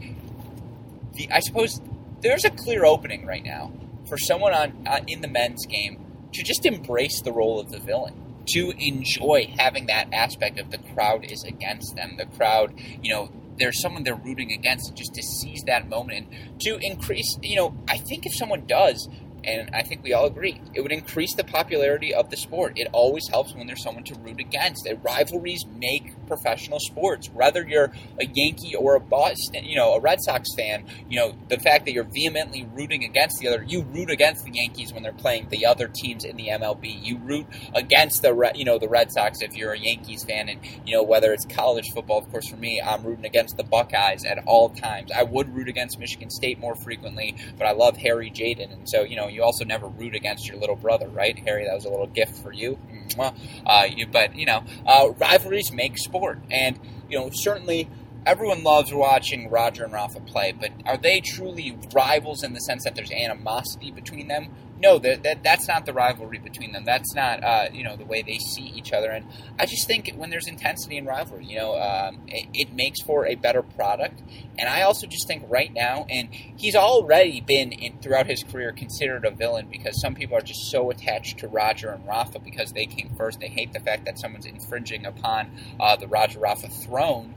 the, 1.13 1.29
I 1.31 1.39
suppose 1.41 1.81
there's 2.25 2.43
a 2.43 2.49
clear 2.49 2.85
opening 2.85 3.23
right 3.23 3.43
now 3.43 3.71
for 4.09 4.17
someone 4.17 4.51
on 4.51 4.87
uh, 4.87 4.99
in 5.05 5.21
the 5.21 5.27
men's 5.27 5.65
game 5.67 6.03
to 6.33 6.41
just 6.41 6.65
embrace 6.65 7.21
the 7.21 7.31
role 7.31 7.59
of 7.59 7.71
the 7.71 7.77
villain 7.79 8.19
to 8.47 8.73
enjoy 8.77 9.47
having 9.59 9.85
that 9.85 10.11
aspect 10.11 10.59
of 10.59 10.71
the 10.71 10.77
crowd 10.77 11.23
is 11.23 11.43
against 11.43 11.95
them. 11.95 12.15
The 12.17 12.25
crowd 12.25 12.73
you 13.03 13.13
know 13.13 13.29
there's 13.59 13.79
someone 13.79 14.03
they're 14.03 14.15
rooting 14.15 14.51
against 14.51 14.95
just 14.95 15.13
to 15.13 15.21
seize 15.21 15.63
that 15.63 15.87
moment 15.87 16.27
and 16.27 16.61
to 16.61 16.77
increase 16.81 17.37
you 17.41 17.55
know 17.55 17.75
i 17.87 17.97
think 17.97 18.25
if 18.25 18.35
someone 18.35 18.65
does 18.65 19.07
and 19.45 19.69
I 19.73 19.83
think 19.83 20.03
we 20.03 20.13
all 20.13 20.25
agree 20.25 20.61
it 20.73 20.81
would 20.81 20.91
increase 20.91 21.33
the 21.35 21.43
popularity 21.43 22.13
of 22.13 22.29
the 22.29 22.37
sport. 22.37 22.73
It 22.75 22.87
always 22.91 23.27
helps 23.29 23.53
when 23.53 23.67
there's 23.67 23.83
someone 23.83 24.03
to 24.05 24.15
root 24.15 24.39
against. 24.39 24.85
And 24.85 25.03
rivalries 25.03 25.65
make 25.65 26.13
professional 26.27 26.79
sports. 26.79 27.29
Whether 27.29 27.65
you're 27.67 27.91
a 28.19 28.25
Yankee 28.25 28.75
or 28.75 28.95
a 28.95 28.99
Boston, 28.99 29.65
you 29.65 29.75
know, 29.75 29.93
a 29.93 29.99
Red 29.99 30.19
Sox 30.21 30.49
fan, 30.55 30.85
you 31.09 31.19
know, 31.19 31.35
the 31.49 31.57
fact 31.57 31.85
that 31.85 31.93
you're 31.93 32.03
vehemently 32.03 32.67
rooting 32.73 33.03
against 33.03 33.39
the 33.39 33.47
other, 33.47 33.63
you 33.63 33.83
root 33.83 34.09
against 34.09 34.43
the 34.43 34.51
Yankees 34.51 34.93
when 34.93 35.03
they're 35.03 35.13
playing 35.13 35.47
the 35.49 35.65
other 35.65 35.87
teams 35.87 36.25
in 36.25 36.35
the 36.35 36.47
MLB. 36.47 37.03
You 37.03 37.17
root 37.17 37.47
against 37.73 38.21
the, 38.21 38.51
you 38.55 38.65
know, 38.65 38.77
the 38.79 38.89
Red 38.89 39.11
Sox 39.11 39.41
if 39.41 39.55
you're 39.55 39.73
a 39.73 39.79
Yankees 39.79 40.23
fan, 40.23 40.49
and 40.49 40.59
you 40.85 40.95
know 40.95 41.03
whether 41.03 41.31
it's 41.33 41.45
college 41.45 41.85
football. 41.93 42.19
Of 42.19 42.31
course, 42.31 42.49
for 42.49 42.57
me, 42.57 42.81
I'm 42.81 43.03
rooting 43.03 43.25
against 43.25 43.57
the 43.57 43.63
Buckeyes 43.63 44.25
at 44.25 44.39
all 44.45 44.69
times. 44.69 45.11
I 45.11 45.23
would 45.23 45.55
root 45.55 45.67
against 45.67 45.99
Michigan 45.99 46.29
State 46.29 46.59
more 46.59 46.75
frequently, 46.75 47.35
but 47.57 47.67
I 47.67 47.71
love 47.71 47.97
Harry 47.97 48.31
Jaden, 48.31 48.71
and 48.71 48.89
so 48.89 49.03
you 49.03 49.15
know 49.15 49.27
you 49.35 49.43
also 49.43 49.65
never 49.65 49.87
root 49.87 50.15
against 50.15 50.47
your 50.47 50.57
little 50.57 50.75
brother, 50.75 51.07
right? 51.07 51.37
Harry, 51.39 51.65
that 51.65 51.75
was 51.75 51.85
a 51.85 51.89
little 51.89 52.07
gift 52.07 52.37
for 52.37 52.51
you. 52.51 52.79
Uh, 53.19 53.87
you 53.89 54.07
but, 54.07 54.35
you 54.35 54.45
know, 54.45 54.63
uh, 54.85 55.09
rivalries 55.19 55.71
make 55.71 55.97
sport. 55.97 56.39
And, 56.49 56.79
you 57.09 57.19
know, 57.19 57.29
certainly 57.31 57.89
everyone 58.25 58.63
loves 58.63 58.93
watching 58.93 59.49
Roger 59.49 59.83
and 59.83 59.93
Rafa 59.93 60.19
play, 60.19 60.51
but 60.51 60.71
are 60.85 60.97
they 60.97 61.21
truly 61.21 61.77
rivals 61.93 62.43
in 62.43 62.53
the 62.53 62.59
sense 62.59 62.83
that 62.83 62.95
there's 62.95 63.11
animosity 63.11 63.91
between 63.91 64.27
them? 64.27 64.49
no, 64.77 64.99
that, 64.99 65.23
that 65.23 65.43
that's 65.43 65.67
not 65.67 65.85
the 65.85 65.93
rivalry 65.93 66.37
between 66.37 66.73
them. 66.73 66.83
That's 66.83 67.15
not 67.15 67.43
uh, 67.43 67.69
you 67.71 67.83
know 67.83 67.95
the 67.95 68.05
way 68.05 68.21
they 68.21 68.37
see 68.37 68.63
each 68.63 68.91
other. 68.91 69.09
And 69.09 69.25
I 69.57 69.65
just 69.65 69.87
think 69.87 70.11
when 70.15 70.29
there's 70.29 70.47
intensity 70.47 70.97
in 70.97 71.05
rivalry, 71.05 71.45
you 71.45 71.57
know, 71.57 71.79
um, 71.79 72.21
it, 72.27 72.47
it, 72.53 72.73
makes 72.73 73.01
for 73.01 73.25
a 73.25 73.35
better 73.35 73.61
product. 73.61 74.21
And 74.57 74.67
I 74.67 74.81
also 74.81 75.07
just 75.07 75.27
think 75.27 75.45
right 75.47 75.71
now, 75.73 76.05
and 76.09 76.29
he's 76.33 76.75
already 76.75 77.39
been 77.39 77.71
in, 77.71 77.99
throughout 77.99 78.27
his 78.27 78.43
career 78.43 78.73
considered 78.73 79.23
a 79.23 79.31
villain 79.31 79.67
because 79.71 79.99
some 80.01 80.13
people 80.13 80.37
are 80.37 80.41
just 80.41 80.69
so 80.69 80.89
attached 80.91 81.39
to 81.39 81.47
Roger 81.47 81.89
and 81.89 82.05
Rafa 82.05 82.39
because 82.39 82.73
they 82.73 82.85
came 82.85 83.13
first. 83.17 83.39
They 83.39 83.47
hate 83.47 83.71
the 83.71 83.79
fact 83.79 84.05
that 84.05 84.19
someone's 84.19 84.45
infringing 84.45 85.05
upon 85.05 85.51
uh, 85.79 85.95
the 85.95 86.07
Roger 86.07 86.39
Rafa 86.39 86.67
throne. 86.67 87.35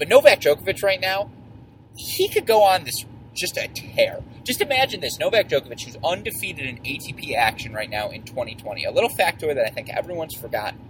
But 0.00 0.08
Novak 0.08 0.40
Djokovic 0.40 0.82
right 0.82 0.98
now, 0.98 1.30
he 1.94 2.26
could 2.26 2.46
go 2.46 2.62
on 2.62 2.84
this 2.84 3.04
just 3.34 3.58
a 3.58 3.68
tear. 3.68 4.24
Just 4.44 4.62
imagine 4.62 5.02
this 5.02 5.18
Novak 5.18 5.50
Djokovic, 5.50 5.84
who's 5.84 5.98
undefeated 6.02 6.66
in 6.66 6.78
ATP 6.78 7.36
action 7.36 7.74
right 7.74 7.90
now 7.90 8.08
in 8.08 8.22
2020. 8.22 8.82
A 8.84 8.90
little 8.90 9.10
factoid 9.10 9.56
that 9.56 9.66
I 9.66 9.68
think 9.68 9.90
everyone's 9.90 10.34
forgotten. 10.34 10.80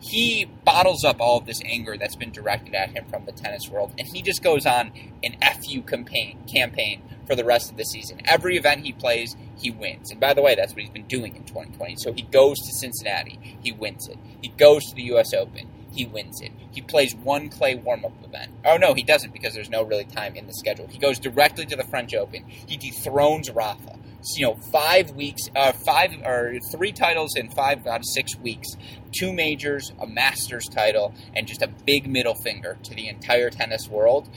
He 0.00 0.44
bottles 0.64 1.04
up 1.04 1.20
all 1.20 1.38
of 1.38 1.46
this 1.46 1.60
anger 1.64 1.96
that's 1.96 2.16
been 2.16 2.32
directed 2.32 2.74
at 2.74 2.90
him 2.90 3.04
from 3.08 3.26
the 3.26 3.32
tennis 3.32 3.68
world, 3.68 3.92
and 3.96 4.08
he 4.12 4.22
just 4.22 4.42
goes 4.42 4.66
on 4.66 4.90
an 5.22 5.36
FU 5.40 5.82
campaign, 5.82 6.38
campaign 6.52 7.02
for 7.28 7.36
the 7.36 7.44
rest 7.44 7.70
of 7.70 7.76
the 7.76 7.84
season. 7.84 8.20
Every 8.24 8.56
event 8.56 8.84
he 8.84 8.92
plays, 8.92 9.36
he 9.56 9.70
wins. 9.70 10.10
And 10.10 10.18
by 10.18 10.34
the 10.34 10.42
way, 10.42 10.56
that's 10.56 10.72
what 10.72 10.82
he's 10.82 10.90
been 10.90 11.06
doing 11.06 11.36
in 11.36 11.44
2020. 11.44 11.96
So 11.98 12.12
he 12.12 12.22
goes 12.22 12.58
to 12.58 12.72
Cincinnati, 12.72 13.58
he 13.60 13.70
wins 13.70 14.08
it. 14.08 14.18
He 14.40 14.48
goes 14.48 14.84
to 14.86 14.96
the 14.96 15.02
U.S. 15.02 15.32
Open, 15.32 15.67
he 15.92 16.06
wins 16.06 16.40
it. 16.40 16.52
He 16.70 16.80
plays 16.80 17.14
one 17.14 17.48
clay 17.48 17.74
warm 17.74 18.04
up 18.04 18.12
event. 18.24 18.52
Oh, 18.64 18.76
no, 18.76 18.94
he 18.94 19.02
doesn't 19.02 19.32
because 19.32 19.54
there's 19.54 19.70
no 19.70 19.82
really 19.82 20.04
time 20.04 20.36
in 20.36 20.46
the 20.46 20.52
schedule. 20.52 20.86
He 20.86 20.98
goes 20.98 21.18
directly 21.18 21.66
to 21.66 21.76
the 21.76 21.84
French 21.84 22.14
Open. 22.14 22.44
He 22.46 22.76
dethrones 22.76 23.50
Rafa. 23.50 23.98
So, 24.20 24.38
you 24.38 24.46
know, 24.46 24.56
five 24.72 25.12
weeks, 25.12 25.42
uh, 25.54 25.72
five 25.72 26.12
or 26.24 26.58
three 26.72 26.92
titles 26.92 27.36
in 27.36 27.50
five 27.50 27.86
out 27.86 28.00
of 28.00 28.04
six 28.04 28.36
weeks, 28.36 28.68
two 29.12 29.32
majors, 29.32 29.92
a 30.00 30.06
Masters 30.06 30.66
title, 30.66 31.14
and 31.34 31.46
just 31.46 31.62
a 31.62 31.68
big 31.68 32.08
middle 32.08 32.34
finger 32.34 32.76
to 32.82 32.94
the 32.94 33.08
entire 33.08 33.48
tennis 33.48 33.88
world. 33.88 34.28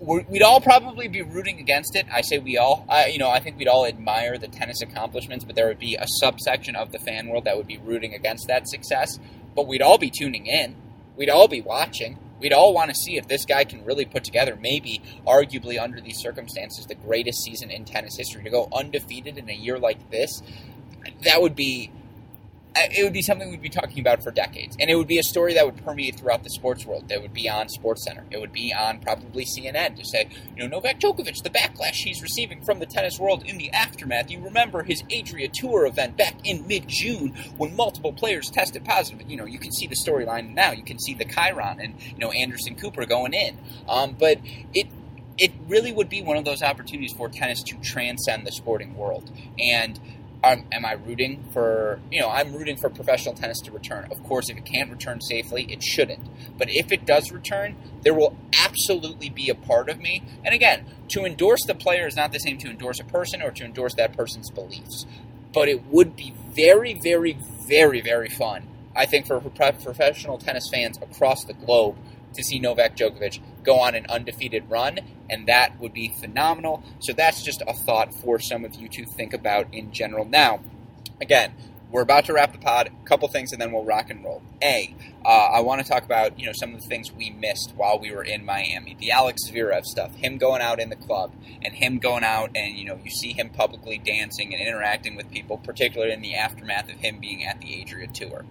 We'd 0.00 0.42
all 0.42 0.60
probably 0.60 1.08
be 1.08 1.22
rooting 1.22 1.60
against 1.60 1.96
it. 1.96 2.06
I 2.12 2.20
say 2.20 2.38
we 2.38 2.58
all. 2.58 2.84
I, 2.88 3.06
you 3.06 3.18
know, 3.18 3.30
I 3.30 3.40
think 3.40 3.56
we'd 3.56 3.68
all 3.68 3.86
admire 3.86 4.36
the 4.36 4.48
tennis 4.48 4.82
accomplishments, 4.82 5.44
but 5.44 5.56
there 5.56 5.66
would 5.66 5.78
be 5.78 5.96
a 5.96 6.06
subsection 6.06 6.76
of 6.76 6.92
the 6.92 6.98
fan 6.98 7.28
world 7.28 7.44
that 7.44 7.56
would 7.56 7.66
be 7.66 7.78
rooting 7.78 8.12
against 8.12 8.46
that 8.48 8.68
success 8.68 9.18
but 9.54 9.66
we'd 9.66 9.82
all 9.82 9.98
be 9.98 10.10
tuning 10.10 10.46
in. 10.46 10.76
We'd 11.16 11.30
all 11.30 11.48
be 11.48 11.60
watching. 11.60 12.18
We'd 12.40 12.52
all 12.52 12.74
want 12.74 12.90
to 12.90 12.94
see 12.94 13.16
if 13.16 13.28
this 13.28 13.44
guy 13.44 13.64
can 13.64 13.84
really 13.84 14.04
put 14.04 14.24
together, 14.24 14.58
maybe, 14.60 15.00
arguably, 15.26 15.80
under 15.80 16.00
these 16.00 16.18
circumstances, 16.18 16.86
the 16.86 16.94
greatest 16.94 17.42
season 17.42 17.70
in 17.70 17.84
tennis 17.84 18.16
history. 18.16 18.42
To 18.42 18.50
go 18.50 18.68
undefeated 18.72 19.38
in 19.38 19.48
a 19.48 19.54
year 19.54 19.78
like 19.78 20.10
this, 20.10 20.42
that 21.22 21.40
would 21.40 21.54
be 21.54 21.90
it 22.76 23.04
would 23.04 23.12
be 23.12 23.22
something 23.22 23.50
we'd 23.50 23.62
be 23.62 23.68
talking 23.68 24.00
about 24.00 24.22
for 24.22 24.30
decades. 24.30 24.76
And 24.80 24.90
it 24.90 24.96
would 24.96 25.06
be 25.06 25.18
a 25.18 25.22
story 25.22 25.54
that 25.54 25.64
would 25.64 25.82
permeate 25.84 26.18
throughout 26.18 26.42
the 26.42 26.50
sports 26.50 26.84
world. 26.84 27.08
That 27.08 27.22
would 27.22 27.32
be 27.32 27.48
on 27.48 27.68
SportsCenter. 27.68 28.24
It 28.30 28.40
would 28.40 28.52
be 28.52 28.74
on 28.74 28.98
probably 28.98 29.44
CNN 29.44 29.96
to 29.96 30.04
say, 30.04 30.28
you 30.56 30.62
know, 30.62 30.68
Novak 30.68 30.98
Djokovic, 30.98 31.42
the 31.42 31.50
backlash 31.50 31.94
he's 31.94 32.22
receiving 32.22 32.64
from 32.64 32.80
the 32.80 32.86
tennis 32.86 33.18
world 33.18 33.44
in 33.44 33.58
the 33.58 33.70
aftermath. 33.70 34.30
You 34.30 34.40
remember 34.40 34.82
his 34.82 35.04
Adria 35.04 35.48
Tour 35.52 35.86
event 35.86 36.16
back 36.16 36.34
in 36.44 36.66
mid 36.66 36.88
June 36.88 37.34
when 37.56 37.76
multiple 37.76 38.12
players 38.12 38.50
tested 38.50 38.84
positive. 38.84 39.30
You 39.30 39.36
know, 39.36 39.46
you 39.46 39.58
can 39.58 39.72
see 39.72 39.86
the 39.86 39.96
storyline 39.96 40.54
now. 40.54 40.72
You 40.72 40.84
can 40.84 40.98
see 40.98 41.14
the 41.14 41.24
chyron 41.24 41.82
and, 41.82 41.94
you 42.02 42.18
know, 42.18 42.32
Anderson 42.32 42.74
Cooper 42.74 43.06
going 43.06 43.34
in. 43.34 43.58
Um, 43.88 44.16
but 44.18 44.38
it 44.72 44.88
it 45.36 45.52
really 45.66 45.92
would 45.92 46.08
be 46.08 46.22
one 46.22 46.36
of 46.36 46.44
those 46.44 46.62
opportunities 46.62 47.12
for 47.12 47.28
tennis 47.28 47.62
to 47.64 47.76
transcend 47.78 48.46
the 48.46 48.52
sporting 48.52 48.96
world. 48.96 49.30
And 49.58 49.98
am 50.44 50.84
I 50.84 50.92
rooting 50.92 51.44
for, 51.52 52.00
you 52.10 52.20
know, 52.20 52.28
I'm 52.28 52.52
rooting 52.52 52.76
for 52.76 52.88
professional 52.88 53.34
tennis 53.34 53.60
to 53.60 53.72
return. 53.72 54.08
Of 54.10 54.22
course, 54.22 54.48
if 54.48 54.56
it 54.56 54.64
can't 54.64 54.90
return 54.90 55.20
safely, 55.20 55.66
it 55.70 55.82
shouldn't. 55.82 56.28
But 56.58 56.68
if 56.70 56.92
it 56.92 57.04
does 57.06 57.32
return, 57.32 57.76
there 58.02 58.14
will 58.14 58.36
absolutely 58.58 59.30
be 59.30 59.48
a 59.48 59.54
part 59.54 59.88
of 59.88 59.98
me. 59.98 60.22
And 60.44 60.54
again, 60.54 60.86
to 61.08 61.24
endorse 61.24 61.64
the 61.66 61.74
player 61.74 62.06
is 62.06 62.16
not 62.16 62.32
the 62.32 62.38
same 62.38 62.58
to 62.58 62.70
endorse 62.70 63.00
a 63.00 63.04
person 63.04 63.42
or 63.42 63.50
to 63.52 63.64
endorse 63.64 63.94
that 63.94 64.16
person's 64.16 64.50
beliefs. 64.50 65.06
But 65.52 65.68
it 65.68 65.86
would 65.86 66.16
be 66.16 66.34
very, 66.54 66.94
very, 66.94 67.38
very, 67.66 68.00
very 68.00 68.28
fun, 68.28 68.68
I 68.94 69.06
think, 69.06 69.26
for 69.26 69.40
professional 69.40 70.38
tennis 70.38 70.68
fans 70.72 70.98
across 70.98 71.44
the 71.44 71.54
globe 71.54 71.96
to 72.34 72.42
see 72.42 72.58
Novak 72.58 72.96
Djokovic 72.96 73.40
go 73.64 73.80
on 73.80 73.94
an 73.94 74.06
undefeated 74.08 74.68
run, 74.68 75.00
and 75.28 75.46
that 75.48 75.78
would 75.80 75.92
be 75.92 76.08
phenomenal. 76.20 76.82
So 77.00 77.12
that's 77.12 77.42
just 77.42 77.62
a 77.66 77.72
thought 77.72 78.14
for 78.14 78.38
some 78.38 78.64
of 78.64 78.74
you 78.76 78.88
to 78.88 79.04
think 79.04 79.32
about 79.32 79.72
in 79.72 79.92
general. 79.92 80.24
Now, 80.24 80.60
again, 81.20 81.54
we're 81.94 82.02
about 82.02 82.24
to 82.24 82.32
wrap 82.32 82.52
the 82.52 82.58
pod. 82.58 82.88
A 82.88 83.08
couple 83.08 83.28
things, 83.28 83.52
and 83.52 83.62
then 83.62 83.70
we'll 83.70 83.84
rock 83.84 84.10
and 84.10 84.24
roll. 84.24 84.42
A, 84.60 84.92
uh, 85.24 85.28
I 85.28 85.60
want 85.60 85.80
to 85.80 85.88
talk 85.88 86.02
about 86.02 86.36
you 86.40 86.46
know 86.46 86.52
some 86.52 86.74
of 86.74 86.80
the 86.80 86.88
things 86.88 87.12
we 87.12 87.30
missed 87.30 87.72
while 87.76 88.00
we 88.00 88.10
were 88.10 88.24
in 88.24 88.44
Miami. 88.44 88.96
The 88.98 89.12
Alex 89.12 89.48
Zverev 89.48 89.84
stuff, 89.84 90.12
him 90.16 90.36
going 90.36 90.60
out 90.60 90.80
in 90.80 90.90
the 90.90 90.96
club, 90.96 91.32
and 91.62 91.72
him 91.72 91.98
going 91.98 92.24
out 92.24 92.50
and 92.56 92.76
you 92.76 92.84
know 92.84 92.98
you 93.04 93.12
see 93.12 93.32
him 93.32 93.48
publicly 93.48 93.98
dancing 93.98 94.52
and 94.52 94.60
interacting 94.60 95.14
with 95.14 95.30
people, 95.30 95.58
particularly 95.58 96.12
in 96.12 96.20
the 96.20 96.34
aftermath 96.34 96.90
of 96.90 96.96
him 96.96 97.20
being 97.20 97.44
at 97.44 97.60
the 97.60 97.80
Adria 97.80 98.08
Tour. 98.08 98.44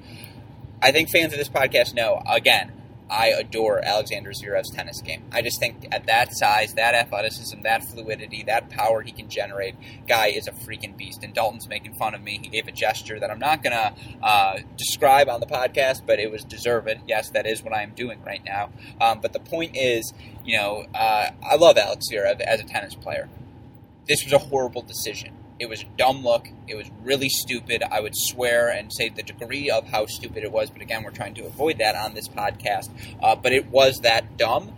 I 0.82 0.94
think 0.94 1.10
fans 1.10 1.34
of 1.34 1.40
this 1.40 1.50
podcast 1.50 1.94
know 1.94 2.24
again 2.26 2.72
I 3.10 3.28
adore 3.28 3.84
Alexander 3.84 4.32
Zverev's 4.32 4.72
tennis 4.72 5.02
game. 5.02 5.24
I 5.32 5.42
just 5.42 5.60
think 5.60 5.88
at 5.92 6.06
that 6.08 6.36
size, 6.36 6.74
that 6.76 6.96
athleticism, 6.96 7.62
that 7.62 7.84
fluidity, 7.84 8.44
that 8.44 8.70
power 8.70 9.02
he 9.02 9.12
can 9.12 9.30
generate, 9.30 9.76
guy 10.08 10.28
is 10.28 10.48
a 10.48 10.52
freaking 10.52 10.98
beast. 10.98 11.24
And 11.24 11.34
Dalton's 11.34 11.68
making 11.68 11.96
fun 11.96 12.16
of 12.16 12.22
me. 12.22 12.40
He 12.42 12.50
gave 12.50 12.68
a 12.68 12.72
gesture 12.72 13.20
that 13.20 13.30
I'm 13.30 13.40
not 13.40 13.64
going 13.64 13.74
to 13.74 13.94
uh, 14.22 14.60
describe 14.78 15.30
on 15.30 15.40
the 15.40 15.46
podcast, 15.46 16.06
but 16.06 16.20
it 16.20 16.32
was 16.32 16.44
deserved. 16.44 16.90
Yes, 17.08 17.30
that 17.32 17.46
is 17.46 17.64
what 17.64 17.74
I 17.74 17.84
am 17.84 17.92
doing 17.92 18.22
right 18.24 18.44
now. 18.46 18.72
Um, 19.00 19.20
but 19.22 19.34
the 19.34 19.40
point 19.40 19.76
is, 19.76 20.14
you 20.44 20.58
know, 20.58 20.86
uh, 20.94 21.30
I 21.44 21.56
love 21.56 21.78
Alex 21.78 22.06
Zverev 22.12 22.42
as 22.42 22.60
a 22.60 22.64
tennis 22.64 22.96
player. 22.96 23.30
This 24.08 24.24
was 24.24 24.34
a 24.34 24.38
horrible 24.38 24.82
decision. 24.82 25.38
It 25.60 25.70
was 25.70 25.82
a 25.82 25.86
dumb 25.98 26.24
look. 26.24 26.48
It 26.68 26.76
was 26.76 26.90
really 27.04 27.30
stupid. 27.30 27.84
I 27.84 28.00
would 28.00 28.16
swear 28.16 28.70
and 28.70 28.92
say 28.92 29.10
the 29.10 29.24
degree 29.24 29.70
of 29.70 29.88
how 29.88 30.06
stupid 30.08 30.44
it 30.44 30.52
was, 30.52 30.70
but 30.70 30.82
again, 30.82 31.04
we're 31.04 31.12
trying 31.12 31.36
to 31.36 31.46
avoid 31.46 31.78
that 31.78 31.96
on 31.96 32.16
this 32.16 32.28
podcast. 32.28 32.90
Uh, 33.22 33.36
but 33.36 33.54
it 33.54 33.68
was 33.68 34.00
that 34.02 34.38
dumb. 34.38 34.74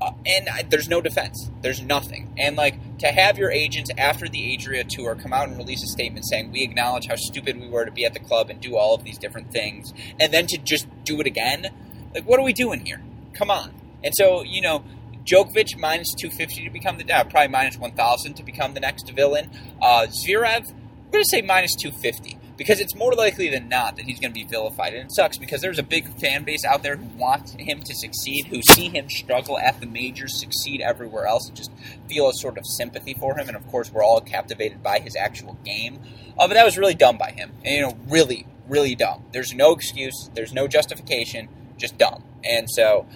Uh, 0.00 0.12
and 0.26 0.48
I, 0.48 0.62
there's 0.62 0.88
no 0.88 1.00
defense. 1.00 1.48
There's 1.60 1.80
nothing. 1.80 2.34
And 2.36 2.56
like 2.56 2.98
to 2.98 3.08
have 3.08 3.38
your 3.38 3.52
agents 3.52 3.90
after 3.96 4.28
the 4.28 4.54
Adria 4.54 4.84
tour 4.84 5.14
come 5.14 5.32
out 5.32 5.48
and 5.48 5.56
release 5.56 5.82
a 5.84 5.86
statement 5.86 6.26
saying 6.26 6.50
we 6.50 6.62
acknowledge 6.62 7.06
how 7.06 7.14
stupid 7.16 7.60
we 7.60 7.68
were 7.68 7.84
to 7.84 7.92
be 7.92 8.04
at 8.04 8.12
the 8.12 8.18
club 8.18 8.50
and 8.50 8.60
do 8.60 8.76
all 8.76 8.94
of 8.94 9.04
these 9.04 9.18
different 9.18 9.52
things, 9.52 9.92
and 10.18 10.32
then 10.32 10.46
to 10.48 10.58
just 10.58 10.86
do 11.04 11.20
it 11.20 11.26
again, 11.26 11.68
like 12.14 12.24
what 12.24 12.40
are 12.40 12.44
we 12.44 12.52
doing 12.52 12.84
here? 12.84 13.00
Come 13.32 13.50
on. 13.50 13.72
And 14.02 14.12
so 14.14 14.42
you 14.42 14.60
know, 14.60 14.82
Djokovic 15.24 15.78
minus 15.78 16.14
two 16.14 16.30
fifty 16.30 16.64
to 16.64 16.70
become 16.70 16.98
the 16.98 17.10
uh, 17.12 17.24
probably 17.24 17.48
minus 17.48 17.78
one 17.78 17.92
thousand 17.92 18.34
to 18.34 18.42
become 18.42 18.74
the 18.74 18.80
next 18.80 19.10
villain. 19.10 19.50
Uh, 19.80 20.06
Zverev, 20.06 20.72
we're 20.72 21.12
gonna 21.12 21.24
say 21.24 21.42
minus 21.42 21.74
two 21.74 21.92
fifty 21.92 22.38
because 22.56 22.80
it's 22.80 22.94
more 22.94 23.12
likely 23.14 23.48
than 23.48 23.68
not 23.68 23.96
that 23.96 24.04
he's 24.04 24.20
going 24.20 24.32
to 24.32 24.38
be 24.38 24.44
vilified. 24.44 24.94
And 24.94 25.06
it 25.06 25.12
sucks 25.12 25.36
because 25.36 25.60
there's 25.60 25.78
a 25.78 25.82
big 25.82 26.06
fan 26.20 26.44
base 26.44 26.64
out 26.64 26.82
there 26.82 26.96
who 26.96 27.06
wants 27.16 27.52
him 27.58 27.82
to 27.82 27.94
succeed, 27.94 28.46
who 28.46 28.62
see 28.62 28.88
him 28.88 29.08
struggle 29.10 29.58
at 29.58 29.80
the 29.80 29.86
majors, 29.86 30.38
succeed 30.38 30.80
everywhere 30.80 31.26
else, 31.26 31.48
and 31.48 31.56
just 31.56 31.72
feel 32.08 32.28
a 32.28 32.32
sort 32.34 32.58
of 32.58 32.66
sympathy 32.66 33.14
for 33.14 33.36
him. 33.36 33.48
And 33.48 33.56
of 33.56 33.66
course, 33.68 33.90
we're 33.90 34.04
all 34.04 34.20
captivated 34.20 34.82
by 34.82 35.00
his 35.00 35.16
actual 35.16 35.54
game. 35.64 35.98
Uh, 36.38 36.46
but 36.46 36.54
that 36.54 36.64
was 36.64 36.78
really 36.78 36.94
dumb 36.94 37.18
by 37.18 37.30
him. 37.30 37.52
And, 37.64 37.74
you 37.74 37.82
know, 37.82 37.98
really, 38.06 38.46
really 38.68 38.94
dumb. 38.94 39.24
There's 39.32 39.52
no 39.52 39.72
excuse, 39.72 40.30
there's 40.34 40.52
no 40.52 40.68
justification, 40.68 41.48
just 41.78 41.98
dumb. 41.98 42.22
And 42.44 42.68
so, 42.70 43.06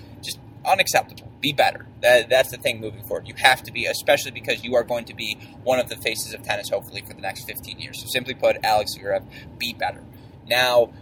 unacceptable 0.67 1.27
be 1.41 1.53
better. 1.53 1.87
That, 2.03 2.29
that's 2.29 2.51
the 2.51 2.57
thing 2.57 2.81
moving 2.81 3.05
forward. 3.05 3.29
You 3.29 3.35
have 3.39 3.62
to 3.64 3.73
be, 3.73 3.87
especially 3.87 4.33
because 4.33 4.64
you 4.64 4.75
are 4.75 4.83
going 4.83 5.05
to 5.07 5.14
be 5.14 5.39
one 5.62 5.79
of 5.79 5.89
the 5.89 5.97
faces 5.97 6.35
of 6.35 6.43
tennis, 6.43 6.69
hopefully, 6.71 7.03
for 7.07 7.14
the 7.14 7.21
next 7.21 7.45
15 7.45 7.79
years. 7.79 8.01
So, 8.01 8.07
simply 8.09 8.35
put, 8.35 8.57
Alex 8.64 8.93
Zverev, 8.99 9.25
be 9.59 9.73
better. 9.73 10.03
Now, 10.49 10.93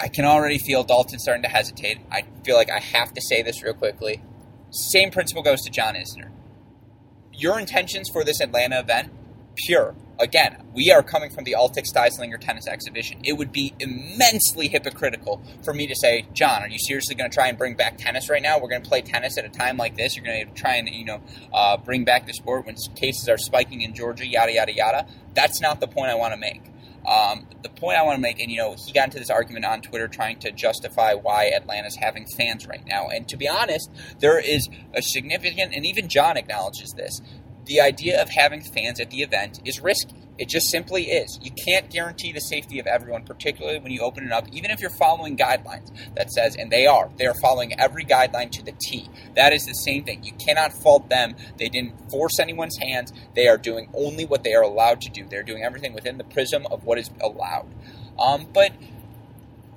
I 0.00 0.08
can 0.08 0.24
already 0.24 0.58
feel 0.58 0.82
Dalton 0.82 1.18
starting 1.18 1.42
to 1.42 1.48
hesitate. 1.48 1.98
I 2.10 2.24
feel 2.44 2.56
like 2.56 2.70
I 2.70 2.80
have 2.80 3.12
to 3.14 3.20
say 3.20 3.42
this 3.42 3.62
real 3.62 3.74
quickly. 3.74 4.22
Same 4.70 5.10
principle 5.10 5.42
goes 5.42 5.60
to 5.62 5.70
John 5.70 5.94
Isner. 5.94 6.30
Your 7.32 7.58
intentions 7.58 8.08
for 8.08 8.24
this 8.24 8.40
Atlanta 8.40 8.80
event, 8.80 9.12
pure. 9.56 9.94
Again, 10.20 10.62
we 10.72 10.92
are 10.92 11.02
coming 11.02 11.30
from 11.30 11.42
the 11.44 11.56
Altec 11.58 11.84
Styslinger 11.92 12.38
tennis 12.38 12.68
exhibition. 12.68 13.20
It 13.24 13.32
would 13.32 13.50
be 13.50 13.74
immensely 13.80 14.68
hypocritical 14.68 15.42
for 15.64 15.74
me 15.74 15.88
to 15.88 15.94
say, 15.96 16.26
John, 16.32 16.62
are 16.62 16.68
you 16.68 16.78
seriously 16.78 17.16
going 17.16 17.28
to 17.28 17.34
try 17.34 17.48
and 17.48 17.58
bring 17.58 17.74
back 17.74 17.98
tennis 17.98 18.30
right 18.30 18.42
now? 18.42 18.58
We're 18.58 18.68
going 18.68 18.82
to 18.82 18.88
play 18.88 19.02
tennis 19.02 19.36
at 19.38 19.44
a 19.44 19.48
time 19.48 19.76
like 19.76 19.96
this. 19.96 20.16
You're 20.16 20.24
going 20.24 20.46
to 20.46 20.52
try 20.54 20.76
and 20.76 20.88
you 20.88 21.04
know 21.04 21.20
uh, 21.52 21.76
bring 21.78 22.04
back 22.04 22.26
the 22.26 22.32
sport 22.32 22.66
when 22.66 22.76
cases 22.94 23.28
are 23.28 23.38
spiking 23.38 23.82
in 23.82 23.94
Georgia, 23.94 24.26
yada 24.26 24.52
yada 24.52 24.72
yada. 24.72 25.06
That's 25.34 25.60
not 25.60 25.80
the 25.80 25.88
point 25.88 26.10
I 26.10 26.14
want 26.14 26.32
to 26.32 26.38
make. 26.38 26.62
Um, 27.06 27.46
the 27.62 27.68
point 27.68 27.98
I 27.98 28.02
want 28.02 28.16
to 28.16 28.22
make, 28.22 28.40
and 28.40 28.50
you 28.50 28.56
know, 28.56 28.76
he 28.86 28.92
got 28.92 29.04
into 29.04 29.18
this 29.18 29.28
argument 29.28 29.66
on 29.66 29.82
Twitter 29.82 30.08
trying 30.08 30.38
to 30.38 30.50
justify 30.50 31.12
why 31.12 31.50
Atlanta's 31.54 31.96
having 31.96 32.26
fans 32.26 32.66
right 32.66 32.84
now. 32.86 33.08
And 33.08 33.28
to 33.28 33.36
be 33.36 33.46
honest, 33.46 33.90
there 34.20 34.38
is 34.38 34.68
a 34.94 35.02
significant, 35.02 35.74
and 35.74 35.84
even 35.84 36.08
John 36.08 36.38
acknowledges 36.38 36.94
this 36.96 37.20
the 37.66 37.80
idea 37.80 38.20
of 38.20 38.28
having 38.28 38.62
fans 38.62 39.00
at 39.00 39.10
the 39.10 39.22
event 39.22 39.60
is 39.64 39.80
risky. 39.80 40.14
It 40.36 40.48
just 40.48 40.68
simply 40.68 41.04
is. 41.04 41.38
You 41.40 41.52
can't 41.52 41.88
guarantee 41.90 42.32
the 42.32 42.40
safety 42.40 42.80
of 42.80 42.86
everyone, 42.86 43.22
particularly 43.24 43.78
when 43.78 43.92
you 43.92 44.00
open 44.00 44.24
it 44.24 44.32
up, 44.32 44.48
even 44.50 44.72
if 44.72 44.80
you're 44.80 44.90
following 44.90 45.36
guidelines 45.36 45.92
that 46.16 46.32
says, 46.32 46.56
and 46.56 46.72
they 46.72 46.86
are, 46.86 47.08
they 47.18 47.26
are 47.26 47.34
following 47.40 47.78
every 47.78 48.04
guideline 48.04 48.50
to 48.52 48.62
the 48.64 48.74
T. 48.82 49.08
That 49.36 49.52
is 49.52 49.64
the 49.64 49.74
same 49.74 50.04
thing. 50.04 50.24
You 50.24 50.32
cannot 50.32 50.72
fault 50.72 51.08
them. 51.08 51.36
They 51.56 51.68
didn't 51.68 52.10
force 52.10 52.40
anyone's 52.40 52.76
hands. 52.78 53.12
They 53.36 53.46
are 53.46 53.56
doing 53.56 53.88
only 53.94 54.24
what 54.24 54.42
they 54.42 54.54
are 54.54 54.62
allowed 54.62 55.00
to 55.02 55.10
do. 55.10 55.24
They're 55.28 55.44
doing 55.44 55.62
everything 55.62 55.92
within 55.94 56.18
the 56.18 56.24
prism 56.24 56.66
of 56.70 56.84
what 56.84 56.98
is 56.98 57.10
allowed. 57.20 57.68
Um, 58.18 58.48
but 58.52 58.72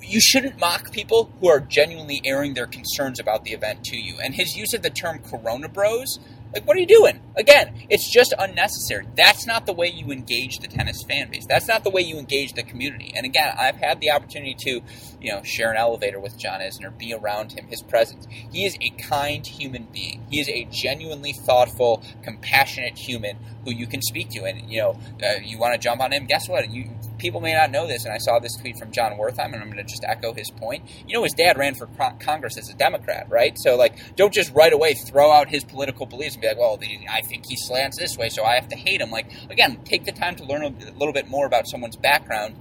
you 0.02 0.20
shouldn't 0.22 0.60
mock 0.60 0.92
people 0.92 1.32
who 1.40 1.50
are 1.50 1.60
genuinely 1.60 2.22
airing 2.26 2.54
their 2.54 2.68
concerns 2.68 3.20
about 3.20 3.44
the 3.44 3.52
event 3.52 3.84
to 3.86 3.98
you. 3.98 4.18
And 4.24 4.34
his 4.34 4.56
use 4.56 4.74
of 4.74 4.82
the 4.82 4.90
term 4.90 5.20
Corona 5.20 5.70
Bros 5.70 6.20
like, 6.54 6.68
what 6.68 6.78
are 6.78 6.80
you 6.80 6.88
doing? 6.88 7.22
Again, 7.36 7.74
it's 7.90 8.10
just 8.10 8.34
unnecessary. 8.38 9.08
That's 9.16 9.46
not 9.46 9.66
the 9.66 9.74
way 9.74 9.88
you 9.88 10.12
engage 10.12 10.60
the 10.60 10.68
tennis 10.68 11.04
fan 11.04 11.30
base. 11.30 11.46
That's 11.46 11.68
not 11.68 11.84
the 11.84 11.90
way 11.90 12.02
you 12.02 12.18
engage 12.18 12.54
the 12.54 12.64
community. 12.64 13.14
And 13.16 13.26
again, 13.26 13.54
I've 13.58 13.76
had 13.76 14.00
the 14.00 14.12
opportunity 14.12 14.56
to, 14.60 14.82
you 15.22 15.32
know, 15.32 15.44
share 15.44 15.72
an 15.72 15.78
elevator 15.78 16.20
with 16.20 16.38
John 16.38 16.62
Isner, 16.62 16.98
be 16.98 17.14
around 17.14 17.52
him, 17.52 17.68
his 17.68 17.82
presence. 17.82 18.28
He 18.52 18.66
is 18.66 18.78
a 18.82 18.90
kind 19.02 19.46
human 19.46 19.88
being. 19.92 20.26
He 20.30 20.40
is 20.40 20.50
a 20.50 20.66
genuinely 20.72 21.34
thoughtful, 21.34 22.04
compassionate 22.24 22.98
human 22.98 23.38
who 23.66 23.72
you 23.72 23.86
can 23.86 24.02
speak 24.02 24.30
to. 24.30 24.46
And, 24.46 24.70
you 24.72 24.80
know, 24.80 25.00
uh, 25.24 25.40
you 25.44 25.58
want 25.60 25.74
to 25.74 25.80
jump 25.80 26.02
on 26.02 26.12
him, 26.12 26.26
guess 26.26 26.48
what? 26.48 26.70
You 26.72 26.90
people 27.18 27.42
may 27.42 27.54
not 27.54 27.72
know 27.72 27.88
this, 27.88 28.06
and 28.06 28.14
I 28.14 28.18
saw 28.18 28.40
this 28.40 28.56
tweet 28.56 28.78
from 28.78 28.92
Jon 28.92 29.14
Wertheim, 29.14 29.54
and 29.54 29.56
I'm 29.56 29.72
going 29.72 29.78
to 29.78 29.84
just 29.84 30.04
echo 30.04 30.34
his 30.34 30.50
point. 30.50 30.84
You 31.08 31.16
know, 31.16 31.24
his 31.24 31.34
dad 31.34 31.58
ran 31.58 31.76
for 31.76 31.88
Congress 32.20 32.58
as 32.58 32.70
a 32.70 32.74
Democrat, 32.74 33.28
right? 33.30 33.58
So, 33.60 33.76
like, 33.76 34.16
don't 34.16 34.34
just 34.34 34.54
right 34.54 34.74
away 34.74 34.94
throw 34.94 35.32
out 35.32 35.50
his 35.50 35.64
political 35.64 36.06
beliefs 36.06 36.36
and 36.36 36.42
be 36.42 36.48
like, 36.48 36.58
well, 36.58 36.80
I 37.10 37.22
think 37.22 37.46
he 37.48 37.56
slants 37.56 37.98
this 37.98 38.18
way, 38.18 38.30
so 38.30 38.44
I 38.44 38.56
have 38.56 38.68
to 38.70 38.76
hate 38.76 39.02
him. 39.02 39.12
Like, 39.12 39.28
again, 39.50 39.80
take 39.84 40.06
the 40.06 40.12
time 40.12 40.36
to 40.36 40.44
learn 40.44 40.64
a 40.64 40.70
little 40.98 41.14
bit 41.14 41.28
more 41.28 41.46
about 41.46 41.68
someone's 41.68 41.96
background, 41.96 42.56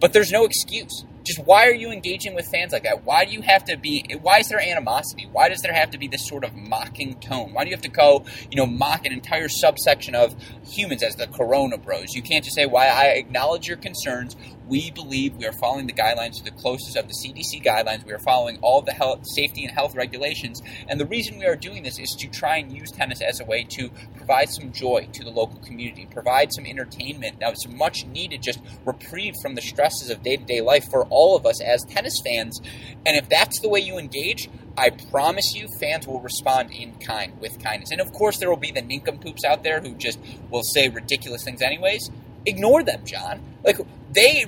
but 0.00 0.12
there's 0.12 0.30
no 0.30 0.44
excuse 0.44 1.04
just 1.26 1.40
why 1.40 1.66
are 1.66 1.74
you 1.74 1.90
engaging 1.90 2.34
with 2.34 2.46
fans 2.46 2.72
like 2.72 2.84
that? 2.84 3.04
Why 3.04 3.24
do 3.24 3.32
you 3.32 3.42
have 3.42 3.64
to 3.64 3.76
be? 3.76 4.04
Why 4.22 4.38
is 4.38 4.48
there 4.48 4.60
animosity? 4.60 5.28
Why 5.30 5.48
does 5.48 5.60
there 5.60 5.72
have 5.72 5.90
to 5.90 5.98
be 5.98 6.06
this 6.06 6.26
sort 6.26 6.44
of 6.44 6.54
mocking 6.54 7.18
tone? 7.20 7.52
Why 7.52 7.64
do 7.64 7.70
you 7.70 7.76
have 7.76 7.82
to 7.82 7.90
go, 7.90 8.24
you 8.50 8.56
know, 8.56 8.66
mock 8.66 9.04
an 9.04 9.12
entire 9.12 9.48
subsection 9.48 10.14
of 10.14 10.36
humans 10.64 11.02
as 11.02 11.16
the 11.16 11.26
Corona 11.26 11.78
Bros? 11.78 12.14
You 12.14 12.22
can't 12.22 12.44
just 12.44 12.54
say, 12.54 12.66
"Why 12.66 12.86
I 12.86 13.06
acknowledge 13.06 13.66
your 13.66 13.76
concerns. 13.76 14.36
We 14.68 14.90
believe 14.90 15.36
we 15.36 15.46
are 15.46 15.52
following 15.52 15.86
the 15.86 15.92
guidelines 15.92 16.38
to 16.38 16.44
the 16.44 16.50
closest 16.50 16.96
of 16.96 17.06
the 17.06 17.14
CDC 17.14 17.60
guidelines. 17.60 18.04
We 18.04 18.12
are 18.12 18.18
following 18.18 18.58
all 18.62 18.82
the 18.82 18.92
health, 18.92 19.20
safety 19.24 19.64
and 19.64 19.72
health 19.72 19.94
regulations. 19.94 20.60
And 20.88 20.98
the 21.00 21.06
reason 21.06 21.38
we 21.38 21.46
are 21.46 21.54
doing 21.54 21.84
this 21.84 22.00
is 22.00 22.10
to 22.18 22.26
try 22.28 22.56
and 22.56 22.72
use 22.72 22.90
tennis 22.90 23.20
as 23.20 23.40
a 23.40 23.44
way 23.44 23.64
to 23.70 23.90
provide 24.16 24.48
some 24.50 24.72
joy 24.72 25.08
to 25.12 25.24
the 25.24 25.30
local 25.30 25.60
community, 25.60 26.08
provide 26.10 26.52
some 26.52 26.66
entertainment, 26.66 27.38
now 27.40 27.52
some 27.54 27.76
much 27.76 28.06
needed 28.06 28.42
just 28.42 28.58
reprieve 28.84 29.34
from 29.40 29.54
the 29.54 29.62
stresses 29.62 30.10
of 30.10 30.22
day 30.22 30.36
to 30.36 30.44
day 30.44 30.60
life 30.60 30.84
for 30.90 31.04
all 31.04 31.15
of 31.36 31.46
us 31.46 31.62
as 31.62 31.84
tennis 31.84 32.20
fans. 32.24 32.60
And 33.06 33.16
if 33.16 33.28
that's 33.28 33.60
the 33.60 33.68
way 33.68 33.80
you 33.80 33.96
engage, 33.96 34.50
I 34.76 34.90
promise 34.90 35.54
you, 35.54 35.68
fans 35.80 36.06
will 36.06 36.20
respond 36.20 36.70
in 36.72 36.94
kind 36.96 37.40
with 37.40 37.62
kindness. 37.62 37.90
And 37.90 38.00
of 38.00 38.12
course, 38.12 38.38
there 38.38 38.50
will 38.50 38.56
be 38.56 38.72
the 38.72 38.82
nincompoops 38.82 39.44
out 39.44 39.62
there 39.62 39.80
who 39.80 39.94
just 39.94 40.18
will 40.50 40.62
say 40.62 40.88
ridiculous 40.88 41.44
things, 41.44 41.62
anyways. 41.62 42.10
Ignore 42.44 42.82
them, 42.82 43.04
John. 43.04 43.40
Like 43.64 43.78
they 44.12 44.44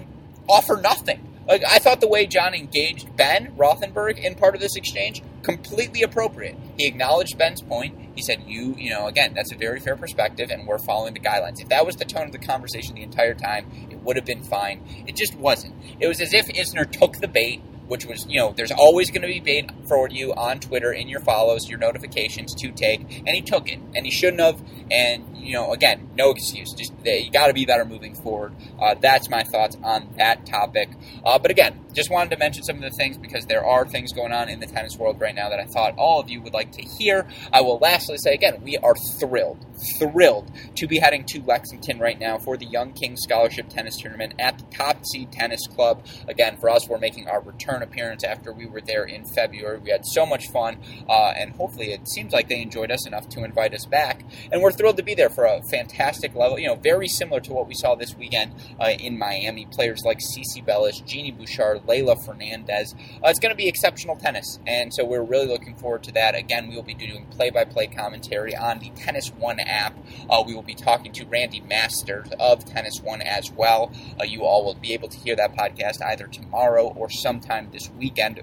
offer 0.49 0.77
nothing. 0.77 1.28
Like 1.49 1.65
I 1.67 1.79
thought 1.79 2.01
the 2.01 2.09
way 2.09 2.27
John 2.27 2.55
engaged 2.55 3.17
Ben 3.17 3.55
Rothenberg 3.57 4.19
in 4.19 4.35
part 4.35 4.55
of 4.55 4.61
this 4.61 4.77
exchange 4.77 5.23
completely 5.43 6.03
appropriate. 6.03 6.57
He 6.77 6.87
acknowledged 6.87 7.39
Ben's 7.39 7.63
point. 7.63 7.99
He 8.15 8.23
said, 8.23 8.43
"You, 8.47 8.75
you 8.77 8.91
know, 8.91 9.07
again, 9.07 9.33
that's 9.35 9.53
a 9.53 9.57
very 9.57 9.81
fair 9.81 9.97
perspective, 9.97 10.51
and 10.51 10.67
we're 10.67 10.79
following 10.79 11.15
the 11.15 11.21
guidelines." 11.21 11.61
If 11.61 11.71
that 11.71 11.87
was 11.87 11.97
the 11.97 12.05
tone 12.05 12.27
of 12.27 12.33
the 12.33 12.39
conversation 12.39 12.97
the 12.97 13.03
entire 13.03 13.35
time, 13.35 13.89
it 13.91 13.99
would 14.03 14.17
have 14.17 14.27
been 14.27 14.43
fine. 14.43 14.85
It 15.07 15.17
just 15.17 15.35
wasn't. 15.37 15.75
It 15.99 16.07
was 16.07 16.21
as 16.21 16.35
if 16.35 16.49
Isner 16.49 16.91
took 16.91 17.17
the 17.17 17.29
bait 17.29 17.63
which 17.89 18.05
was, 18.05 18.27
you 18.29 18.39
know, 18.39 18.53
there's 18.57 18.71
always 18.71 19.11
going 19.11 19.23
to 19.23 19.29
be 19.29 19.41
bait 19.41 19.71
for 19.89 20.09
you 20.11 20.33
on 20.35 20.61
Twitter 20.61 20.93
in 20.93 21.09
your 21.09 21.21
follows, 21.21 21.69
your 21.69 21.79
notifications 21.79 22.55
to 22.55 22.71
take, 22.71 23.01
and 23.27 23.31
he 23.31 23.41
took 23.41 23.69
it, 23.69 23.79
and 23.95 24.05
he 24.05 24.11
shouldn't 24.11 24.41
have. 24.41 24.63
And 24.91 25.38
you 25.39 25.53
know, 25.53 25.73
again, 25.73 26.11
no 26.15 26.31
excuse. 26.31 26.73
Just 26.73 26.93
you 27.05 27.31
got 27.31 27.49
to 27.49 27.55
be 27.55 27.65
better 27.65 27.85
moving 27.85 28.15
forward. 28.15 28.55
Uh, 28.81 28.95
that's 29.01 29.29
my 29.31 29.43
thoughts 29.43 29.77
on 29.83 30.09
that 30.19 30.47
topic. 30.47 30.91
Uh, 31.25 31.39
but 31.39 31.51
again, 31.51 31.85
just 31.95 32.11
wanted 32.11 32.31
to 32.31 32.37
mention 32.37 32.63
some 32.63 32.77
of 32.77 32.83
the 32.83 32.91
things 32.91 33.19
because 33.19 33.47
there 33.47 33.65
are 33.65 33.87
things 33.87 34.13
going 34.13 34.33
on 34.33 34.49
in 34.49 34.61
the 34.61 34.67
tennis 34.67 34.97
world 34.97 35.21
right 35.21 35.35
now 35.35 35.49
that 35.49 35.59
I 35.59 35.65
thought 35.65 35.95
all 35.97 36.21
of 36.21 36.29
you 36.29 36.41
would 36.43 36.53
like 36.53 36.73
to 36.73 36.83
hear. 36.83 37.27
I 37.53 37.61
will 37.61 37.79
lastly 37.79 38.19
say 38.19 38.35
again, 38.35 38.63
we 38.63 38.77
are 38.77 38.95
thrilled, 39.19 39.65
thrilled 39.99 40.51
to 40.77 40.87
be 40.87 40.99
heading 40.99 41.25
to 41.29 41.43
Lexington 41.43 41.99
right 41.99 42.19
now 42.19 42.39
for 42.39 42.57
the 42.57 42.67
Young 42.67 42.93
King 42.93 43.17
Scholarship 43.17 43.69
Tennis 43.69 43.97
Tournament 43.97 44.35
at 44.39 44.59
the 44.59 44.65
Top 44.77 45.05
Seed 45.07 45.33
Tennis 45.33 45.67
Club. 45.67 46.07
Again, 46.29 46.57
for 46.59 46.71
us, 46.71 46.89
we're 46.89 46.99
making 46.99 47.29
our 47.29 47.41
return 47.41 47.83
appearance 47.83 48.25
after 48.25 48.53
we 48.53 48.67
were 48.67 48.81
there 48.81 49.05
in 49.05 49.25
February. 49.25 49.79
We 49.79 49.91
had 49.91 50.05
so 50.05 50.27
much 50.27 50.49
fun, 50.51 50.79
uh, 51.09 51.33
and 51.37 51.53
hopefully, 51.57 51.93
it 51.93 52.09
seems 52.09 52.33
like 52.33 52.49
they 52.49 52.61
enjoyed 52.61 52.91
us 52.91 53.07
enough 53.07 53.29
to 53.31 53.45
invite 53.45 53.75
us 53.75 53.87
back. 53.87 54.25
And 54.53 54.63
we're 54.63 54.73
thrilled 54.73 54.99
to 54.99 55.03
be 55.03 55.15
there 55.15 55.28
for 55.31 55.45
a 55.45 55.63
fantastic 55.71 56.35
level. 56.35 56.59
You 56.59 56.69
know, 56.69 56.75
very 56.75 57.09
similar 57.09 57.41
to 57.41 57.53
what 57.53 57.67
we 57.67 57.75
saw 57.75 57.95
this 57.95 58.15
weekend 58.15 58.53
uh, 58.81 58.91
in 58.91 59.19
Miami. 59.19 59.67
Players 59.67 60.03
like 60.05 60.19
CiCi 60.19 60.65
Bellis, 60.65 61.01
Genie 61.01 61.31
Bouchard, 61.31 61.83
Leylah 61.87 62.25
Fernandez. 62.25 62.95
Uh, 63.25 63.29
it's 63.29 63.39
going 63.39 63.53
to 63.53 63.57
be 63.57 63.69
exceptional 63.69 64.17
tennis, 64.17 64.59
and 64.67 64.93
so 64.93 65.05
we're 65.05 65.23
really 65.23 65.47
looking 65.47 65.77
forward 65.77 66.03
to 66.05 66.13
that. 66.13 66.35
Again, 66.35 66.69
we 66.69 66.77
will 66.77 66.83
be 66.83 66.95
doing 66.95 67.27
play-by-play 67.31 67.89
commentary 67.89 68.57
on 68.57 68.79
the 68.79 68.91
Tennis 68.91 69.29
One 69.29 69.61
app. 69.61 69.97
Uh, 70.29 70.43
we 70.47 70.55
will 70.55 70.63
be 70.63 70.75
talking 70.75 71.13
to 71.13 71.27
Randy 71.27 71.61
Masters 71.61 72.29
of 72.39 72.65
Tennis 72.65 73.01
One 73.01 73.23
as 73.23 73.51
well. 73.51 73.93
Uh, 74.21 74.25
you 74.25 74.43
all 74.43 74.65
will 74.65 74.75
be 74.75 74.93
able 74.93 75.09
to 75.09 75.19
hear 75.19 75.37
that 75.37 75.55
podcast 75.57 76.03
either 76.05 76.27
tomorrow 76.27 76.89
or 76.89 77.11
sometime 77.11 77.71
this 77.73 77.91
weekend 77.91 78.43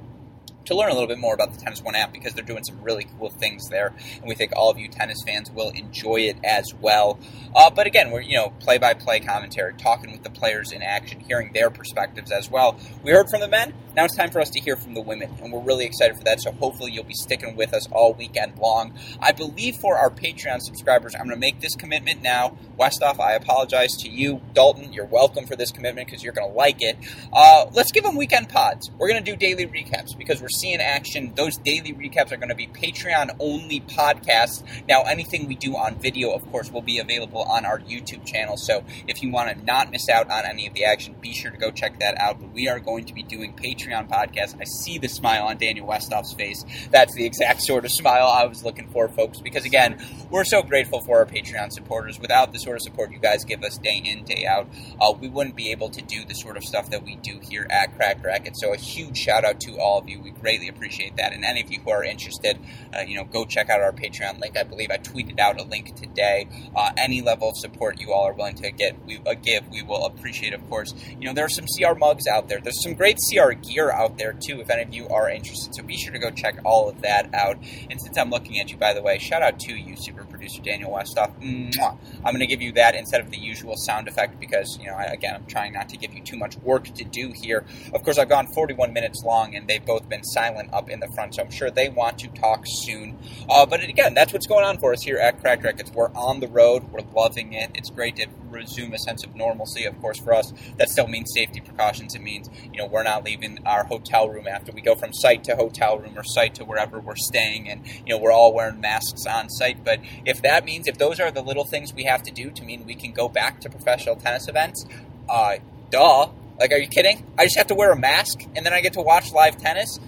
to 0.66 0.76
learn 0.76 0.90
a 0.90 0.94
little 0.94 1.08
bit 1.08 1.18
more 1.18 1.34
about 1.34 1.54
the 1.54 1.60
Tennis 1.60 1.82
One 1.82 1.96
app 1.96 2.14
because 2.14 2.34
they're 2.34 2.44
doing 2.44 2.64
some 2.64 2.82
really 2.82 3.08
cool 3.18 3.30
things 3.30 3.70
there, 3.70 3.94
and 4.16 4.26
we 4.26 4.36
think 4.36 4.54
all 4.56 4.70
of 4.70 4.78
you 4.78 4.88
tennis 4.88 5.22
fans 5.26 5.50
will 5.52 5.70
enjoy 5.70 6.22
it 6.22 6.38
as 6.44 6.74
well. 6.80 7.20
Uh, 7.56 7.70
but 7.70 7.88
again, 7.88 8.12
we're 8.12 8.22
you 8.22 8.36
know 8.36 8.54
play-by-play 8.60 9.22
commentary, 9.22 9.74
talking 9.76 10.12
with 10.12 10.24
the 10.24 10.30
players 10.30 10.72
in 10.72 10.82
action, 10.82 11.20
hearing 11.20 11.52
their 11.54 11.70
perspectives 11.70 12.32
as 12.32 12.50
well. 12.50 12.80
We 13.04 13.12
heard 13.12 13.30
from 13.30 13.42
the 13.42 13.48
men. 13.48 13.74
Now 13.96 14.04
it's 14.04 14.16
time 14.16 14.30
for 14.30 14.42
us 14.42 14.50
to 14.50 14.60
hear 14.60 14.76
from 14.76 14.94
the 14.94 15.02
women, 15.02 15.34
and 15.42 15.54
we're 15.54 15.62
really 15.62 15.86
excited 15.86 16.18
for 16.18 16.24
that. 16.26 16.42
So 16.42 16.52
hopefully 16.52 16.92
you'll 16.92 17.06
be 17.06 17.14
sticking 17.14 17.56
with 17.56 17.74
us 17.74 17.88
all 17.92 18.14
weekend 18.14 18.58
long. 18.58 18.94
I 19.22 19.32
believe 19.32 19.78
for 19.78 19.98
our 19.98 20.10
Patreon 20.10 20.62
subscribers, 20.62 21.16
I'm 21.16 21.28
going 21.28 21.36
to 21.36 21.40
make 21.40 21.62
this 21.62 21.76
commitment 21.76 22.22
now. 22.22 22.58
Westoff, 22.78 23.22
I 23.22 23.34
apologize 23.34 23.96
to 24.00 24.10
you. 24.10 24.42
Dalton, 24.54 24.92
you're 24.92 25.06
welcome 25.06 25.46
for 25.46 25.56
this 25.56 25.72
commitment 25.72 26.08
because 26.08 26.24
you're 26.24 26.34
going 26.34 26.50
to 26.50 26.58
like 26.58 26.82
it. 26.82 26.98
Uh, 27.32 27.68
let's 27.72 27.94
give 27.94 28.04
them 28.04 28.18
weekend 28.18 28.50
pods. 28.50 28.92
We're 28.98 29.08
going 29.08 29.24
to 29.24 29.32
do 29.32 29.38
daily 29.38 29.66
recaps 29.66 30.18
because 30.18 30.42
we're 30.42 30.50
seeing 30.60 30.82
action. 30.82 31.34
Those 31.36 31.58
daily 31.58 31.94
recaps 31.94 32.32
are 32.32 32.38
going 32.38 32.50
to 32.50 32.56
be 32.56 32.68
Patreon 32.68 33.36
only 33.40 33.82
podcasts. 33.82 34.64
Now, 34.88 35.04
anything 35.04 35.48
we 35.48 35.56
do 35.56 35.76
on 35.76 35.96
video, 35.96 36.32
of 36.32 36.46
course, 36.52 36.72
will 36.72 36.82
be 36.82 37.00
available 37.00 37.44
on 37.44 37.66
our 37.66 37.80
YouTube 37.80 38.26
channel. 38.26 38.58
So 38.58 38.84
if 39.08 39.22
you 39.22 39.32
want 39.32 39.58
to 39.58 39.66
not 39.66 39.92
miss 39.92 40.10
out 40.10 40.30
on 40.30 40.46
any 40.46 40.68
of 40.68 40.74
the 40.74 40.86
action, 40.86 41.16
be 41.22 41.34
sure 41.34 41.52
to 41.52 41.58
go 41.58 41.72
check 41.72 42.00
that 42.00 42.20
out. 42.20 42.40
But 42.40 42.54
we 42.54 42.68
are 42.68 42.80
going 42.80 43.06
to 43.06 43.14
be 43.14 43.24
doing 43.24 43.54
Patreon 43.54 44.10
podcasts. 44.10 44.56
I 44.60 44.66
see 44.66 44.98
the 44.98 45.08
smile 45.10 45.46
on 45.46 45.58
Daniel 45.58 45.88
Westoff's 45.88 46.34
face. 46.34 46.64
That's 46.92 47.14
the 47.16 47.26
exact 47.26 47.62
sort 47.62 47.86
of 47.86 47.92
smile 47.92 48.28
I 48.28 48.46
was 48.46 48.64
looking 48.64 48.90
for, 48.90 49.08
folks, 49.10 49.40
because 49.40 49.66
again, 49.66 49.98
we're 50.30 50.46
so 50.46 50.64
grateful 50.64 51.02
for 51.02 51.20
our 51.20 51.26
Patreon 51.26 51.72
supporters. 51.72 52.20
Without 52.20 52.54
the 52.54 52.60
sort 52.60 52.78
of 52.78 52.82
support 52.82 53.12
you 53.12 53.20
guys 53.20 53.44
give 53.44 53.64
us 53.64 53.78
day 53.78 54.02
in, 54.04 54.24
day 54.24 54.46
out, 54.46 54.68
uh, 55.00 55.14
we 55.20 55.28
wouldn't 55.28 55.56
be 55.56 55.72
able 55.72 55.90
to 55.90 56.02
do 56.02 56.24
the 56.26 56.34
sort 56.34 56.58
of 56.58 56.64
stuff 56.64 56.90
that 56.90 57.04
we 57.04 57.16
do 57.18 57.40
here 57.42 57.68
at 57.70 57.96
Cracked 57.96 58.24
Racquet. 58.24 58.56
So 58.56 58.74
a 58.74 58.78
huge 58.78 59.18
shout 59.18 59.46
out 59.46 59.60
to 59.62 59.78
all 59.78 60.00
of 60.00 60.10
you. 60.10 60.22
We 60.22 60.32
greatly 60.46 60.68
appreciate 60.68 61.18
that. 61.18 61.34
And 61.34 61.44
any 61.44 61.60
of 61.60 61.72
you 61.72 61.80
who 61.80 61.90
are 61.90 62.04
interested, 62.04 62.60
uh, 62.96 63.00
you 63.00 63.16
know, 63.16 63.24
go 63.24 63.46
check 63.46 63.68
out 63.72 63.82
our 63.82 63.92
Patreon 63.92 64.40
link. 64.40 64.56
I 64.56 64.62
believe 64.62 64.92
I 64.92 64.98
tweeted 64.98 65.40
out 65.40 65.60
a 65.60 65.64
link 65.64 65.96
today. 65.96 66.48
Uh, 66.76 66.92
any 66.98 67.24
level 67.24 67.50
of 67.50 67.58
support 67.58 68.00
you 68.00 68.14
all 68.14 68.28
are 68.28 68.34
willing 68.34 68.54
to 68.58 68.70
get, 68.70 69.04
we 69.08 69.20
uh, 69.26 69.34
give, 69.34 69.68
we 69.70 69.82
will 69.82 70.06
appreciate. 70.06 70.54
Of 70.54 70.70
course, 70.70 70.94
you 71.20 71.26
know 71.28 71.34
there 71.34 71.46
are 71.46 71.50
some 71.50 71.66
CR 71.66 71.98
mugs 71.98 72.28
out 72.28 72.48
there. 72.48 72.60
There's 72.62 72.84
some 72.84 72.94
great 72.94 73.18
CR 73.28 73.54
gear 73.54 73.90
out 73.90 74.20
there 74.20 74.34
too. 74.34 74.62
If 74.62 74.70
any 74.70 74.84
of 74.84 74.94
you 74.94 75.08
are 75.10 75.32
interested, 75.32 75.74
so 75.74 75.82
be 75.82 75.98
sure 75.98 76.14
to 76.14 76.20
go 76.20 76.30
check 76.30 76.60
all 76.64 76.90
of 76.90 77.02
that 77.02 77.34
out. 77.34 77.58
And 77.90 78.00
since 78.00 78.16
I'm 78.16 78.30
looking 78.30 78.60
at 78.60 78.70
you, 78.70 78.78
by 78.78 78.94
the 78.94 79.02
way, 79.02 79.18
shout 79.18 79.42
out 79.42 79.58
to 79.62 79.74
you, 79.74 79.96
super 79.98 80.25
producer 80.36 80.62
Daniel 80.62 80.92
Westoff. 80.92 81.32
Mwah. 81.42 81.98
I'm 82.18 82.34
going 82.34 82.40
to 82.40 82.48
give 82.48 82.62
you 82.62 82.74
that 82.74 82.94
instead 82.94 83.22
of 83.22 83.32
the 83.32 83.38
usual 83.38 83.76
sound 83.78 84.08
effect 84.08 84.40
because 84.40 84.78
you 84.80 84.88
know, 84.88 84.96
I, 84.96 85.06
again, 85.06 85.34
I'm 85.36 85.46
trying 85.46 85.74
not 85.74 85.88
to 85.90 85.98
give 85.98 86.14
you 86.14 86.22
too 86.22 86.38
much 86.38 86.58
work 86.58 86.86
to 86.86 87.04
do 87.04 87.32
here. 87.34 87.66
Of 87.94 88.04
course, 88.04 88.18
I've 88.18 88.30
gone 88.30 88.48
41 88.48 88.92
minutes 88.92 89.24
long, 89.24 89.56
and 89.56 89.68
they've 89.68 89.86
both 89.86 90.10
been 90.10 90.24
silent 90.24 90.74
up 90.74 90.90
in 90.90 91.00
the 91.00 91.08
front, 91.08 91.36
so 91.36 91.44
I'm 91.44 91.52
sure 91.52 91.72
they 91.72 91.90
want 91.90 92.20
to 92.20 92.28
talk 92.28 92.64
soon. 92.66 93.18
Uh, 93.50 93.66
but 93.66 93.82
again, 93.84 94.14
that's 94.14 94.34
what's 94.34 94.48
going 94.48 94.66
on 94.66 94.78
for 94.78 94.92
us 94.92 95.02
here 95.02 95.18
at 95.18 95.40
Cracked 95.40 95.64
Racquets. 95.64 95.92
We're 95.92 96.12
on 96.12 96.42
the 96.42 96.48
road. 96.48 96.92
We're 96.92 97.06
loving 97.16 97.54
it. 97.54 97.72
It's 97.76 97.90
great 97.90 98.18
to 98.18 98.28
resume 98.56 98.94
a 98.94 98.98
sense 98.98 99.24
of 99.24 99.36
normalcy. 99.36 99.86
Of 99.86 100.00
course, 100.02 100.20
for 100.20 100.34
us, 100.34 100.54
that 100.78 100.90
still 100.90 101.08
means 101.08 101.32
safety 101.34 101.62
precautions. 101.62 102.16
It 102.16 102.22
means 102.22 102.50
you 102.74 102.80
know 102.80 102.88
we're 102.88 103.04
not 103.04 103.24
leaving 103.24 103.60
our 103.66 103.84
hotel 103.84 104.30
room 104.30 104.48
after 104.48 104.72
we 104.72 104.82
go 104.82 104.96
from 104.96 105.14
site 105.14 105.44
to 105.46 105.56
hotel 105.56 106.00
room 106.00 106.18
or 106.18 106.24
site 106.24 106.56
to 106.56 106.66
wherever 106.66 107.00
we're 107.00 107.16
staying, 107.16 107.70
and 107.70 107.86
you 108.06 108.16
know 108.16 108.18
we're 108.18 108.32
all 108.32 108.54
wearing 108.54 108.82
masks 108.82 109.26
on 109.26 109.50
site. 109.50 109.84
But 109.84 110.00
if 110.26 110.42
that 110.42 110.66
means 110.66 110.88
if 110.88 110.98
those 110.98 111.20
are 111.20 111.32
the 111.32 111.44
little 111.44 111.66
things 111.66 111.94
we 111.94 112.06
have 112.06 112.24
to 112.24 112.32
do 112.32 112.50
to 112.52 112.64
mean 112.64 112.86
we 112.86 112.96
can 112.96 113.12
go 113.12 113.28
back 113.30 113.62
to 113.62 113.70
professional 113.70 114.16
tennis 114.16 114.48
events, 114.48 114.86
uh, 115.30 115.58
duh. 115.92 116.30
Like, 116.58 116.72
are 116.72 116.78
you 116.78 116.88
kidding? 116.88 117.26
I 117.38 117.44
just 117.44 117.58
have 117.58 117.68
to 117.68 117.76
wear 117.76 117.92
a 117.92 118.00
mask 118.00 118.42
and 118.56 118.66
then 118.66 118.72
I 118.72 118.80
get 118.80 118.94
to 118.94 119.02
watch 119.02 119.34
live 119.34 119.58
tennis. 119.58 120.00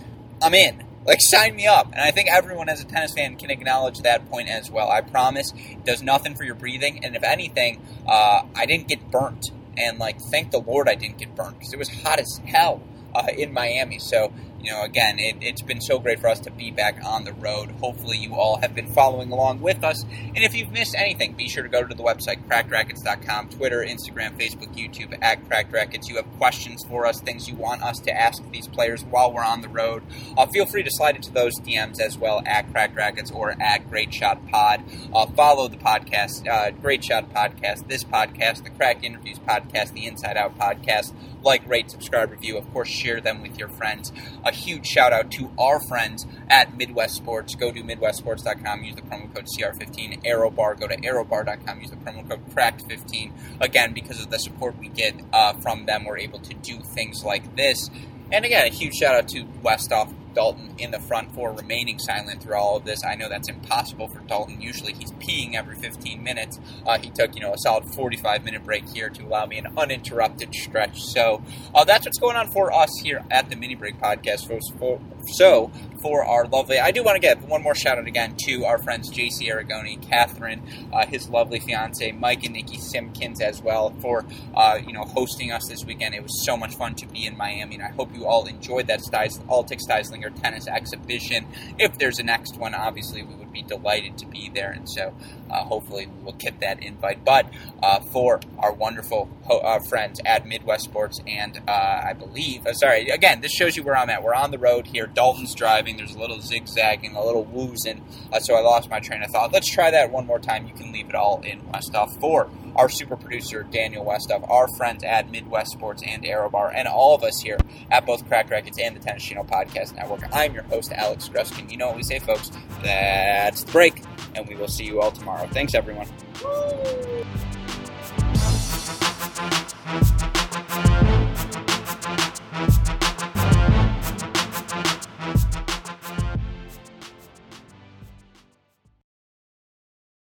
I'm 0.41 0.53
in. 0.53 0.86
Like, 1.08 1.20
sign 1.22 1.55
me 1.55 1.66
up. 1.66 1.88
And 1.93 2.01
I 2.01 2.12
think 2.12 2.30
everyone 2.30 2.68
as 2.68 2.82
a 2.82 2.84
tennis 2.84 3.14
fan 3.14 3.38
can 3.38 3.49
acknowledge 3.49 3.99
that 3.99 4.30
point 4.30 4.49
as 4.49 4.70
well. 4.70 4.91
I 4.91 4.99
promise 4.99 5.53
it 5.55 5.86
does 5.86 6.03
nothing 6.03 6.36
for 6.36 6.43
your 6.43 6.55
breathing. 6.55 7.03
And 7.03 7.16
if 7.16 7.24
anything, 7.24 7.82
uh, 8.05 8.41
I 8.53 8.66
didn't 8.66 8.89
get 8.89 9.10
burnt. 9.10 9.45
And, 9.78 9.99
like, 9.99 10.20
thank 10.32 10.51
the 10.51 10.60
Lord 10.60 10.89
I 10.89 10.95
didn't 10.95 11.18
get 11.18 11.34
burnt 11.34 11.58
because 11.60 11.72
it 11.72 11.80
was 11.80 11.89
hot 11.89 12.20
as 12.20 12.41
hell 12.45 12.82
uh, 13.16 13.28
in 13.36 13.53
Miami. 13.53 13.99
So, 13.99 14.34
you 14.62 14.72
know, 14.72 14.84
again, 14.84 15.18
it, 15.20 15.43
has 15.43 15.62
been 15.62 15.82
so 15.82 15.99
great 15.99 16.20
for 16.20 16.28
us 16.28 16.39
to 16.41 16.51
be 16.51 16.72
back 16.72 16.99
on 17.03 17.24
the 17.24 17.34
road. 17.34 17.72
Hopefully, 17.80 18.18
you 18.18 18.36
all 18.36 18.58
have 18.58 18.74
been 18.74 18.88
following 18.88 19.32
along 19.32 19.62
with 19.62 19.84
us. 19.84 20.03
And 20.03 20.38
if 20.38 20.55
you've 20.55 20.72
missed 20.72 20.95
anything, 20.95 21.34
be 21.34 21.47
sure 21.47 21.64
to 21.64 21.70
go 21.70 21.84
to 21.84 21.95
the 21.95 22.03
website, 22.03 22.43
crackedracquets.com, 22.47 23.49
Twitter, 23.49 23.86
Instagram, 23.86 24.38
Facebook, 24.38 24.76
YouTube, 24.76 25.18
at 25.22 25.47
Cracked 25.47 25.72
Racquets. 25.72 26.10
You 26.10 26.18
have 26.18 26.30
questions 26.38 26.84
for 26.88 27.05
us, 27.05 27.22
things 27.22 27.47
you 27.47 27.55
want 27.55 27.84
us 27.84 27.99
to 27.99 28.12
ask 28.12 28.43
these 28.51 28.68
players 28.68 29.03
while 29.05 29.32
we're 29.32 29.43
on 29.43 29.62
the 29.62 29.70
road. 29.70 30.03
Uh, 30.38 30.45
feel 30.47 30.66
free 30.66 30.84
to 30.84 30.91
slide 30.91 31.16
into 31.16 31.32
those 31.32 31.53
DMs 31.60 31.99
as 31.99 32.18
well 32.18 32.41
at 32.45 32.72
Cracked 32.72 32.95
Racquets 32.95 33.32
or 33.32 33.55
at 33.62 33.89
Great 33.89 34.14
Shot 34.14 34.45
Pod. 34.47 34.84
Uh, 35.14 35.28
follow 35.28 35.68
the 35.68 35.78
podcast, 35.78 36.47
uh, 36.47 36.72
Great 36.72 37.03
Shot 37.03 37.34
Podcast, 37.34 37.88
this 37.88 38.03
podcast, 38.03 38.64
the 38.64 38.70
Crack 38.70 39.03
Interviews 39.03 39.39
Podcast, 39.39 39.93
the 39.93 40.05
Inside 40.05 40.38
Out 40.38 40.58
Podcast. 40.58 41.14
Like, 41.47 41.65
rate, 41.69 41.89
subscribe, 41.89 42.31
review. 42.31 42.57
Of 42.57 42.69
course, 42.73 42.89
share 42.89 43.21
them 43.21 43.41
with 43.41 43.57
your 43.57 43.69
friends. 43.69 44.11
A 44.43 44.51
huge 44.51 44.85
shout 44.85 45.13
out 45.13 45.31
to 45.31 45.49
our 45.57 45.79
friends 45.87 46.27
at 46.49 46.75
Midwest 46.75 47.15
Sports. 47.15 47.55
Go 47.55 47.71
to 47.71 47.81
MidwestSports.com, 47.81 48.83
use 48.83 48.95
the 48.95 49.01
promo 49.01 49.33
code 49.33 49.45
CR15. 49.57 50.25
ArrowBar, 50.25 50.77
go 50.77 50.89
to 50.89 50.97
ArrowBar.com, 50.97 51.79
use 51.79 51.89
the 51.89 51.95
promo 51.95 52.27
code 52.27 52.45
CRACKED15. 52.49 53.31
Again, 53.61 53.93
because 53.93 54.21
of 54.21 54.29
the 54.29 54.39
support 54.39 54.77
we 54.77 54.89
get 54.89 55.15
uh, 55.31 55.53
from 55.53 55.85
them, 55.85 56.03
we're 56.03 56.17
able 56.17 56.39
to 56.39 56.53
do 56.53 56.81
things 56.93 57.23
like 57.23 57.55
this. 57.55 57.89
And 58.29 58.43
again, 58.43 58.67
a 58.67 58.69
huge 58.69 58.95
shout 58.95 59.15
out 59.15 59.29
to 59.29 59.45
Westoff 59.63 60.13
Dalton 60.38 60.75
in 60.77 60.91
the 60.91 60.99
front 60.99 61.33
four 61.33 61.51
remaining 61.51 61.97
silent 61.97 62.43
through 62.43 62.55
all 62.55 62.77
of 62.77 62.85
this. 62.85 63.03
I 63.03 63.15
know 63.15 63.27
that's 63.27 63.49
impossible 63.49 64.07
for 64.07 64.19
Dalton. 64.19 64.61
Usually 64.61 64.93
he's 64.93 65.11
peeing 65.13 65.55
every 65.55 65.75
15 65.75 66.21
minutes. 66.21 66.59
Uh, 66.85 66.99
he 66.99 67.09
took, 67.09 67.33
you 67.33 67.41
know, 67.41 67.53
a 67.53 67.57
solid 67.57 67.85
45 67.95 68.45
minute 68.45 68.63
break 68.63 68.88
here 68.88 69.09
to 69.09 69.23
allow 69.23 69.47
me 69.47 69.57
an 69.57 69.67
uninterrupted 69.75 70.53
stretch. 70.53 71.01
So 71.01 71.41
uh, 71.73 71.85
that's 71.85 72.05
what's 72.05 72.19
going 72.19 72.35
on 72.35 72.49
for 72.49 72.71
us 72.71 72.91
here 73.01 73.25
at 73.31 73.49
the 73.49 73.55
Mini 73.55 73.73
Break 73.73 73.97
Podcast. 73.99 74.45
For, 74.45 74.99
so 75.30 75.71
for 76.01 76.23
our 76.25 76.45
lovely, 76.45 76.80
I 76.80 76.91
do 76.91 77.03
want 77.03 77.15
to 77.15 77.19
give 77.19 77.43
one 77.43 77.63
more 77.63 77.75
shout 77.75 77.97
out 77.97 78.07
again 78.07 78.36
to 78.45 78.65
our 78.65 78.78
friends 78.78 79.09
JC 79.11 79.51
Aragone, 79.51 80.01
Catherine, 80.07 80.61
uh, 80.93 81.05
his 81.05 81.30
lovely 81.30 81.59
fiance, 81.59 82.11
Mike 82.11 82.43
and 82.43 82.53
Nikki 82.53 82.78
Simpkins 82.78 83.41
as 83.41 83.61
well 83.61 83.93
for, 84.01 84.25
uh, 84.55 84.80
you 84.86 84.93
know, 84.93 85.03
hosting 85.03 85.51
us 85.51 85.67
this 85.67 85.84
weekend. 85.86 86.13
It 86.15 86.23
was 86.23 86.45
so 86.45 86.55
much 86.55 86.75
fun 86.75 86.95
to 86.95 87.07
be 87.07 87.25
in 87.25 87.36
Miami, 87.38 87.75
and 87.75 87.84
I 87.84 87.89
hope 87.89 88.15
you 88.15 88.25
all 88.25 88.45
enjoyed 88.45 88.88
that 88.88 89.01
Stiles, 89.01 89.39
Altec 89.49 89.80
Styslinger 89.80 90.39
tennis 90.41 90.67
exhibition. 90.67 91.47
If 91.80 91.97
there's 91.97 92.19
a 92.19 92.23
next 92.23 92.57
one, 92.57 92.75
obviously 92.75 93.23
we 93.23 93.36
would 93.36 93.51
be 93.51 93.63
delighted 93.63 94.17
to 94.19 94.25
be 94.28 94.51
there, 94.53 94.71
and 94.71 94.88
so 94.89 95.13
uh, 95.49 95.63
hopefully 95.63 96.07
we 96.07 96.23
will 96.25 96.34
get 96.34 96.59
that 96.59 96.84
invite. 96.84 97.25
But 97.25 97.49
uh, 97.82 97.99
for 98.11 98.39
our 98.59 98.73
wonderful 98.73 99.30
ho- 99.43 99.59
uh, 99.59 99.80
friends 99.80 100.19
at 100.25 100.45
Midwest 100.45 100.84
Sports, 100.86 101.19
and 101.25 101.59
uh, 101.67 102.01
I 102.05 102.13
believe, 102.13 102.67
sorry, 102.73 103.09
again, 103.09 103.41
this 103.41 103.51
shows 103.51 103.75
you 103.75 103.84
where 103.84 103.97
I'm 103.97 104.09
at. 104.09 104.23
We're 104.23 104.36
on 104.36 104.51
the 104.51 104.59
road 104.59 104.88
here. 104.88 105.07
Dalton's 105.18 105.55
driving, 105.55 105.97
there's 105.97 106.13
a 106.13 106.20
little 106.20 106.39
zigzagging, 106.39 107.15
a 107.15 107.26
little 107.26 107.43
woozing. 107.43 108.03
Uh, 108.32 108.39
so 108.39 108.53
I 108.53 108.59
lost 108.59 108.88
my 108.91 108.99
train 108.99 109.24
of 109.24 109.32
thought. 109.32 109.51
Let's 109.51 109.68
try 109.68 109.89
that 109.89 110.11
one 110.11 110.28
more 110.28 110.38
time. 110.38 110.68
You 110.68 110.76
can 110.76 110.91
leave 110.91 111.09
it 111.09 111.15
all 111.15 111.41
in 111.41 111.59
Westoff 111.61 112.20
for 112.22 112.51
our 112.76 112.88
super 112.88 113.15
producer, 113.18 113.63
Daniel 113.63 114.05
Westoff, 114.05 114.47
our 114.47 114.68
friends 114.78 115.03
at 115.03 115.32
Midwest 115.32 115.72
Sports 115.72 116.03
and 116.05 116.24
Aerobar, 116.24 116.72
and 116.72 116.88
all 116.88 117.15
of 117.15 117.24
us 117.24 117.41
here 117.41 117.57
at 117.89 118.05
both 118.05 118.28
Cracked 118.28 118.51
Racquets 118.51 118.78
and 118.80 118.95
the 118.95 118.99
Tennis 118.99 119.24
Channel 119.24 119.45
Podcast 119.45 119.95
Network. 119.95 120.22
I'm 120.32 120.53
your 120.53 120.61
host, 120.65 120.91
Alex 120.91 121.28
Gruskin. 121.30 121.72
You 121.72 121.78
know 121.78 121.88
what 121.88 121.95
we 121.95 122.03
say, 122.03 122.20
folks. 122.20 122.51
That's 122.84 123.63
the 123.63 123.72
break, 123.72 124.03
and 124.36 124.47
we 124.47 124.53
will 124.53 124.68
see 124.68 124.86
you 124.86 125.01
all 125.01 125.09
tomorrow. 125.09 125.47
Thanks, 125.51 125.74
everyone. 125.74 126.07
Woo! 126.43 127.26